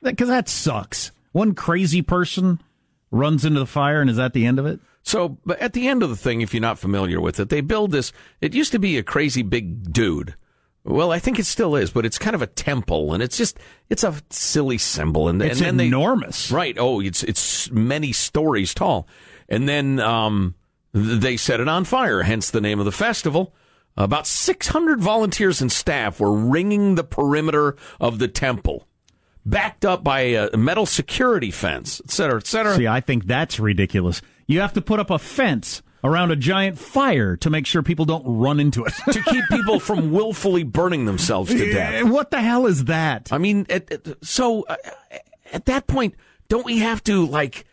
Because 0.03 0.27
that 0.29 0.47
sucks. 0.47 1.11
One 1.31 1.53
crazy 1.55 2.01
person 2.01 2.61
runs 3.09 3.45
into 3.45 3.59
the 3.59 3.65
fire, 3.65 4.01
and 4.01 4.09
is 4.09 4.17
that 4.17 4.33
the 4.33 4.45
end 4.45 4.59
of 4.59 4.65
it? 4.65 4.79
So, 5.03 5.37
but 5.45 5.59
at 5.59 5.73
the 5.73 5.87
end 5.87 6.03
of 6.03 6.09
the 6.09 6.15
thing, 6.15 6.41
if 6.41 6.53
you're 6.53 6.61
not 6.61 6.77
familiar 6.79 7.19
with 7.19 7.39
it, 7.39 7.49
they 7.49 7.61
build 7.61 7.91
this. 7.91 8.11
It 8.39 8.53
used 8.53 8.71
to 8.73 8.79
be 8.79 8.97
a 8.97 9.03
crazy 9.03 9.41
big 9.41 9.91
dude. 9.91 10.35
Well, 10.83 11.11
I 11.11 11.19
think 11.19 11.37
it 11.39 11.45
still 11.45 11.75
is, 11.75 11.91
but 11.91 12.05
it's 12.05 12.17
kind 12.17 12.35
of 12.35 12.41
a 12.41 12.47
temple, 12.47 13.13
and 13.13 13.21
it's 13.21 13.37
just 13.37 13.59
it's 13.89 14.03
a 14.03 14.15
silly 14.29 14.77
symbol. 14.77 15.27
And, 15.27 15.41
It's 15.41 15.59
and 15.59 15.67
then 15.67 15.77
they- 15.77 15.87
enormous. 15.87 16.51
right? 16.51 16.75
Oh, 16.79 16.99
it's 17.01 17.23
it's 17.23 17.69
many 17.71 18.11
stories 18.13 18.73
tall, 18.73 19.07
and 19.49 19.67
then 19.69 19.99
um, 19.99 20.55
they 20.93 21.37
set 21.37 21.59
it 21.59 21.67
on 21.67 21.83
fire. 21.85 22.23
Hence 22.23 22.49
the 22.51 22.61
name 22.61 22.79
of 22.79 22.85
the 22.85 22.91
festival. 22.91 23.53
About 23.97 24.25
600 24.25 25.01
volunteers 25.01 25.61
and 25.61 25.71
staff 25.71 26.19
were 26.19 26.31
ringing 26.33 26.95
the 26.95 27.03
perimeter 27.03 27.75
of 27.99 28.19
the 28.19 28.27
temple 28.29 28.87
backed 29.45 29.85
up 29.85 30.03
by 30.03 30.19
a 30.21 30.55
metal 30.57 30.85
security 30.85 31.51
fence, 31.51 32.01
et 32.03 32.11
cetera, 32.11 32.37
et 32.37 32.47
cetera. 32.47 32.75
See, 32.75 32.87
I 32.87 33.01
think 33.01 33.25
that's 33.25 33.59
ridiculous. 33.59 34.21
You 34.47 34.59
have 34.61 34.73
to 34.73 34.81
put 34.81 34.99
up 34.99 35.09
a 35.09 35.17
fence 35.19 35.81
around 36.03 36.31
a 36.31 36.35
giant 36.35 36.77
fire 36.79 37.35
to 37.37 37.49
make 37.49 37.65
sure 37.67 37.83
people 37.83 38.05
don't 38.05 38.23
run 38.25 38.59
into 38.59 38.83
it. 38.85 38.93
to 39.11 39.21
keep 39.21 39.43
people 39.51 39.79
from 39.79 40.11
willfully 40.13 40.63
burning 40.63 41.05
themselves 41.05 41.51
to 41.51 41.71
death. 41.71 42.03
what 42.05 42.31
the 42.31 42.41
hell 42.41 42.65
is 42.65 42.85
that? 42.85 43.29
I 43.31 43.37
mean, 43.37 43.65
at, 43.69 43.91
at- 43.91 44.25
so 44.25 44.63
uh, 44.63 44.75
at 45.53 45.65
that 45.65 45.85
point, 45.87 46.15
don't 46.49 46.65
we 46.65 46.79
have 46.79 47.03
to 47.03 47.25
like 47.25 47.65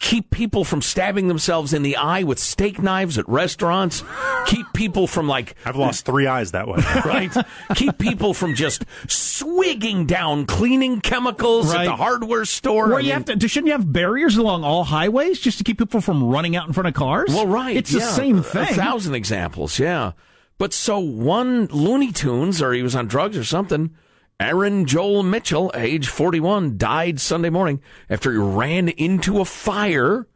keep 0.00 0.30
people 0.30 0.64
from 0.64 0.82
stabbing 0.82 1.28
themselves 1.28 1.72
in 1.72 1.82
the 1.82 1.94
eye 1.96 2.24
with 2.24 2.38
steak 2.38 2.82
knives 2.82 3.18
at 3.18 3.28
restaurants? 3.28 4.02
Keep 4.46 4.72
people 4.74 5.06
from 5.06 5.28
like 5.28 5.54
I've 5.64 5.76
lost 5.76 6.04
three 6.04 6.26
eyes 6.26 6.52
that 6.52 6.66
way. 6.66 6.78
right? 7.04 7.30
Keep 7.76 7.98
people 7.98 8.34
from 8.34 8.54
just 8.54 8.84
swigging 9.06 10.06
down 10.06 10.46
cleaning 10.46 11.00
chemicals 11.00 11.72
at 11.72 11.84
the 11.84 11.94
hardware 11.96 12.44
store. 12.44 12.88
Where 12.88 12.96
I 12.96 13.00
you 13.00 13.12
mean- 13.14 13.24
have 13.26 13.38
to, 13.38 13.48
shouldn't 13.48 13.66
you 13.68 13.72
have 13.72 13.92
barriers 13.92 14.36
along 14.36 14.64
all 14.64 14.84
highways 14.84 15.38
just 15.38 15.58
to 15.58 15.64
keep 15.64 15.78
people 15.78 16.00
from 16.00 16.24
running 16.24 16.56
out 16.56 16.66
in 16.66 16.72
front 16.72 16.88
of 16.88 16.94
cars? 16.94 17.28
Well, 17.28 17.46
right. 17.46 17.76
It's 17.76 17.92
the 17.92 18.00
same 18.00 18.42
thing. 18.42 18.62
A 18.70 18.74
thousand 18.74 19.14
examples, 19.14 19.78
yeah. 19.78 20.12
But 20.58 20.72
so 20.72 20.98
one 20.98 21.66
Looney 21.66 22.12
Tunes, 22.12 22.60
or 22.60 22.72
he 22.72 22.82
was 22.82 22.94
on 22.94 23.06
drugs 23.06 23.36
or 23.36 23.44
something. 23.44 23.94
Aaron 24.40 24.86
Joel 24.86 25.22
Mitchell, 25.22 25.70
age 25.74 26.08
41, 26.08 26.78
died 26.78 27.20
Sunday 27.20 27.50
morning 27.50 27.80
after 28.08 28.32
he 28.32 28.38
ran 28.38 28.88
into 28.88 29.40
a 29.40 29.44
fire 29.44 30.26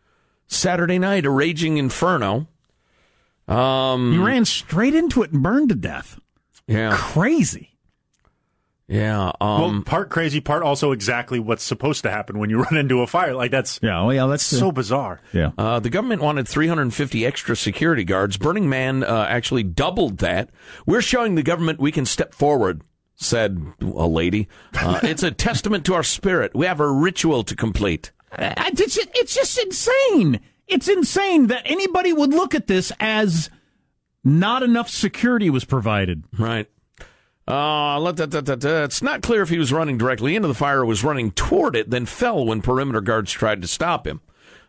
Saturday 0.46 0.98
night, 0.98 1.24
a 1.24 1.30
raging 1.30 1.78
inferno. 1.78 2.46
Um, 3.48 4.12
He 4.12 4.18
ran 4.18 4.44
straight 4.44 4.94
into 4.94 5.22
it 5.22 5.32
and 5.32 5.42
burned 5.42 5.70
to 5.70 5.74
death. 5.74 6.20
yeah, 6.66 6.94
Crazy. 6.94 7.70
yeah. 8.88 9.32
well, 9.40 9.64
Um, 9.64 9.82
part 9.84 10.10
crazy, 10.10 10.40
part 10.40 10.62
also 10.62 10.92
exactly 10.92 11.38
what's 11.38 11.64
supposed 11.64 12.02
to 12.02 12.10
happen 12.10 12.38
when 12.38 12.50
you 12.50 12.58
run 12.62 12.76
into 12.76 13.00
a 13.00 13.06
fire. 13.06 13.34
Like 13.34 13.50
that's 13.50 13.80
Yeah, 13.82 14.02
well, 14.02 14.12
yeah, 14.14 14.26
that's 14.26 14.42
so 14.44 14.70
bizarre. 14.70 15.20
yeah. 15.32 15.52
Uh, 15.56 15.80
the 15.80 15.90
government 15.90 16.20
wanted 16.22 16.46
350 16.46 17.24
extra 17.24 17.56
security 17.56 18.04
guards. 18.04 18.36
Burning 18.36 18.68
Man 18.68 19.02
uh, 19.02 19.26
actually 19.30 19.62
doubled 19.62 20.18
that. 20.18 20.50
We're 20.86 21.02
showing 21.02 21.34
the 21.34 21.42
government 21.42 21.80
we 21.80 21.90
can 21.92 22.04
step 22.06 22.34
forward, 22.34 22.82
said 23.16 23.60
a 23.80 24.06
lady. 24.06 24.48
Uh, 24.74 25.00
it's 25.02 25.22
a 25.22 25.30
testament 25.30 25.84
to 25.86 25.94
our 25.94 26.02
spirit. 26.02 26.54
We 26.54 26.66
have 26.66 26.80
a 26.80 26.90
ritual 26.90 27.44
to 27.44 27.56
complete. 27.56 28.12
It's 28.36 28.94
just, 28.94 29.08
it's 29.14 29.34
just 29.34 29.58
insane. 29.58 30.40
It's 30.66 30.88
insane 30.88 31.48
that 31.48 31.62
anybody 31.66 32.12
would 32.12 32.30
look 32.30 32.54
at 32.54 32.66
this 32.66 32.90
as 32.98 33.50
not 34.24 34.62
enough 34.62 34.88
security 34.88 35.50
was 35.50 35.64
provided. 35.64 36.24
Right. 36.38 36.68
Uh, 37.46 38.00
let 38.00 38.16
that, 38.16 38.30
that, 38.30 38.46
that, 38.46 38.60
that. 38.62 38.84
It's 38.84 39.02
not 39.02 39.22
clear 39.22 39.42
if 39.42 39.50
he 39.50 39.58
was 39.58 39.72
running 39.72 39.98
directly 39.98 40.34
into 40.34 40.48
the 40.48 40.54
fire 40.54 40.80
or 40.80 40.86
was 40.86 41.04
running 41.04 41.30
toward 41.32 41.76
it, 41.76 41.90
then 41.90 42.06
fell 42.06 42.44
when 42.46 42.62
perimeter 42.62 43.02
guards 43.02 43.30
tried 43.30 43.60
to 43.62 43.68
stop 43.68 44.06
him. 44.06 44.20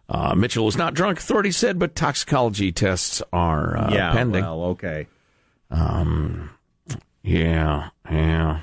Uh, 0.10 0.36
Mitchell 0.36 0.66
was 0.66 0.78
not 0.78 0.94
drunk, 0.94 1.18
authorities 1.18 1.58
said, 1.58 1.80
but 1.80 1.96
toxicology 1.96 2.72
tests 2.72 3.24
are 3.34 3.78
uh, 3.78 3.90
pending. 4.12 4.44
well, 4.44 4.64
okay. 4.64 5.08
Yeah, 7.26 7.90
yeah. 8.10 8.62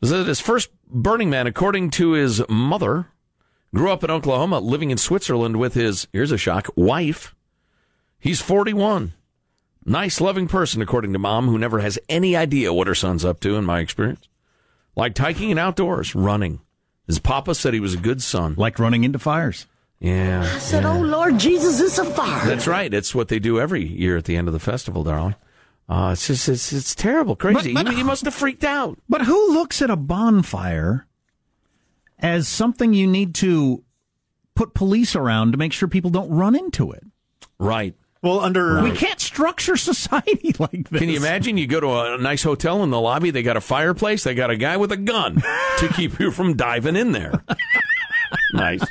This 0.00 0.10
is 0.10 0.26
his 0.26 0.40
first 0.40 0.68
Burning 0.86 1.30
Man, 1.30 1.46
according 1.46 1.90
to 1.92 2.12
his 2.12 2.42
mother. 2.48 3.06
Grew 3.74 3.90
up 3.90 4.04
in 4.04 4.10
Oklahoma, 4.10 4.60
living 4.60 4.90
in 4.90 4.98
Switzerland 4.98 5.56
with 5.56 5.72
his, 5.72 6.06
here's 6.12 6.32
a 6.32 6.36
shock, 6.36 6.68
wife. 6.76 7.34
He's 8.18 8.42
41. 8.42 9.14
Nice, 9.86 10.20
loving 10.20 10.46
person, 10.46 10.82
according 10.82 11.14
to 11.14 11.18
mom, 11.18 11.48
who 11.48 11.58
never 11.58 11.78
has 11.78 11.98
any 12.10 12.36
idea 12.36 12.74
what 12.74 12.86
her 12.86 12.94
son's 12.94 13.24
up 13.24 13.40
to, 13.40 13.56
in 13.56 13.64
my 13.64 13.80
experience. 13.80 14.28
Liked 14.94 15.16
hiking 15.16 15.50
and 15.50 15.58
outdoors, 15.58 16.14
running. 16.14 16.60
His 17.06 17.18
papa 17.18 17.54
said 17.54 17.72
he 17.72 17.80
was 17.80 17.94
a 17.94 17.98
good 17.98 18.22
son. 18.22 18.54
Like 18.58 18.78
running 18.78 19.04
into 19.04 19.18
fires. 19.18 19.66
Yeah. 19.98 20.42
I 20.42 20.58
said, 20.58 20.84
Oh 20.84 21.00
Lord 21.00 21.38
Jesus, 21.38 21.80
it's 21.80 21.98
a 21.98 22.04
fire. 22.04 22.46
That's 22.46 22.66
right. 22.66 22.92
It's 22.92 23.14
what 23.14 23.28
they 23.28 23.38
do 23.38 23.58
every 23.58 23.86
year 23.86 24.18
at 24.18 24.24
the 24.24 24.36
end 24.36 24.48
of 24.48 24.52
the 24.52 24.60
festival, 24.60 25.04
darling. 25.04 25.36
Uh, 25.88 26.10
it's 26.12 26.26
just, 26.26 26.48
it's, 26.48 26.72
it's 26.72 26.94
terrible, 26.94 27.36
crazy. 27.36 27.74
But- 27.74 27.84
but- 27.84 27.92
he, 27.92 27.98
he 27.98 28.02
must 28.02 28.24
have 28.24 28.34
freaked 28.34 28.64
out. 28.64 28.98
But 29.08 29.22
who 29.22 29.52
looks 29.52 29.82
at 29.82 29.90
a 29.90 29.96
bonfire 29.96 31.06
as 32.18 32.48
something 32.48 32.94
you 32.94 33.06
need 33.06 33.34
to 33.36 33.82
put 34.54 34.74
police 34.74 35.16
around 35.16 35.52
to 35.52 35.58
make 35.58 35.72
sure 35.72 35.88
people 35.88 36.10
don't 36.10 36.30
run 36.30 36.54
into 36.54 36.92
it? 36.92 37.02
Right. 37.58 37.94
Well, 38.22 38.38
under 38.38 38.80
We 38.82 38.92
can't 38.92 39.20
structure 39.20 39.76
society 39.76 40.54
like 40.58 40.88
this. 40.88 41.00
Can 41.00 41.08
you 41.08 41.16
imagine? 41.16 41.58
You 41.58 41.66
go 41.66 41.80
to 41.80 42.14
a 42.14 42.18
nice 42.18 42.42
hotel 42.44 42.84
in 42.84 42.90
the 42.90 43.00
lobby, 43.00 43.30
they 43.32 43.42
got 43.42 43.56
a 43.56 43.60
fireplace, 43.60 44.22
they 44.22 44.34
got 44.34 44.50
a 44.50 44.56
guy 44.56 44.76
with 44.76 44.92
a 44.92 44.96
gun 44.96 45.42
to 45.78 45.88
keep 45.96 46.20
you 46.20 46.30
from 46.30 46.54
diving 46.54 46.94
in 46.94 47.10
there. 47.10 47.42
nice. 48.54 48.82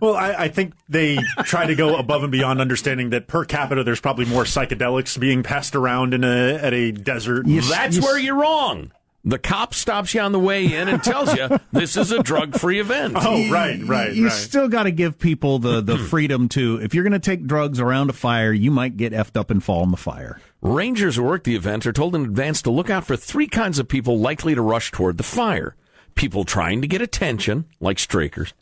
Well, 0.00 0.14
I, 0.14 0.32
I 0.32 0.48
think 0.48 0.74
they 0.88 1.18
try 1.44 1.66
to 1.66 1.74
go 1.74 1.96
above 1.96 2.22
and 2.22 2.32
beyond 2.32 2.60
understanding 2.60 3.10
that 3.10 3.26
per 3.26 3.44
capita, 3.44 3.84
there's 3.84 4.00
probably 4.00 4.24
more 4.24 4.44
psychedelics 4.44 5.18
being 5.18 5.42
passed 5.42 5.76
around 5.76 6.14
in 6.14 6.24
a 6.24 6.54
at 6.54 6.72
a 6.72 6.92
desert. 6.92 7.46
That's 7.46 8.00
where 8.00 8.18
you're 8.18 8.40
wrong. 8.40 8.92
The 9.22 9.38
cop 9.38 9.74
stops 9.74 10.14
you 10.14 10.22
on 10.22 10.32
the 10.32 10.38
way 10.38 10.64
in 10.74 10.88
and 10.88 11.02
tells 11.02 11.36
you 11.36 11.60
this 11.72 11.98
is 11.98 12.10
a 12.10 12.22
drug 12.22 12.58
free 12.58 12.80
event. 12.80 13.16
Oh, 13.18 13.50
right, 13.50 13.78
right, 13.84 14.14
you 14.14 14.28
right. 14.28 14.32
still 14.32 14.66
got 14.66 14.84
to 14.84 14.90
give 14.90 15.18
people 15.18 15.58
the, 15.58 15.82
the 15.82 15.98
hmm. 15.98 16.06
freedom 16.06 16.48
to, 16.50 16.80
if 16.82 16.94
you're 16.94 17.04
going 17.04 17.12
to 17.12 17.18
take 17.18 17.46
drugs 17.46 17.80
around 17.80 18.08
a 18.08 18.14
fire, 18.14 18.50
you 18.50 18.70
might 18.70 18.96
get 18.96 19.12
effed 19.12 19.38
up 19.38 19.50
and 19.50 19.62
fall 19.62 19.84
in 19.84 19.90
the 19.90 19.98
fire. 19.98 20.40
Rangers 20.62 21.16
who 21.16 21.24
work 21.24 21.44
the 21.44 21.54
event 21.54 21.84
are 21.84 21.92
told 21.92 22.14
in 22.14 22.24
advance 22.24 22.62
to 22.62 22.70
look 22.70 22.88
out 22.88 23.04
for 23.04 23.14
three 23.14 23.46
kinds 23.46 23.78
of 23.78 23.88
people 23.88 24.18
likely 24.18 24.54
to 24.54 24.62
rush 24.62 24.90
toward 24.90 25.18
the 25.18 25.22
fire 25.22 25.76
people 26.14 26.44
trying 26.44 26.82
to 26.82 26.88
get 26.88 27.00
attention, 27.00 27.64
like 27.80 27.98
strikers, 27.98 28.52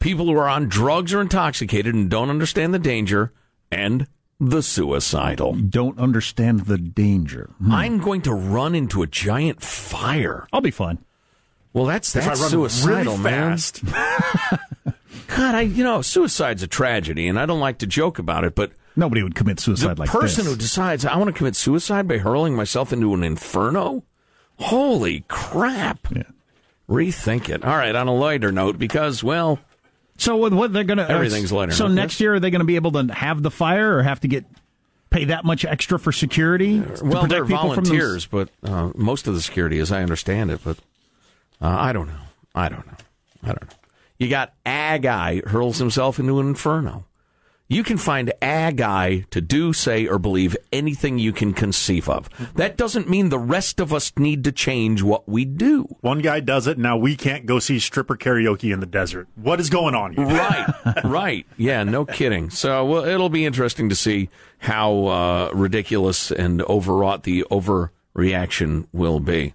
people 0.00 0.26
who 0.26 0.36
are 0.36 0.48
on 0.48 0.68
drugs 0.68 1.12
or 1.12 1.20
intoxicated 1.20 1.94
and 1.94 2.10
don't 2.10 2.30
understand 2.30 2.72
the 2.74 2.78
danger, 2.78 3.32
and 3.70 4.06
the 4.40 4.62
suicidal. 4.62 5.54
Don't 5.54 5.98
understand 5.98 6.60
the 6.66 6.78
danger. 6.78 7.50
Hmm. 7.58 7.72
I'm 7.72 7.98
going 7.98 8.22
to 8.22 8.32
run 8.34 8.74
into 8.74 9.02
a 9.02 9.06
giant 9.06 9.62
fire. 9.62 10.46
I'll 10.52 10.60
be 10.60 10.70
fine. 10.70 10.98
Well, 11.72 11.84
that's 11.86 12.14
if 12.16 12.24
I 12.24 12.28
that's 12.28 12.40
run 12.40 12.50
suicidal, 12.50 13.12
really 13.16 13.24
man. 13.24 13.50
fast, 13.52 13.84
God, 15.28 15.54
I 15.54 15.60
you 15.62 15.84
know, 15.84 16.02
suicide's 16.02 16.62
a 16.62 16.66
tragedy, 16.66 17.28
and 17.28 17.38
I 17.38 17.46
don't 17.46 17.60
like 17.60 17.78
to 17.78 17.86
joke 17.86 18.18
about 18.18 18.44
it, 18.44 18.54
but 18.54 18.72
Nobody 18.96 19.22
would 19.22 19.36
commit 19.36 19.60
suicide 19.60 19.96
like 19.98 20.08
that. 20.08 20.12
the 20.12 20.18
like 20.18 20.22
person 20.22 20.44
this. 20.44 20.52
who 20.54 20.58
decides 20.58 21.04
I 21.04 21.16
want 21.16 21.28
to 21.28 21.32
commit 21.32 21.54
suicide 21.54 22.08
by 22.08 22.18
hurling 22.18 22.56
myself 22.56 22.92
into 22.92 23.14
an 23.14 23.22
inferno, 23.22 24.02
holy 24.56 25.24
crap! 25.28 26.08
Yeah. 26.14 26.22
Rethink 26.88 27.48
it. 27.48 27.64
All 27.64 27.76
right, 27.76 27.94
on 27.94 28.08
a 28.08 28.14
lighter 28.14 28.50
note, 28.50 28.76
because 28.78 29.22
well, 29.22 29.60
So 30.18 30.36
what, 30.36 30.52
what 30.52 30.72
they're 30.72 30.84
going 30.84 30.98
to 30.98 31.10
Everything's 31.10 31.50
lighter, 31.52 31.72
So 31.72 31.86
okay. 31.86 31.94
next 31.94 32.20
year 32.20 32.34
are 32.34 32.40
they 32.40 32.50
going 32.50 32.60
to 32.60 32.64
be 32.66 32.76
able 32.76 32.92
to 32.92 33.04
have 33.14 33.42
the 33.42 33.50
fire 33.50 33.96
or 33.96 34.02
have 34.02 34.20
to 34.20 34.28
get 34.28 34.44
pay 35.10 35.24
that 35.26 35.44
much 35.44 35.64
extra 35.64 35.98
for 35.98 36.12
security? 36.12 36.80
to 36.80 36.86
well, 37.04 37.22
protect 37.22 37.28
they're 37.30 37.44
people 37.46 37.74
from 37.74 37.84
those- 37.84 37.88
volunteers, 37.88 38.26
but 38.26 38.48
uh, 38.64 38.90
most 38.94 39.26
of 39.26 39.34
the 39.34 39.40
security, 39.40 39.78
as 39.78 39.90
I 39.92 40.02
understand 40.02 40.50
it, 40.50 40.60
but 40.64 40.76
uh, 41.62 41.68
I 41.68 41.92
don't 41.92 42.08
know. 42.08 42.20
I 42.54 42.68
don't 42.68 42.86
know. 42.86 42.96
I 43.42 43.46
don't 43.48 43.62
know. 43.62 43.76
You 44.18 44.28
got 44.28 44.52
a 44.66 44.98
guy 45.00 45.40
hurls 45.46 45.78
himself 45.78 46.18
into 46.18 46.40
an 46.40 46.48
inferno. 46.48 47.04
You 47.70 47.82
can 47.82 47.98
find 47.98 48.32
a 48.40 48.72
guy 48.72 49.26
to 49.30 49.42
do, 49.42 49.74
say, 49.74 50.06
or 50.06 50.18
believe 50.18 50.56
anything 50.72 51.18
you 51.18 51.34
can 51.34 51.52
conceive 51.52 52.08
of. 52.08 52.30
That 52.54 52.78
doesn't 52.78 53.10
mean 53.10 53.28
the 53.28 53.38
rest 53.38 53.78
of 53.78 53.92
us 53.92 54.10
need 54.16 54.44
to 54.44 54.52
change 54.52 55.02
what 55.02 55.28
we 55.28 55.44
do. 55.44 55.82
one 56.00 56.20
guy 56.20 56.40
does 56.40 56.66
it. 56.66 56.78
Now 56.78 56.96
we 56.96 57.14
can't 57.14 57.44
go 57.44 57.58
see 57.58 57.78
stripper 57.78 58.16
karaoke 58.16 58.72
in 58.72 58.80
the 58.80 58.86
desert. 58.86 59.28
What 59.34 59.60
is 59.60 59.68
going 59.68 59.94
on 59.94 60.14
here? 60.14 60.24
Right, 60.24 60.74
right. 61.04 61.46
Yeah, 61.58 61.84
no 61.84 62.06
kidding. 62.06 62.48
So 62.48 62.86
well, 62.86 63.04
it'll 63.04 63.28
be 63.28 63.44
interesting 63.44 63.90
to 63.90 63.94
see 63.94 64.30
how 64.60 65.04
uh, 65.06 65.50
ridiculous 65.52 66.30
and 66.30 66.62
overwrought 66.62 67.24
the 67.24 67.44
overreaction 67.50 68.86
will 68.94 69.20
be. 69.20 69.52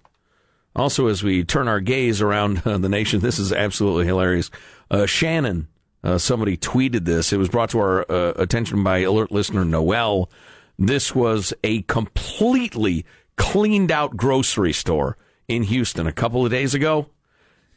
Also, 0.75 1.07
as 1.07 1.23
we 1.23 1.43
turn 1.43 1.67
our 1.67 1.79
gaze 1.79 2.21
around 2.21 2.61
uh, 2.63 2.77
the 2.77 2.89
nation, 2.89 3.21
this 3.21 3.39
is 3.39 3.51
absolutely 3.51 4.05
hilarious. 4.05 4.51
Uh, 4.91 5.07
Shannon, 5.07 5.67
uh, 6.03 6.17
somebody 6.17 6.57
tweeted 6.57 7.05
this. 7.05 7.31
It 7.33 7.37
was 7.37 7.49
brought 7.49 7.69
to 7.71 7.79
our 7.79 8.11
uh, 8.11 8.33
attention 8.35 8.83
by 8.83 8.99
alert 8.99 9.31
listener 9.31 9.65
Noel. 9.65 10.29
This 10.77 11.13
was 11.15 11.53
a 11.63 11.83
completely 11.83 13.05
cleaned 13.35 13.91
out 13.91 14.17
grocery 14.17 14.73
store 14.73 15.17
in 15.47 15.63
Houston 15.63 16.07
a 16.07 16.11
couple 16.11 16.45
of 16.45 16.51
days 16.51 16.73
ago 16.73 17.07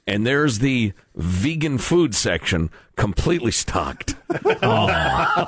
and 0.07 0.27
there's 0.27 0.61
the 0.61 0.93
vegan 1.17 1.79
food 1.79 2.15
section 2.15 2.71
completely 2.97 3.53
stocked. 3.53 4.15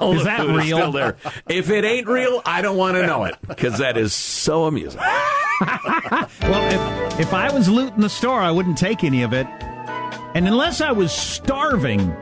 Oh, 0.01 0.15
Is 0.15 0.25
that 0.25 0.47
real? 0.47 0.79
Still 0.79 0.93
there. 0.93 1.17
If 1.49 1.71
it 1.71 1.85
ain't 1.85 2.07
real, 2.07 2.43
I 2.45 2.63
don't 2.63 2.77
want 2.77 2.97
to 2.97 3.07
know 3.07 3.25
it 3.25 3.37
because 3.47 3.79
that 3.79 3.97
is 3.97 4.13
so 4.13 4.65
amusing. 4.65 5.01
Well, 5.61 7.11
if 7.13 7.21
if 7.21 7.35
I 7.35 7.53
was 7.53 7.69
looting 7.69 8.01
the 8.01 8.09
store, 8.09 8.41
I 8.41 8.53
wouldn't 8.53 8.79
take 8.79 9.03
any 9.03 9.23
of 9.23 9.33
it. 9.33 9.47
And 10.35 10.47
unless 10.47 10.81
I 10.81 10.93
was 10.93 11.11
starving, 11.11 12.15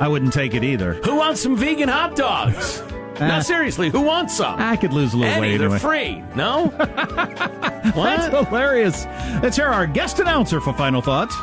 I 0.00 0.08
wouldn't 0.08 0.32
take 0.32 0.54
it 0.54 0.64
either. 0.64 0.94
Who 0.94 1.16
wants 1.16 1.40
some 1.40 1.56
vegan 1.56 1.88
hot 1.88 2.16
dogs? 2.16 2.82
no, 3.20 3.40
seriously, 3.40 3.90
who 3.90 4.00
wants 4.00 4.36
some? 4.36 4.58
I 4.60 4.76
could 4.76 4.92
lose 4.92 5.14
a 5.14 5.16
little 5.16 5.32
Eddie, 5.34 5.40
weight 5.40 5.56
they're 5.58 5.66
anyway. 5.68 5.78
free. 5.78 6.24
No? 6.34 6.66
That's 6.78 8.48
hilarious. 8.48 9.04
Let's 9.42 9.56
hear 9.56 9.68
our 9.68 9.86
guest 9.86 10.18
announcer 10.18 10.60
for 10.60 10.72
final 10.72 11.00
thoughts. 11.00 11.34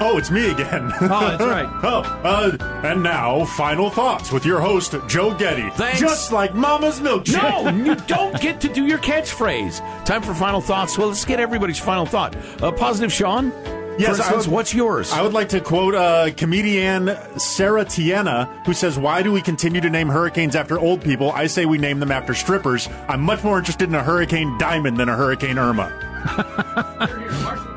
Oh, 0.00 0.16
it's 0.18 0.30
me 0.30 0.50
again. 0.50 0.90
Oh, 1.02 1.28
that's 1.28 1.40
right. 1.44 1.66
oh, 1.84 2.02
uh, 2.24 2.56
and 2.84 3.00
now, 3.02 3.44
final 3.44 3.90
thoughts 3.90 4.32
with 4.32 4.44
your 4.44 4.60
host, 4.60 4.94
Joe 5.06 5.32
Getty. 5.34 5.70
Thanks. 5.70 6.00
Just 6.00 6.32
like 6.32 6.52
Mama's 6.52 6.98
milkshake. 6.98 7.40
No, 7.64 7.70
you 7.70 7.94
don't 8.06 8.38
get 8.40 8.60
to 8.62 8.68
do 8.68 8.86
your 8.86 8.98
catchphrase. 8.98 9.78
Time 10.04 10.20
for 10.22 10.34
final 10.34 10.60
thoughts. 10.60 10.98
Well, 10.98 11.08
let's 11.08 11.24
get 11.24 11.38
everybody's 11.38 11.78
final 11.78 12.06
thought. 12.06 12.34
Uh, 12.60 12.72
positive, 12.72 13.12
Sean. 13.12 13.52
Yes, 13.98 14.16
For 14.16 14.22
I 14.22 14.26
instance, 14.26 14.46
would- 14.46 14.54
what's 14.54 14.74
yours? 14.74 15.12
I 15.12 15.22
would 15.22 15.32
like 15.32 15.48
to 15.50 15.60
quote 15.60 15.94
uh, 15.94 16.30
comedian 16.36 17.16
Sarah 17.38 17.84
Tiana, 17.84 18.48
who 18.66 18.72
says, 18.72 18.98
Why 18.98 19.22
do 19.22 19.30
we 19.32 19.40
continue 19.40 19.80
to 19.80 19.88
name 19.90 20.08
hurricanes 20.08 20.56
after 20.56 20.78
old 20.78 21.02
people? 21.02 21.30
I 21.32 21.46
say 21.46 21.64
we 21.66 21.78
name 21.78 22.00
them 22.00 22.10
after 22.10 22.34
strippers. 22.34 22.88
I'm 23.08 23.20
much 23.20 23.44
more 23.44 23.58
interested 23.58 23.88
in 23.88 23.94
a 23.94 24.02
Hurricane 24.02 24.56
Diamond 24.58 24.96
than 24.96 25.08
a 25.08 25.16
Hurricane 25.16 25.58
Irma. 25.58 25.92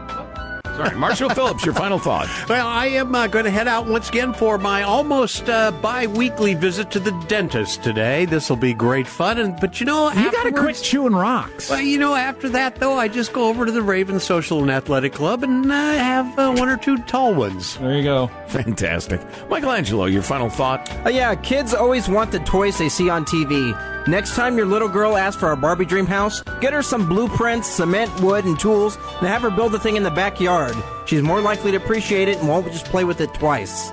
Sorry, 0.78 0.96
Marshall 0.96 1.30
Phillips, 1.30 1.66
your 1.66 1.74
final 1.74 1.98
thought. 1.98 2.28
Well, 2.48 2.68
I 2.68 2.86
am 2.86 3.16
uh, 3.16 3.26
going 3.26 3.46
to 3.46 3.50
head 3.52 3.68
out 3.68 3.88
once 3.88 4.10
again 4.10 4.32
for 4.32 4.60
my 4.60 4.84
almost 4.84 5.50
uh, 5.50 5.72
bi-weekly 5.72 6.54
visit 6.54 6.92
to 6.92 7.00
the 7.00 7.10
dentist 7.28 7.82
today. 7.82 8.26
This 8.26 8.48
will 8.48 8.58
be 8.58 8.76
great 8.76 9.08
fun. 9.08 9.40
And 9.40 9.60
but 9.60 9.80
you 9.80 9.88
know, 9.88 10.12
You 10.12 10.32
got 10.32 10.44
to 10.44 10.52
quit 10.52 10.76
chewing 10.76 11.16
rocks. 11.16 11.72
Well, 11.72 11.82
you 11.82 11.98
know, 11.98 12.14
after 12.14 12.48
that 12.50 12.76
though, 12.76 12.94
I 12.94 13.08
just 13.08 13.34
go 13.34 13.50
over 13.50 13.66
to 13.66 13.72
the 13.72 13.82
Raven 13.82 14.20
Social 14.20 14.62
and 14.62 14.70
Athletic 14.70 15.14
Club 15.14 15.42
and 15.42 15.66
uh, 15.72 15.76
have 15.76 16.38
uh, 16.38 16.54
one 16.54 16.70
or 16.70 16.78
two 16.78 17.00
tall 17.06 17.34
ones. 17.34 17.76
There 17.80 17.98
you 17.98 18.04
go. 18.04 18.28
Fantastic. 18.46 19.20
Michelangelo, 19.50 20.06
your 20.06 20.22
final 20.22 20.48
thought. 20.48 20.88
Uh, 21.04 21.10
yeah, 21.10 21.34
kids 21.34 21.74
always 21.74 22.08
want 22.08 22.32
the 22.32 22.40
toys 22.42 22.78
they 22.78 22.90
see 22.90 23.10
on 23.10 23.26
TV. 23.26 23.74
Next 24.08 24.36
time 24.36 24.56
your 24.56 24.66
little 24.66 24.88
girl 24.88 25.18
asks 25.18 25.38
for 25.40 25.52
a 25.52 25.58
Barbie 25.58 25.84
dream 25.86 26.06
house, 26.06 26.42
get 26.62 26.72
her 26.72 26.82
some 26.82 27.10
blueprints, 27.10 27.68
cement, 27.70 28.22
wood, 28.22 28.46
and 28.46 28.58
tools, 28.58 28.96
and 29.20 29.28
have 29.28 29.42
her 29.42 29.52
build 29.52 29.74
the 29.74 29.80
thing 29.80 29.98
in 29.98 30.04
the 30.04 30.12
backyard. 30.12 30.76
She's 31.06 31.22
more 31.22 31.42
likely 31.42 31.72
to 31.72 31.78
appreciate 31.78 32.30
it 32.30 32.38
and 32.38 32.48
won't 32.48 32.66
just 32.72 32.86
play 32.86 33.04
with 33.04 33.20
it 33.20 33.34
twice. 33.34 33.90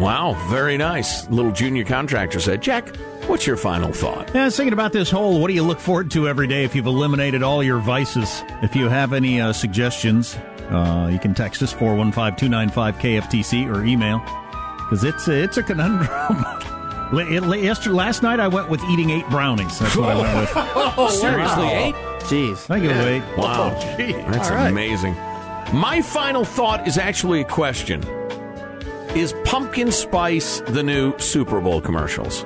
Wow, 0.00 0.36
very 0.48 0.78
nice. 0.78 1.28
Little 1.28 1.52
junior 1.52 1.84
contractor 1.84 2.40
said, 2.40 2.62
Jack, 2.62 2.96
what's 3.26 3.46
your 3.46 3.58
final 3.58 3.92
thought? 3.92 4.30
Yeah, 4.34 4.42
I 4.42 4.44
was 4.46 4.56
thinking 4.56 4.72
about 4.72 4.92
this 4.92 5.10
whole 5.10 5.38
what 5.40 5.48
do 5.48 5.54
you 5.54 5.62
look 5.64 5.80
forward 5.80 6.10
to 6.12 6.28
every 6.28 6.46
day 6.46 6.64
if 6.64 6.74
you've 6.74 6.86
eliminated 6.86 7.42
all 7.42 7.62
your 7.62 7.78
vices? 7.78 8.42
If 8.62 8.74
you 8.74 8.88
have 8.88 9.12
any 9.12 9.38
uh, 9.40 9.52
suggestions, 9.52 10.34
uh, 10.70 11.10
you 11.12 11.18
can 11.18 11.34
text 11.34 11.62
us 11.62 11.72
415 11.74 12.36
295 12.38 12.96
KFTC 12.96 13.74
or 13.74 13.84
email 13.84 14.20
because 14.78 15.04
it's, 15.04 15.28
a- 15.28 15.42
it's 15.42 15.58
a 15.58 15.62
conundrum. 15.62 16.08
La- 17.12 17.20
it- 17.22 17.42
la- 17.42 17.54
Yesterday, 17.54 17.94
last 17.94 18.22
night 18.22 18.38
I 18.40 18.48
went 18.48 18.68
with 18.68 18.82
eating 18.84 19.10
eight 19.10 19.28
brownies. 19.30 19.78
That's 19.78 19.96
what 19.96 20.10
I 20.10 20.20
went 20.20 20.40
with. 20.40 20.52
Oh, 21.00 21.08
seriously, 21.10 21.66
eight? 21.68 21.94
Jeez. 22.28 22.68
I 22.70 22.78
give 22.80 22.90
it 22.90 23.06
eight. 23.06 23.22
Wow. 23.38 23.74
Oh, 23.76 23.96
gee. 23.96 24.12
That's 24.12 24.50
All 24.50 24.56
right. 24.56 24.68
amazing. 24.70 25.14
My 25.72 26.02
final 26.02 26.44
thought 26.44 26.86
is 26.88 26.98
actually 26.98 27.40
a 27.42 27.44
question. 27.44 28.02
Is 29.14 29.32
pumpkin 29.44 29.90
spice 29.92 30.60
the 30.66 30.82
new 30.82 31.16
Super 31.18 31.60
Bowl 31.60 31.80
commercials? 31.80 32.44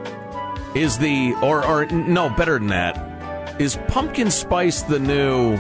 Is 0.75 0.99
the 0.99 1.35
or 1.43 1.65
or 1.67 1.87
no, 1.87 2.31
better 2.31 2.59
than 2.59 2.69
that. 2.69 3.61
Is 3.61 3.79
pumpkin 3.89 4.31
spice 4.31 4.83
the 4.83 4.99
new 4.99 5.57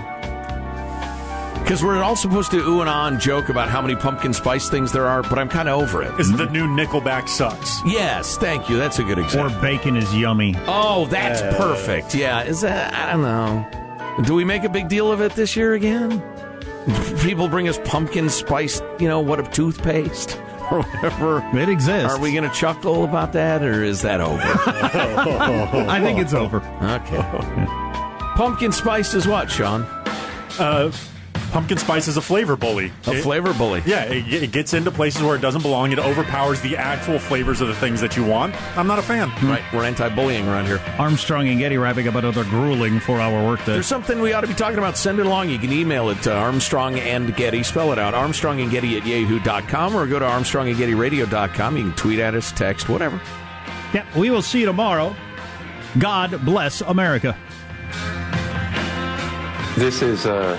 because 1.72 1.86
we're 1.86 2.02
all 2.02 2.14
supposed 2.14 2.50
to 2.50 2.58
ooh 2.58 2.82
and 2.82 2.90
ah 2.90 3.06
and 3.06 3.18
joke 3.18 3.48
about 3.48 3.66
how 3.66 3.80
many 3.80 3.96
pumpkin 3.96 4.34
spice 4.34 4.68
things 4.68 4.92
there 4.92 5.06
are, 5.06 5.22
but 5.22 5.38
I'm 5.38 5.48
kind 5.48 5.70
of 5.70 5.80
over 5.80 6.02
it. 6.02 6.20
Is 6.20 6.30
the 6.30 6.44
new 6.50 6.66
Nickelback 6.66 7.30
sucks? 7.30 7.80
Yes, 7.86 8.36
thank 8.36 8.68
you. 8.68 8.76
That's 8.76 8.98
a 8.98 9.02
good 9.02 9.18
example. 9.18 9.56
Or 9.56 9.62
bacon 9.62 9.96
is 9.96 10.14
yummy. 10.14 10.54
Oh, 10.66 11.06
that's 11.06 11.40
perfect. 11.56 12.14
Yeah, 12.14 12.42
is 12.42 12.60
that? 12.60 12.92
I 12.92 13.12
don't 13.12 13.22
know. 13.22 14.22
Do 14.24 14.34
we 14.34 14.44
make 14.44 14.64
a 14.64 14.68
big 14.68 14.88
deal 14.88 15.10
of 15.10 15.22
it 15.22 15.32
this 15.32 15.56
year 15.56 15.72
again? 15.72 16.22
People 17.22 17.48
bring 17.48 17.66
us 17.70 17.78
pumpkin 17.86 18.28
spice, 18.28 18.82
you 18.98 19.08
know, 19.08 19.20
what 19.20 19.40
of 19.40 19.50
toothpaste 19.50 20.36
or 20.70 20.82
whatever. 20.82 21.38
It 21.58 21.70
exists. 21.70 22.12
Are 22.12 22.20
we 22.20 22.32
going 22.32 22.44
to 22.44 22.54
chuckle 22.54 23.04
about 23.04 23.32
that, 23.32 23.62
or 23.62 23.82
is 23.82 24.02
that 24.02 24.20
over? 24.20 24.42
I 24.44 26.00
think 26.02 26.18
it's 26.18 26.34
over. 26.34 26.58
okay. 26.82 27.22
Pumpkin 28.36 28.72
spice 28.72 29.14
is 29.14 29.26
what, 29.26 29.50
Sean? 29.50 29.84
Uh, 30.58 30.92
pumpkin 31.52 31.76
spice 31.78 32.08
is 32.08 32.16
a 32.16 32.22
flavor 32.22 32.56
bully. 32.56 32.90
A 33.06 33.12
It- 33.12 33.22
flavor 33.22 33.52
bully. 33.52 33.82
Yeah, 33.86 34.04
it, 34.04 34.42
it 34.44 34.52
gets 34.52 34.72
into 34.74 34.90
places 34.90 35.22
where 35.22 35.36
it 35.36 35.40
doesn't 35.42 35.62
belong. 35.62 35.92
It 35.92 35.98
overpowers 35.98 36.60
the 36.62 36.76
actual 36.76 37.18
flavors 37.18 37.60
of 37.60 37.68
the 37.68 37.74
things 37.74 38.00
that 38.00 38.16
you 38.16 38.24
want. 38.24 38.54
I'm 38.76 38.86
not 38.86 38.98
a 38.98 39.02
fan. 39.02 39.28
Hmm. 39.28 39.50
Right, 39.50 39.62
we're 39.72 39.84
anti-bullying 39.84 40.48
around 40.48 40.66
here. 40.66 40.80
Armstrong 40.98 41.46
and 41.48 41.58
Getty 41.58 41.76
wrapping 41.76 42.08
up 42.08 42.14
another 42.14 42.44
grueling 42.44 42.98
four 43.00 43.20
hour 43.20 43.44
workday. 43.46 43.74
There's 43.74 43.86
something 43.86 44.20
we 44.20 44.32
ought 44.32 44.40
to 44.40 44.46
be 44.46 44.54
talking 44.54 44.78
about. 44.78 44.96
Send 44.96 45.18
it 45.20 45.26
along. 45.26 45.50
You 45.50 45.58
can 45.58 45.72
email 45.72 46.08
it 46.08 46.20
to 46.22 46.32
Armstrong 46.34 46.98
and 46.98 47.36
Getty. 47.36 47.62
Spell 47.62 47.92
it 47.92 47.98
out. 47.98 48.14
Armstrong 48.14 48.60
and 48.60 48.70
Getty 48.70 48.96
at 48.96 49.06
yahoo.com 49.06 49.94
or 49.94 50.06
go 50.06 50.18
to 50.18 50.24
Armstrong 50.24 50.68
and 50.68 50.76
Getty 50.78 50.94
radio.com. 50.94 51.76
You 51.76 51.82
can 51.84 51.92
tweet 51.94 52.18
at 52.18 52.34
us, 52.34 52.50
text, 52.52 52.88
whatever. 52.88 53.20
Yeah, 53.92 54.04
we 54.16 54.30
will 54.30 54.42
see 54.42 54.60
you 54.60 54.66
tomorrow. 54.66 55.14
God 55.98 56.42
bless 56.46 56.80
America. 56.80 57.36
This 59.76 60.02
is 60.02 60.26
a 60.26 60.58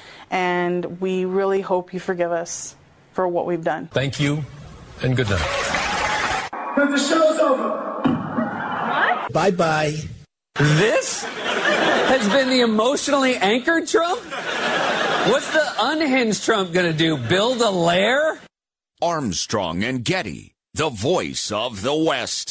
and 0.31 0.99
we 0.99 1.25
really 1.25 1.61
hope 1.61 1.93
you 1.93 1.99
forgive 1.99 2.31
us 2.31 2.75
for 3.11 3.27
what 3.27 3.45
we've 3.45 3.63
done. 3.63 3.87
Thank 3.91 4.19
you, 4.19 4.43
and 5.03 5.15
good 5.15 5.29
night. 5.29 6.49
Because 6.73 6.89
the 6.89 6.97
show's 6.97 7.39
over. 7.39 7.69
What? 8.09 9.33
Bye 9.33 9.51
bye. 9.51 9.95
This 10.55 11.23
has 11.23 12.27
been 12.29 12.49
the 12.49 12.61
emotionally 12.61 13.35
anchored 13.35 13.87
Trump? 13.87 14.21
What's 15.29 15.51
the 15.53 15.65
unhinged 15.79 16.43
Trump 16.43 16.73
going 16.73 16.91
to 16.91 16.97
do? 16.97 17.15
Build 17.17 17.61
a 17.61 17.69
lair? 17.69 18.39
Armstrong 19.01 19.83
and 19.83 20.03
Getty, 20.03 20.53
the 20.73 20.89
voice 20.89 21.51
of 21.51 21.81
the 21.81 21.95
West. 21.95 22.49